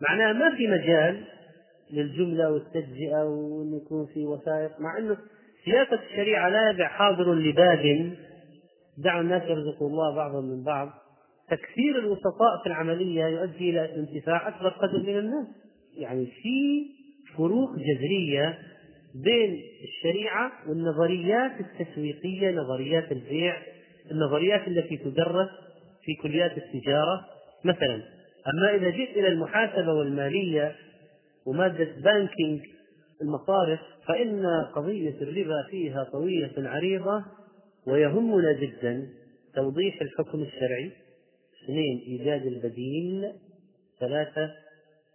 [0.00, 1.24] معناها ما في مجال
[1.92, 5.16] للجملة والتجزئة وأن يكون في وثائق مع أنه
[5.64, 8.16] سياسة الشريعة لا يبع حاضر لباد
[8.98, 10.90] دعوا الناس يرزقوا الله بعضهم من بعض.
[11.50, 15.46] تكثير الوسطاء في العملية يؤدي إلى انتفاع أكبر قدر من الناس.
[15.96, 16.86] يعني في
[17.36, 18.58] فروق جذرية
[19.24, 23.56] بين الشريعة والنظريات التسويقية نظريات البيع
[24.10, 25.48] النظريات التي تدرس
[26.04, 27.26] في كليات التجارة.
[27.64, 28.02] مثلا
[28.54, 30.76] أما إذا جئت إلى المحاسبة والمالية
[31.50, 32.60] ومادة بانكينج
[33.22, 37.24] المصارف فإن قضية الربا فيها طويلة عريضة
[37.86, 39.08] ويهمنا جدا
[39.54, 40.92] توضيح الحكم الشرعي.
[41.64, 43.32] اثنين إيجاد البديل.
[44.00, 44.50] ثلاثة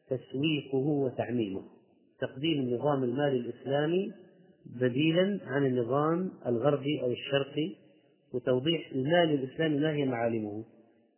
[0.07, 1.62] تسويقه وتعميمه.
[2.20, 4.14] تقديم النظام المالي الإسلامي
[4.66, 7.76] بديلا عن النظام الغربي أو الشرقي
[8.34, 10.64] وتوضيح المال الإسلامي ما هي معالمه.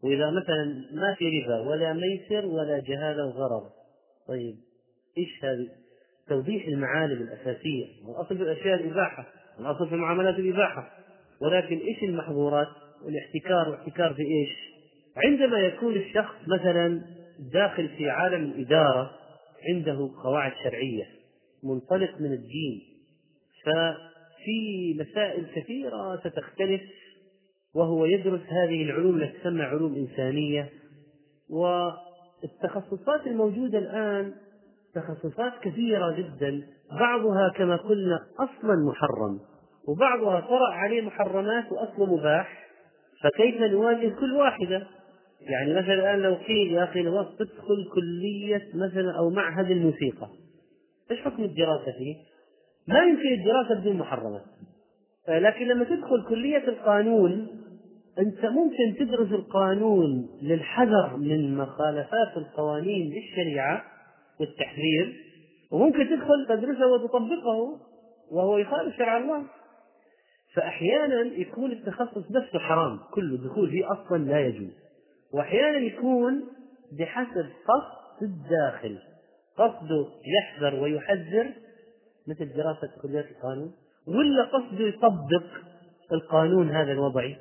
[0.03, 3.69] وإذا مثلا ما في ربا ولا ميسر ولا جهالة وغرر.
[4.27, 4.66] طيب
[5.17, 5.67] إيش هذه؟
[6.27, 9.27] توضيح المعالم الأساسية الأصل في الأشياء الإباحة
[9.59, 10.91] الأصل في المعاملات الإباحة
[11.41, 12.67] ولكن إيش المحظورات؟
[13.07, 14.49] الاحتكار واحتكار في إيش؟
[15.17, 17.01] عندما يكون الشخص مثلا
[17.53, 19.11] داخل في عالم الإدارة
[19.69, 21.05] عنده قواعد شرعية
[21.63, 22.81] منطلق من الدين
[23.63, 26.81] ففي مسائل كثيرة ستختلف
[27.75, 30.69] وهو يدرس هذه العلوم التي تسمى علوم إنسانية
[31.49, 34.33] والتخصصات الموجودة الآن
[34.99, 39.39] تخصصات كثيرة جدا بعضها كما قلنا أصلا محرم
[39.87, 42.67] وبعضها طرأ عليه محرمات وأصله مباح
[43.23, 44.87] فكيف نواجه كل واحدة
[45.41, 50.27] يعني مثلا الآن لو قيل يا أخي نواف تدخل كلية مثلا أو معهد الموسيقى
[51.11, 52.15] إيش حكم الدراسة فيه؟
[52.87, 54.43] ما يمكن الدراسة بدون محرمات
[55.27, 57.47] لكن لما تدخل كلية القانون
[58.19, 63.83] أنت ممكن تدرس القانون للحذر من مخالفات القوانين للشريعة
[64.39, 65.15] والتحذير
[65.71, 67.79] وممكن تدخل تدرسه وتطبقه
[68.31, 69.43] وهو يخالف شرع الله.
[70.53, 74.73] فأحيانا يكون التخصص نفسه حرام كل الدخول فيه أصلا لا يجوز.
[75.33, 76.43] وأحيانا يكون
[76.99, 78.97] بحسب قصد الداخل
[79.57, 81.53] قصده يحذر ويحذر
[82.27, 83.73] مثل دراسة كليات القانون
[84.07, 85.43] ولا قصده يطبق
[86.11, 87.35] القانون هذا الوضعي.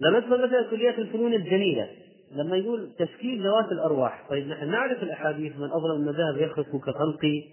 [0.00, 1.88] لما ندخل مثلا كليات الفنون الجميلة
[2.32, 7.44] لما يقول تشكيل ذوات الأرواح طيب نحن نعرف الأحاديث من أظلم المذاهب يخلق كخلقي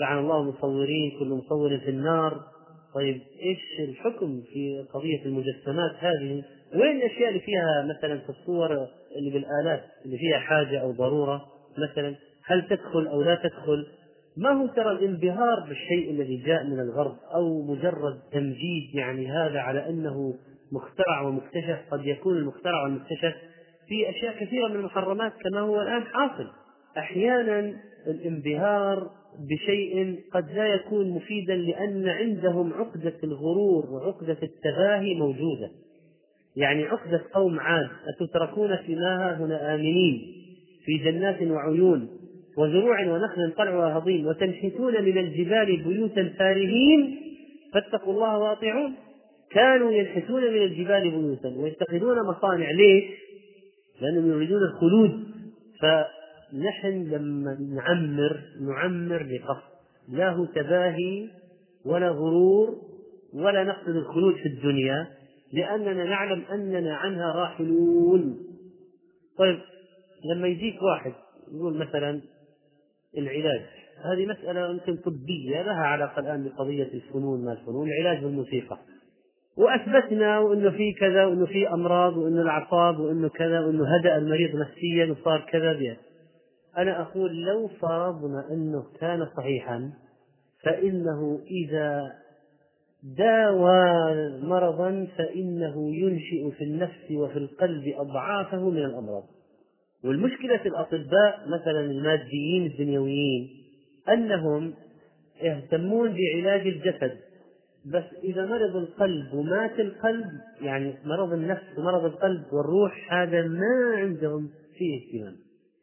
[0.00, 2.40] لعن الله المصورين كل مصور في النار
[2.94, 6.42] طيب إيش الحكم في قضية المجسمات هذه؟
[6.74, 11.44] وين الأشياء اللي فيها مثلا في الصور اللي بالآلات اللي فيها حاجة أو ضرورة
[11.78, 12.14] مثلا
[12.44, 13.86] هل تدخل أو لا تدخل؟
[14.36, 19.88] ما هو ترى الانبهار بالشيء الذي جاء من الغرب أو مجرد تمجيد يعني هذا على
[19.88, 20.34] أنه
[20.72, 23.34] مخترع ومكتشف قد يكون المخترع والمكتشف
[23.88, 26.46] في أشياء كثيرة من المحرمات كما هو الآن حاصل.
[26.98, 27.74] أحيانا
[28.06, 29.10] الانبهار
[29.50, 35.70] بشيء قد لا يكون مفيدا لأن عندهم عقدة الغرور وعقدة التباهي موجودة.
[36.56, 40.34] يعني عقدة قوم عاد أتتركون فيما هنا آمنين
[40.84, 42.08] في جنات وعيون
[42.58, 47.16] وزروع ونخل طلعها هضيم وتنحتون من الجبال بيوتا فارهين
[47.74, 48.94] فاتقوا الله وأطيعون.
[49.50, 53.04] كانوا ينحتون من الجبال بيوتا ويتخذون مصانع ليش؟
[54.00, 55.24] لأنهم يريدون الخلود.
[55.80, 59.68] فنحن لما نعمر نعمر لقصد.
[60.08, 61.28] لا هو تباهي
[61.84, 62.76] ولا غرور
[63.34, 65.06] ولا نقصد الخلود في الدنيا
[65.52, 68.38] لأننا نعلم أننا عنها راحلون.
[69.38, 69.58] طيب
[70.24, 71.12] لما يجيك واحد
[71.54, 72.20] يقول مثلا
[73.18, 73.62] العلاج
[74.04, 78.78] هذه مسألة يمكن طبية لها علاقة الآن بقضية الفنون ما الفنون العلاج بالموسيقى
[79.58, 85.12] وأثبتنا وأنه في كذا وأنه في أمراض وأنه الأعصاب وأنه كذا وأنه هدأ المريض نفسيا
[85.12, 85.96] وصار كذا بيه.
[86.78, 89.92] أنا أقول لو فرضنا أنه كان صحيحا
[90.62, 92.12] فإنه إذا
[93.02, 99.24] داوى مرضا فإنه ينشئ في النفس وفي القلب أضعافه من الأمراض
[100.04, 103.48] والمشكلة في الأطباء مثلا الماديين الدنيويين
[104.08, 104.74] أنهم
[105.42, 107.18] يهتمون بعلاج الجسد
[107.92, 110.26] بس إذا مرض القلب ومات القلب
[110.60, 115.36] يعني مرض النفس ومرض القلب والروح هذا ما عندهم فيه اهتمام.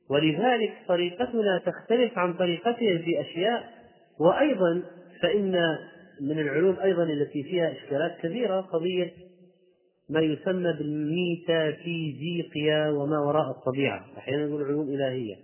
[0.10, 3.64] ولذلك طريقتنا تختلف عن طريقتهم في أشياء.
[4.19, 4.82] وأيضا
[5.22, 5.77] فإن
[6.22, 9.11] من العلوم أيضا التي فيها إشكالات كبيرة قضية
[10.10, 14.06] ما يسمى بالميتافيزيقيا وما وراء الطبيعة.
[14.18, 15.36] أحيانا نقول علوم إلهية.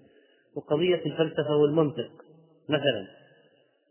[0.55, 2.11] وقضية الفلسفة والمنطق
[2.69, 3.20] مثلا.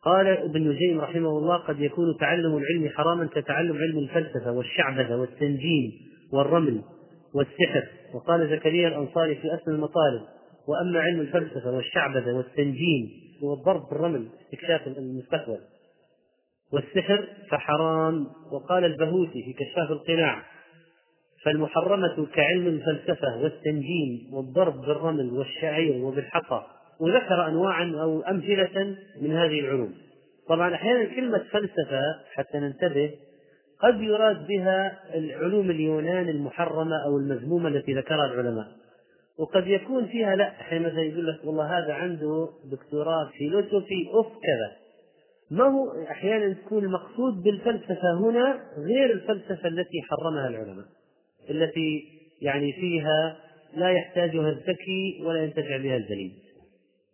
[0.02, 5.92] قال ابن نجيم رحمه الله قد يكون تعلم العلم حراما كتعلم علم الفلسفة والشعبذة والتنجيم
[6.32, 6.82] والرمل
[7.34, 7.82] والسحر.
[8.14, 10.22] وقال زكريا الأنصاري في أسم المطالب
[10.68, 13.10] وأما علم الفلسفة والشعبذة والتنجيم
[13.42, 15.58] والضرب بالرمل استكشاف المستقبل
[16.72, 18.26] والسحر فحرام.
[18.52, 20.42] وقال البهوتي في كشاف القناع
[21.44, 26.62] فالمحرمة كعلم الفلسفة والتنجيم والضرب بالرمل والشعير وبالحصى
[27.00, 29.94] وذكر أنواعا أو أمثلة من هذه العلوم.
[30.48, 32.02] طبعا أحيانا كلمة فلسفة
[32.34, 33.10] حتى ننتبه
[33.80, 38.66] قد يراد بها العلوم اليونان المحرمة أو المذمومة التي ذكرها العلماء.
[39.38, 44.80] وقد يكون فيها لا حين مثلا يقول لك والله هذا عنده دكتوراه فيلوسوفي أوف كذا.
[45.50, 50.84] ما هو أحيانا تكون المقصود بالفلسفة هنا غير الفلسفة التي حرمها العلماء
[51.50, 52.04] التي
[52.42, 53.36] يعني فيها
[53.76, 56.32] لا يحتاجها الذكي ولا ينتفع بها الجليد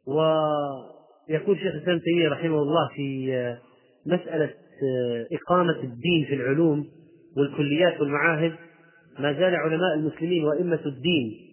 [0.07, 3.57] ويقول شيخ الإسلام تيمية رحمه الله في
[4.07, 4.51] مسألة
[5.33, 6.87] إقامة الدين في العلوم
[7.37, 8.53] والكليات والمعاهد
[9.19, 11.47] ما زال علماء المسلمين وأئمة الدين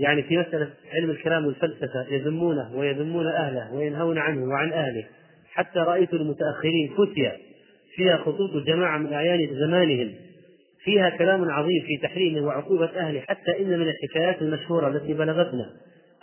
[0.00, 5.04] يعني في مسألة علم الكلام والفلسفة يذمونه ويذمون أهله وينهون عنه وعن أهله
[5.52, 7.36] حتى رأيت المتأخرين فتيا
[7.94, 10.14] فيها خطوط جماعة من أعيان زمانهم
[10.84, 15.70] فيها كلام عظيم في تحريمه وعقوبة أهله حتى إن من الحكايات المشهورة التي بلغتنا.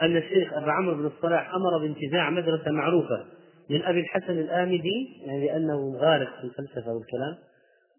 [0.01, 3.25] أن الشيخ أبا عمرو بن الصلاح أمر بانتزاع مدرسة معروفة
[3.69, 7.35] من أبي الحسن الآمدي يعني لأنه غارق في الفلسفة والكلام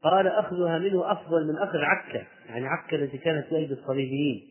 [0.05, 4.43] قال أخذها منه أفضل من أخذ عكا يعني عكا التي كانت في الصليبيين.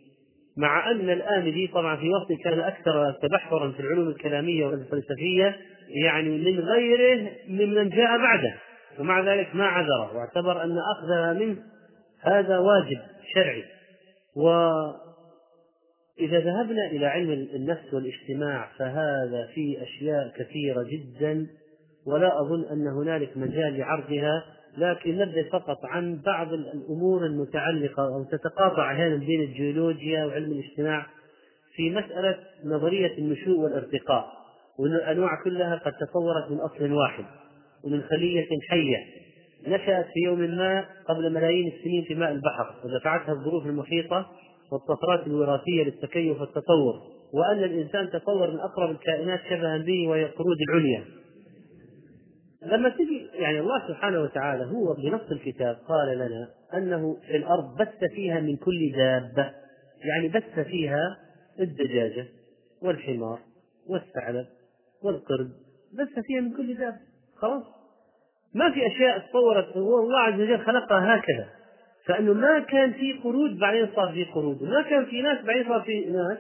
[0.58, 5.56] مع أن الآمدي طبعا في وقته كان أكثر تبحرا في العلوم الكلامية والفلسفية
[6.04, 8.56] يعني من غيره ممن جاء بعده
[9.00, 11.58] ومع ذلك ما عذره واعتبر أن أخذها منه
[12.22, 13.00] هذا واجب
[13.34, 13.64] شرعي.
[16.20, 21.48] وإذا ذهبنا إلى علم النفس والاجتماع فهذا في أشياء كثيرة جدا
[22.08, 24.44] ولا أظن أن هنالك مجال لعرضها
[24.78, 31.06] لكن نبدأ فقط عن بعض الأمور المتعلقة أو تتقاطع أحيانا بين الجيولوجيا وعلم الاجتماع
[31.76, 34.28] في مسألة نظرية النشوء والارتقاء
[34.80, 37.26] وأن الأنواع كلها قد تطورت من أصل واحد
[37.84, 38.98] ومن خلية حية.
[39.68, 44.32] نشأت في يوم ما قبل ملايين السنين في ماء البحر ودفعتها الظروف المحيطة
[44.72, 47.02] والطفرات الوراثية للتكيف والتطور
[47.34, 51.06] وأن الإنسان تطور من أقرب الكائنات شبها به وهي القرود العليا.
[52.66, 58.04] لما تجي يعني الله سبحانه وتعالى هو بنص الكتاب قال لنا أنه في الأرض بث
[58.16, 59.52] فيها من كل دابة.
[60.04, 61.18] يعني بث فيها
[61.60, 62.28] الدجاجة
[62.82, 63.40] والحمار
[63.90, 64.46] والثعلب
[65.04, 65.52] والقرد.
[65.94, 66.98] بث فيها من كل دابة.
[67.36, 67.64] خلاص.
[68.54, 69.76] ما في أشياء تطورت.
[69.76, 71.50] الله عز وجل خلقها هكذا.
[72.08, 74.62] فإنه ما كان في قرود بعدين صار في قرود.
[74.62, 76.38] وما كان في ناس بعدين صار في ناس.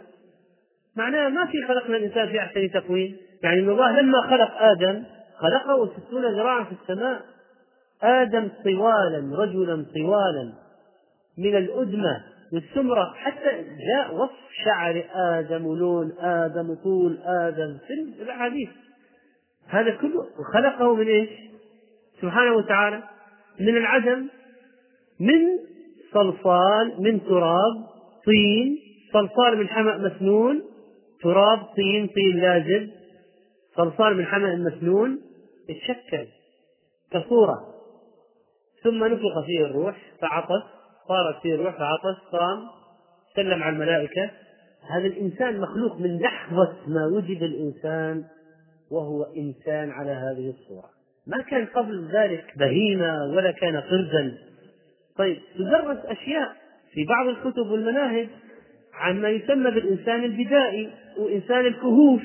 [0.96, 3.18] معناها ما في خلقنا الإنسان في أحسن تقويم.
[3.44, 5.04] يعني ان الله لما خلق آدم
[5.38, 7.22] خلقه ستون ذراعا في السماء.
[8.04, 10.54] آدم طوالا رجلا طوالا.
[11.38, 12.24] من الأدمة
[12.54, 13.14] والسمرة.
[13.16, 18.70] حتى جاء وصف شعر آدم لون آدم طول آدم في الأحاديث.
[19.68, 21.30] هذا كله خلقه من إيش؟
[22.22, 23.04] سبحانه وتعالى.
[23.60, 24.28] من العدم.
[25.20, 25.42] من
[26.14, 27.76] صلصال من تراب
[28.26, 28.80] طين.
[29.14, 30.62] صلصال من حمأ مسنون
[31.22, 32.90] تراب طين طين لازب
[33.78, 35.22] صلصال من حمأ مسنون
[35.70, 36.28] يتشكل
[37.12, 37.56] كصورة.
[38.84, 40.64] ثم نفخ فيه الروح فعطس
[41.08, 42.60] صارت فيه الروح فعطس قام
[43.36, 44.32] سلم على الملائكة.
[44.90, 48.24] هذا الإنسان مخلوق من لحظة ما وجد الإنسان
[48.92, 50.90] وهو إنسان على هذه الصورة.
[51.28, 54.38] ما كان قبل ذلك بهيمة ولا كان قردا.
[55.18, 56.56] طيب تدرس أشياء
[56.94, 58.28] في بعض الكتب والمناهج
[58.94, 62.22] عن ما يسمى بالإنسان البدائي وإنسان الكهوف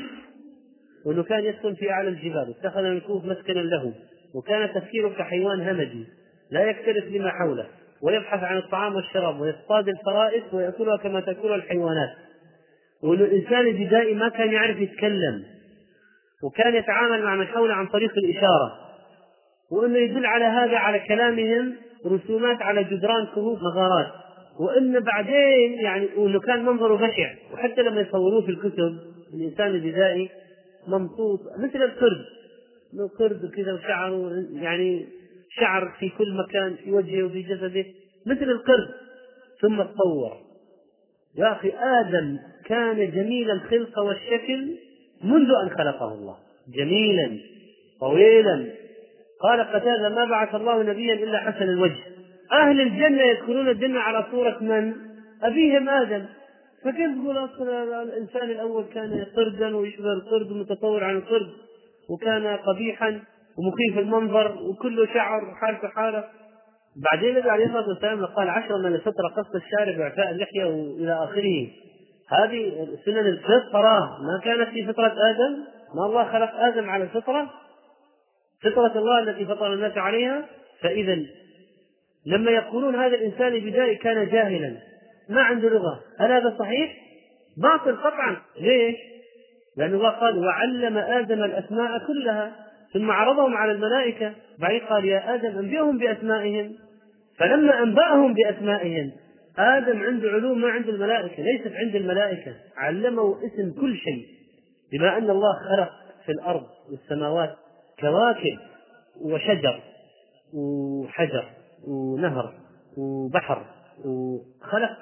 [1.07, 3.93] وأنه كان يسكن في أعلى الجبال اتخذ من الكهوف مسكنا له
[4.35, 6.07] وكان تفكيره كحيوان همجي
[6.51, 7.67] لا يكترث لما حوله
[8.03, 12.11] ويبحث عن الطعام والشراب ويصطاد الفرائس ويأكلها كما تأكلها الحيوانات.
[13.03, 15.45] وأنه الإنسان البدائي ما كان يعرف يتكلم
[16.43, 18.79] وكان يتعامل مع من حوله عن طريق الإشارة.
[19.71, 24.13] وأنه يدل على هذا على كلامهم رسومات على جدران كهوف مغارات.
[24.61, 27.35] وأن بعدين يعني وأنه كان منظره بشع.
[27.53, 28.99] وحتى لما يصوروه في الكتب
[29.35, 30.29] الإنسان البدائي
[30.89, 32.25] ممطوط مثل القرد.
[32.95, 35.07] له قرد وكذا وشعره يعني
[35.51, 37.85] شعر في كل مكان في وجهه وفي جسده
[38.27, 38.89] مثل القرد.
[39.61, 40.37] ثم تطور.
[41.39, 44.77] يا أخي آدم كان جميل الخلق والشكل
[45.25, 46.37] منذ أن خلقه الله.
[46.75, 47.39] جميلا
[48.01, 48.80] طويلا.
[49.43, 51.99] قال قتادة ما بعث الله نبيا إلا حسن الوجه.
[52.53, 54.95] أهل الجنة يدخلون الجنة على صورة من؟
[55.43, 56.25] أبيهم آدم.
[56.85, 61.51] فكيف تقول أصلا الإنسان الأول كان قردا ويشبه القرد ومتطور عن القرد
[62.11, 63.21] وكان قبيحا
[63.59, 66.25] ومخيف المنظر وكله شعر وحالته حالة؟
[67.13, 71.69] بعدين النبي عليه الصلاة والسلام قال عشرة من الفطرة قص الشارب وإعفاء اللحية وإلى آخره.
[72.31, 74.19] هذه سنن الفطرة.
[74.23, 75.57] ما كانت في فطرة آدم؟
[75.95, 77.51] ما الله خلق آدم على الفطرة؟
[78.63, 80.47] فطرة الله التي فطر الناس عليها
[80.81, 81.19] فإذا
[82.27, 84.77] لما يقولون هذا الإنسان البدائي كان جاهلا
[85.29, 86.97] ما عنده لغة هل هذا صحيح؟
[87.57, 88.37] باطل قطعا.
[88.61, 88.97] ليش؟
[89.77, 92.53] لأن الله قال وعلم آدم الأسماء كلها
[92.93, 94.33] ثم عرضهم على الملائكة.
[94.59, 96.73] بعدين قال يا آدم أنبئهم بأسمائهم.
[97.39, 99.13] فلما أنبأهم بأسمائهم
[99.59, 102.55] آدم عنده علوم ما عند الملائكة ليست عند الملائكة.
[102.77, 104.27] علمه اسم كل شيء
[104.93, 105.91] بما أن الله خلق
[106.27, 107.57] في الأرض والسماوات.
[108.01, 108.59] كواكب
[109.21, 109.81] وشجر
[110.55, 111.45] وحجر
[111.89, 112.55] ونهر
[112.97, 113.65] وبحر
[114.05, 114.99] وخلق.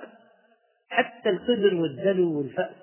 [0.90, 2.74] حتى القدر والدلو والفأس.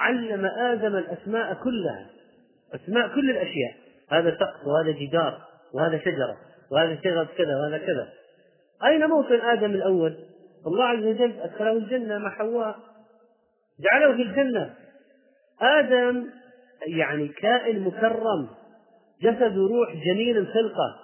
[0.00, 2.06] علم آدم الأسماء كلها.
[2.74, 3.74] أسماء كل الأشياء.
[4.10, 5.40] هذا سقف وهذا جدار
[5.74, 6.36] وهذا شجرة
[6.72, 8.08] وهذا شجرة كذا وهذا كذا.
[8.84, 10.16] أين موطن آدم الأول؟
[10.66, 12.76] الله عز وجل أدخله الجنة مع حواء.
[13.80, 14.74] جعله في الجنة.
[15.60, 16.26] آدم
[16.86, 18.48] يعني كائن مكرم.
[19.24, 20.96] جسد روح جميل الخلقة.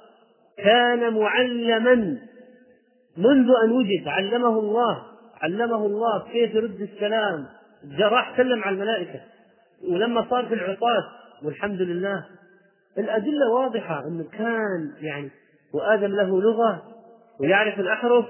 [0.56, 1.94] كان معلما
[3.16, 4.08] منذ أن وجد.
[4.08, 5.02] علمه الله.
[5.42, 7.46] علمه الله كيف يرد السلام.
[8.00, 9.20] راح سلم على الملائكة.
[9.92, 11.04] ولما صار في العطاة
[11.44, 12.24] والحمد لله.
[12.98, 15.30] الأدلة واضحة أنه كان يعني
[15.74, 16.82] وآدم له لغة
[17.40, 18.26] ويعرف الأحرف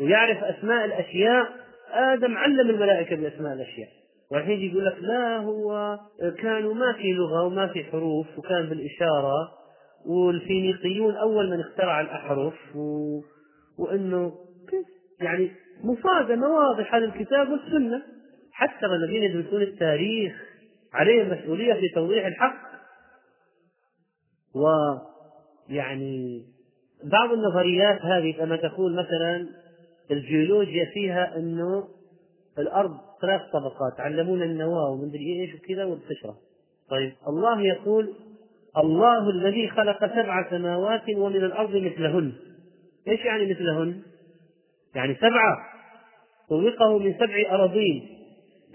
[0.00, 1.46] ويعرف أسماء الأشياء.
[1.92, 3.88] آدم علم الملائكة بأسماء الأشياء.
[4.30, 5.98] والحين يقول لك لا هو
[6.38, 9.60] كانوا ما في لغة وما في حروف وكان بالإشارة
[10.06, 13.20] والفينيقيون أول من اخترع الأحرف و...
[13.78, 14.32] وأنه
[15.20, 15.50] يعني
[15.84, 18.02] مصادمة واضحة للكتاب والسنة.
[18.52, 20.32] حتى الذين يدرسون التاريخ
[20.92, 22.70] عليهم مسؤولية في توضيح الحق.
[25.68, 26.44] ويعني
[27.04, 29.48] بعض النظريات هذه كما تقول مثلا
[30.10, 31.88] الجيولوجيا فيها إنه
[32.58, 36.36] الأرض ثلاث طبقات علمونا النواة ومدري إيش وكذا والقشره
[36.90, 38.14] طيب الله يقول
[38.76, 42.32] الله الذي خلق سبع سماوات ومن الأرض مثلهن.
[43.08, 44.02] إيش يعني مثلهن؟
[44.94, 45.58] يعني سبعة.
[46.48, 48.08] طوقه من سبع أراضين.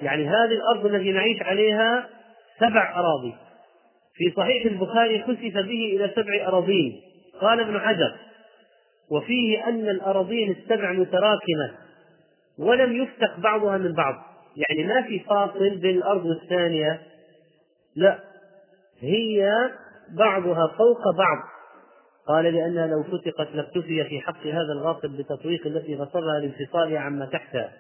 [0.02, 2.10] يعني هذه الأرض التي نعيش عليها
[2.60, 3.34] سبع أراضي.
[4.14, 7.02] في صحيح البخاري خسف به إلى سبع أراضين.
[7.42, 8.16] قال ابن حجر
[9.12, 11.72] وفيه أن الأراضين السبع متراكمة
[12.60, 14.35] ولم يفتق بعضها من بعض.
[14.56, 17.02] يعني ما في فاصل بين الأرض والثانية.
[17.96, 18.20] لا
[19.00, 19.52] هي
[20.18, 21.38] بعضها فوق بعض.
[22.28, 27.72] قال لأنها لو فتقت لاكتفي في حق هذا الغاصب بتطويق التي غصبها لانفصالها عما تحتها.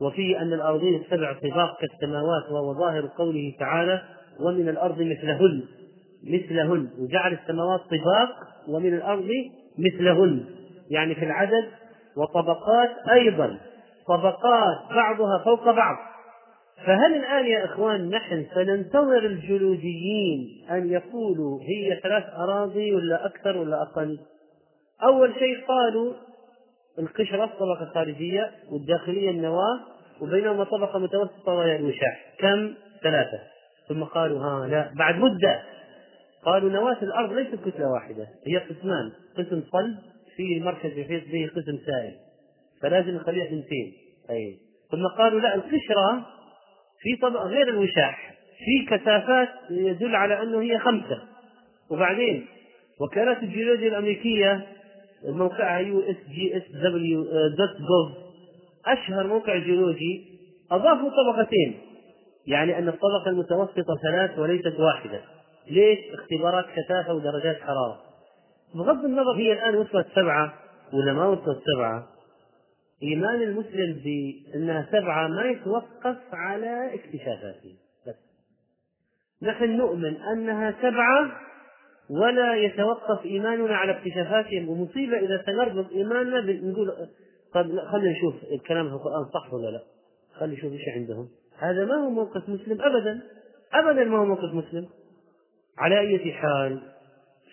[0.00, 4.02] وفيه أن الأرضين السبع طباق كالسماوات وهو ظاهر قوله تعالى
[4.40, 5.62] ومن الأرض مثلهن
[6.24, 6.88] مثلهن.
[6.98, 8.30] وجعل السماوات طباق
[8.68, 9.28] ومن الأرض
[9.78, 10.44] مثلهن.
[10.90, 11.68] يعني في العدد
[12.16, 13.58] وطبقات أيضا.
[14.08, 15.96] طبقات بعضها فوق بعض.
[16.86, 23.82] فهل الآن يا إخوان نحن سننتظر الجيولوجيين أن يقولوا هي ثلاث أراضي ولا أكثر ولا
[23.82, 24.18] أقل؟
[25.04, 26.12] أول شيء قالوا
[26.98, 29.80] القشرة الطبقة الخارجية والداخلية النواة
[30.20, 32.34] وبينهما طبقة متوسطة وهي الوشاح.
[32.38, 33.38] كم؟ ثلاثة.
[33.88, 35.62] ثم قالوا ها لا بعد مدة.
[36.44, 39.98] قالوا نواة الأرض ليست كتلة واحدة هي قسمان قسم صلب
[40.36, 42.14] فيه مركز يحيط به قسم سائل.
[42.82, 43.92] فلازم نخليها اثنتين
[44.30, 44.58] أي
[44.90, 46.26] ثم قالوا لا القشرة
[47.00, 48.34] في طبق غير الوشاح
[48.64, 51.22] في كثافات يدل على أنه هي خمسة.
[51.90, 52.46] وبعدين
[53.00, 54.66] وكالات الجيولوجيا الأمريكية
[55.24, 58.32] موقعها USGS w dot gov
[58.86, 60.24] أشهر موقع جيولوجي
[60.70, 61.80] أضافوا طبقتين.
[62.46, 65.20] يعني أن الطبقة المتوسطة ثلاث وليست واحدة.
[65.70, 68.00] ليش؟ اختبارات كثافة ودرجات حرارة.
[68.74, 70.54] بغض النظر هي الآن وصلت سبعة
[70.92, 72.11] ولا ما وصلت سبعة؟
[73.02, 77.76] إيمان المسلم بأنها سبعة ما يتوقف على اكتشافاته.
[78.06, 78.14] بس.
[79.42, 81.30] نحن نؤمن أنها سبعة
[82.10, 86.92] ولا يتوقف إيماننا على اكتشافاتهم ومصيبة إذا سنربط إيماننا نقول
[87.54, 89.82] طيب خلينا نشوف الكلام في القرآن صح ولا لا.
[90.34, 91.28] خلينا نشوف إيش عندهم.
[91.58, 93.20] هذا ما هو موقف مسلم أبدا.
[93.72, 94.88] أبدا ما هو موقف مسلم.
[95.78, 96.80] على أي حال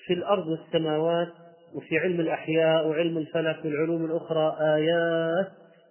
[0.06, 1.34] في الأرض والسماوات
[1.76, 5.48] وفي علم الأحياء وعلم الفلك والعلوم الأخرى آيات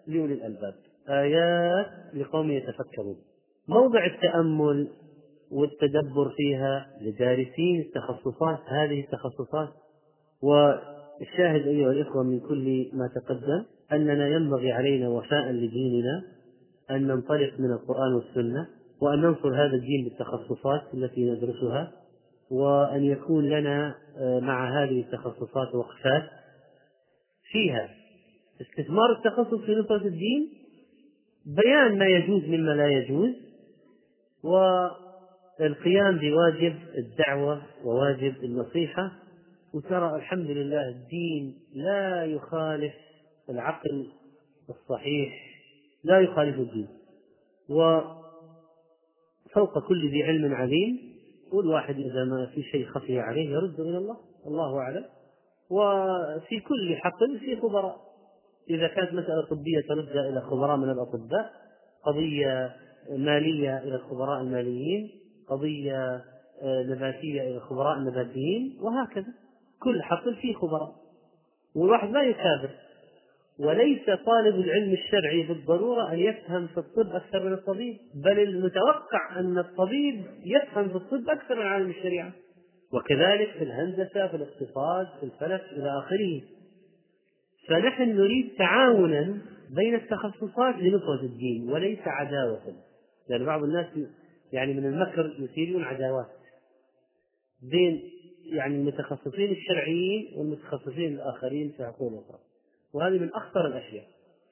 [0.06, 0.74] لأولي الألباب
[1.08, 3.16] آيات لقوم يتفكرون.
[3.68, 4.88] موضع التأمل
[5.50, 9.68] والتدبر فيها لدارسين التخصصات هذه التخصصات
[10.42, 16.22] والشاهد أيها الإخوة من كل ما تقدم أننا ينبغي علينا وفاء لديننا
[16.90, 18.66] أن ننطلق من القرآن والسنة
[19.00, 21.92] وأن ننصر هذا الدين بالتخصصات التي ندرسها.
[22.50, 26.30] وأن يكون لنا آه، مع هذه التخصصات وقفات
[27.52, 27.88] فيها
[28.60, 30.48] استثمار التخصص في نصرة الدين
[31.46, 33.34] بيان ما يجوز مما لا يجوز
[34.42, 39.12] والقيام بواجب الدعوة وواجب النصيحة.
[39.74, 42.94] وترى الحمد لله الدين لا يخالف
[43.50, 44.06] العقل
[44.70, 45.34] الصحيح
[46.04, 46.88] لا يخالف الدين.
[47.68, 48.18] وفوق
[49.88, 51.07] كل ذي علم عليم
[51.52, 54.16] والواحد إذا ما في شيء خفي عليه يرد إلى الله
[54.46, 55.04] الله أعلم.
[55.70, 57.96] وفي كل حقل في خبراء.
[58.70, 61.52] إذا كانت مسألة طبية ترد إلى خبراء من الأطباء
[62.06, 62.76] قضية
[63.10, 65.10] مالية إلى الخبراء الماليين
[65.48, 66.24] قضية
[66.62, 69.34] آه، نباتية إلى الخبراء النباتيين وهكذا.
[69.82, 70.94] كل حقل فيه خبراء.
[71.76, 72.70] والواحد لا يكابر.
[73.58, 79.58] وليس طالب العلم الشرعي بالضرورة أن يفهم في الطب أكثر من الطبيب بل المتوقع أن
[79.58, 82.32] الطبيب يفهم في الطب أكثر من عالم الشريعة.
[82.92, 86.42] وكذلك في الهندسة في الاقتصاد في الفلك إلى آخره.
[87.68, 89.38] فنحن نريد تعاونا
[89.70, 92.60] بين التخصصات لنصرة الدين وليس عداوة.
[93.28, 93.86] لأن بعض الناس
[94.52, 96.26] يعني من المكر يثيرون عداوات
[97.70, 98.02] بين
[98.52, 102.47] يعني المتخصصين الشرعيين والمتخصصين الآخرين في عقول أخرى
[102.94, 104.04] وهذه من أخطر الأشياء.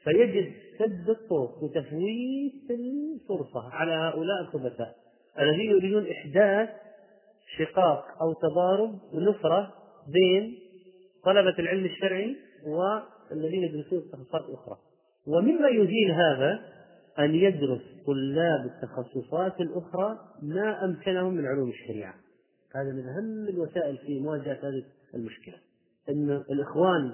[0.07, 4.97] فيجب سد الطرق وتفويت الفرصة على هؤلاء الخبثاء
[5.41, 6.69] الذين يريدون إحداث
[7.59, 9.75] شقاق أو تضارب ونفرة
[10.09, 10.59] بين
[11.25, 12.37] طلبة العلم الشرعي
[12.67, 14.79] والذين يدرسون التخصصات الأخرى
[15.27, 16.61] ومما يزيل هذا
[17.19, 22.15] أن يدرس طلاب التخصصات الأخرى ما أمكنهم من علوم الشريعة.
[22.75, 24.85] هذا من أهم الوسائل في مواجهة هذه
[25.15, 25.55] المشكلة.
[26.09, 27.13] أن الإخوان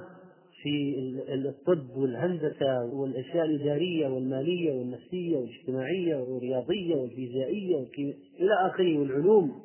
[0.63, 0.95] في
[1.29, 7.87] الطب والهندسة والأشياء الإدارية والمالية والنفسية والاجتماعية والرياضية والفيزيائية
[8.41, 8.99] إلى آخره.
[8.99, 9.63] والعلوم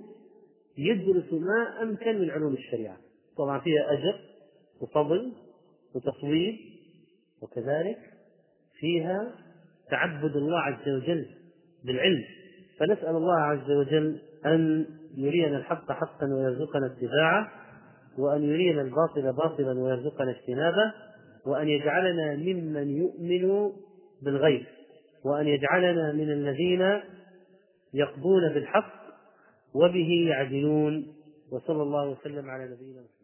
[0.77, 2.97] يدرس ما أمكن من علوم الشريعة.
[3.37, 4.19] طبعا فيها أجر
[4.81, 5.31] وفضل
[5.95, 6.55] وتصويب
[7.41, 7.99] وكذلك
[8.79, 9.31] فيها
[9.89, 11.25] تعبد الله عز وجل
[11.83, 12.23] بالعلم.
[12.79, 14.85] فنسأل الله عز وجل أن
[15.17, 17.51] يرينا الحق حقا ويرزقنا اتباعه.
[18.17, 20.93] وأن يرينا الباطل باطلا ويرزقنا اجتنابه
[21.45, 23.71] وأن يجعلنا ممن يؤمن
[24.21, 24.65] بالغيب
[25.25, 27.01] وأن يجعلنا من الذين
[27.93, 28.93] يقضون بالحق
[29.75, 31.13] وبه يعدلون.
[31.51, 33.16] وصلى الله وسلم على نبينا محمد.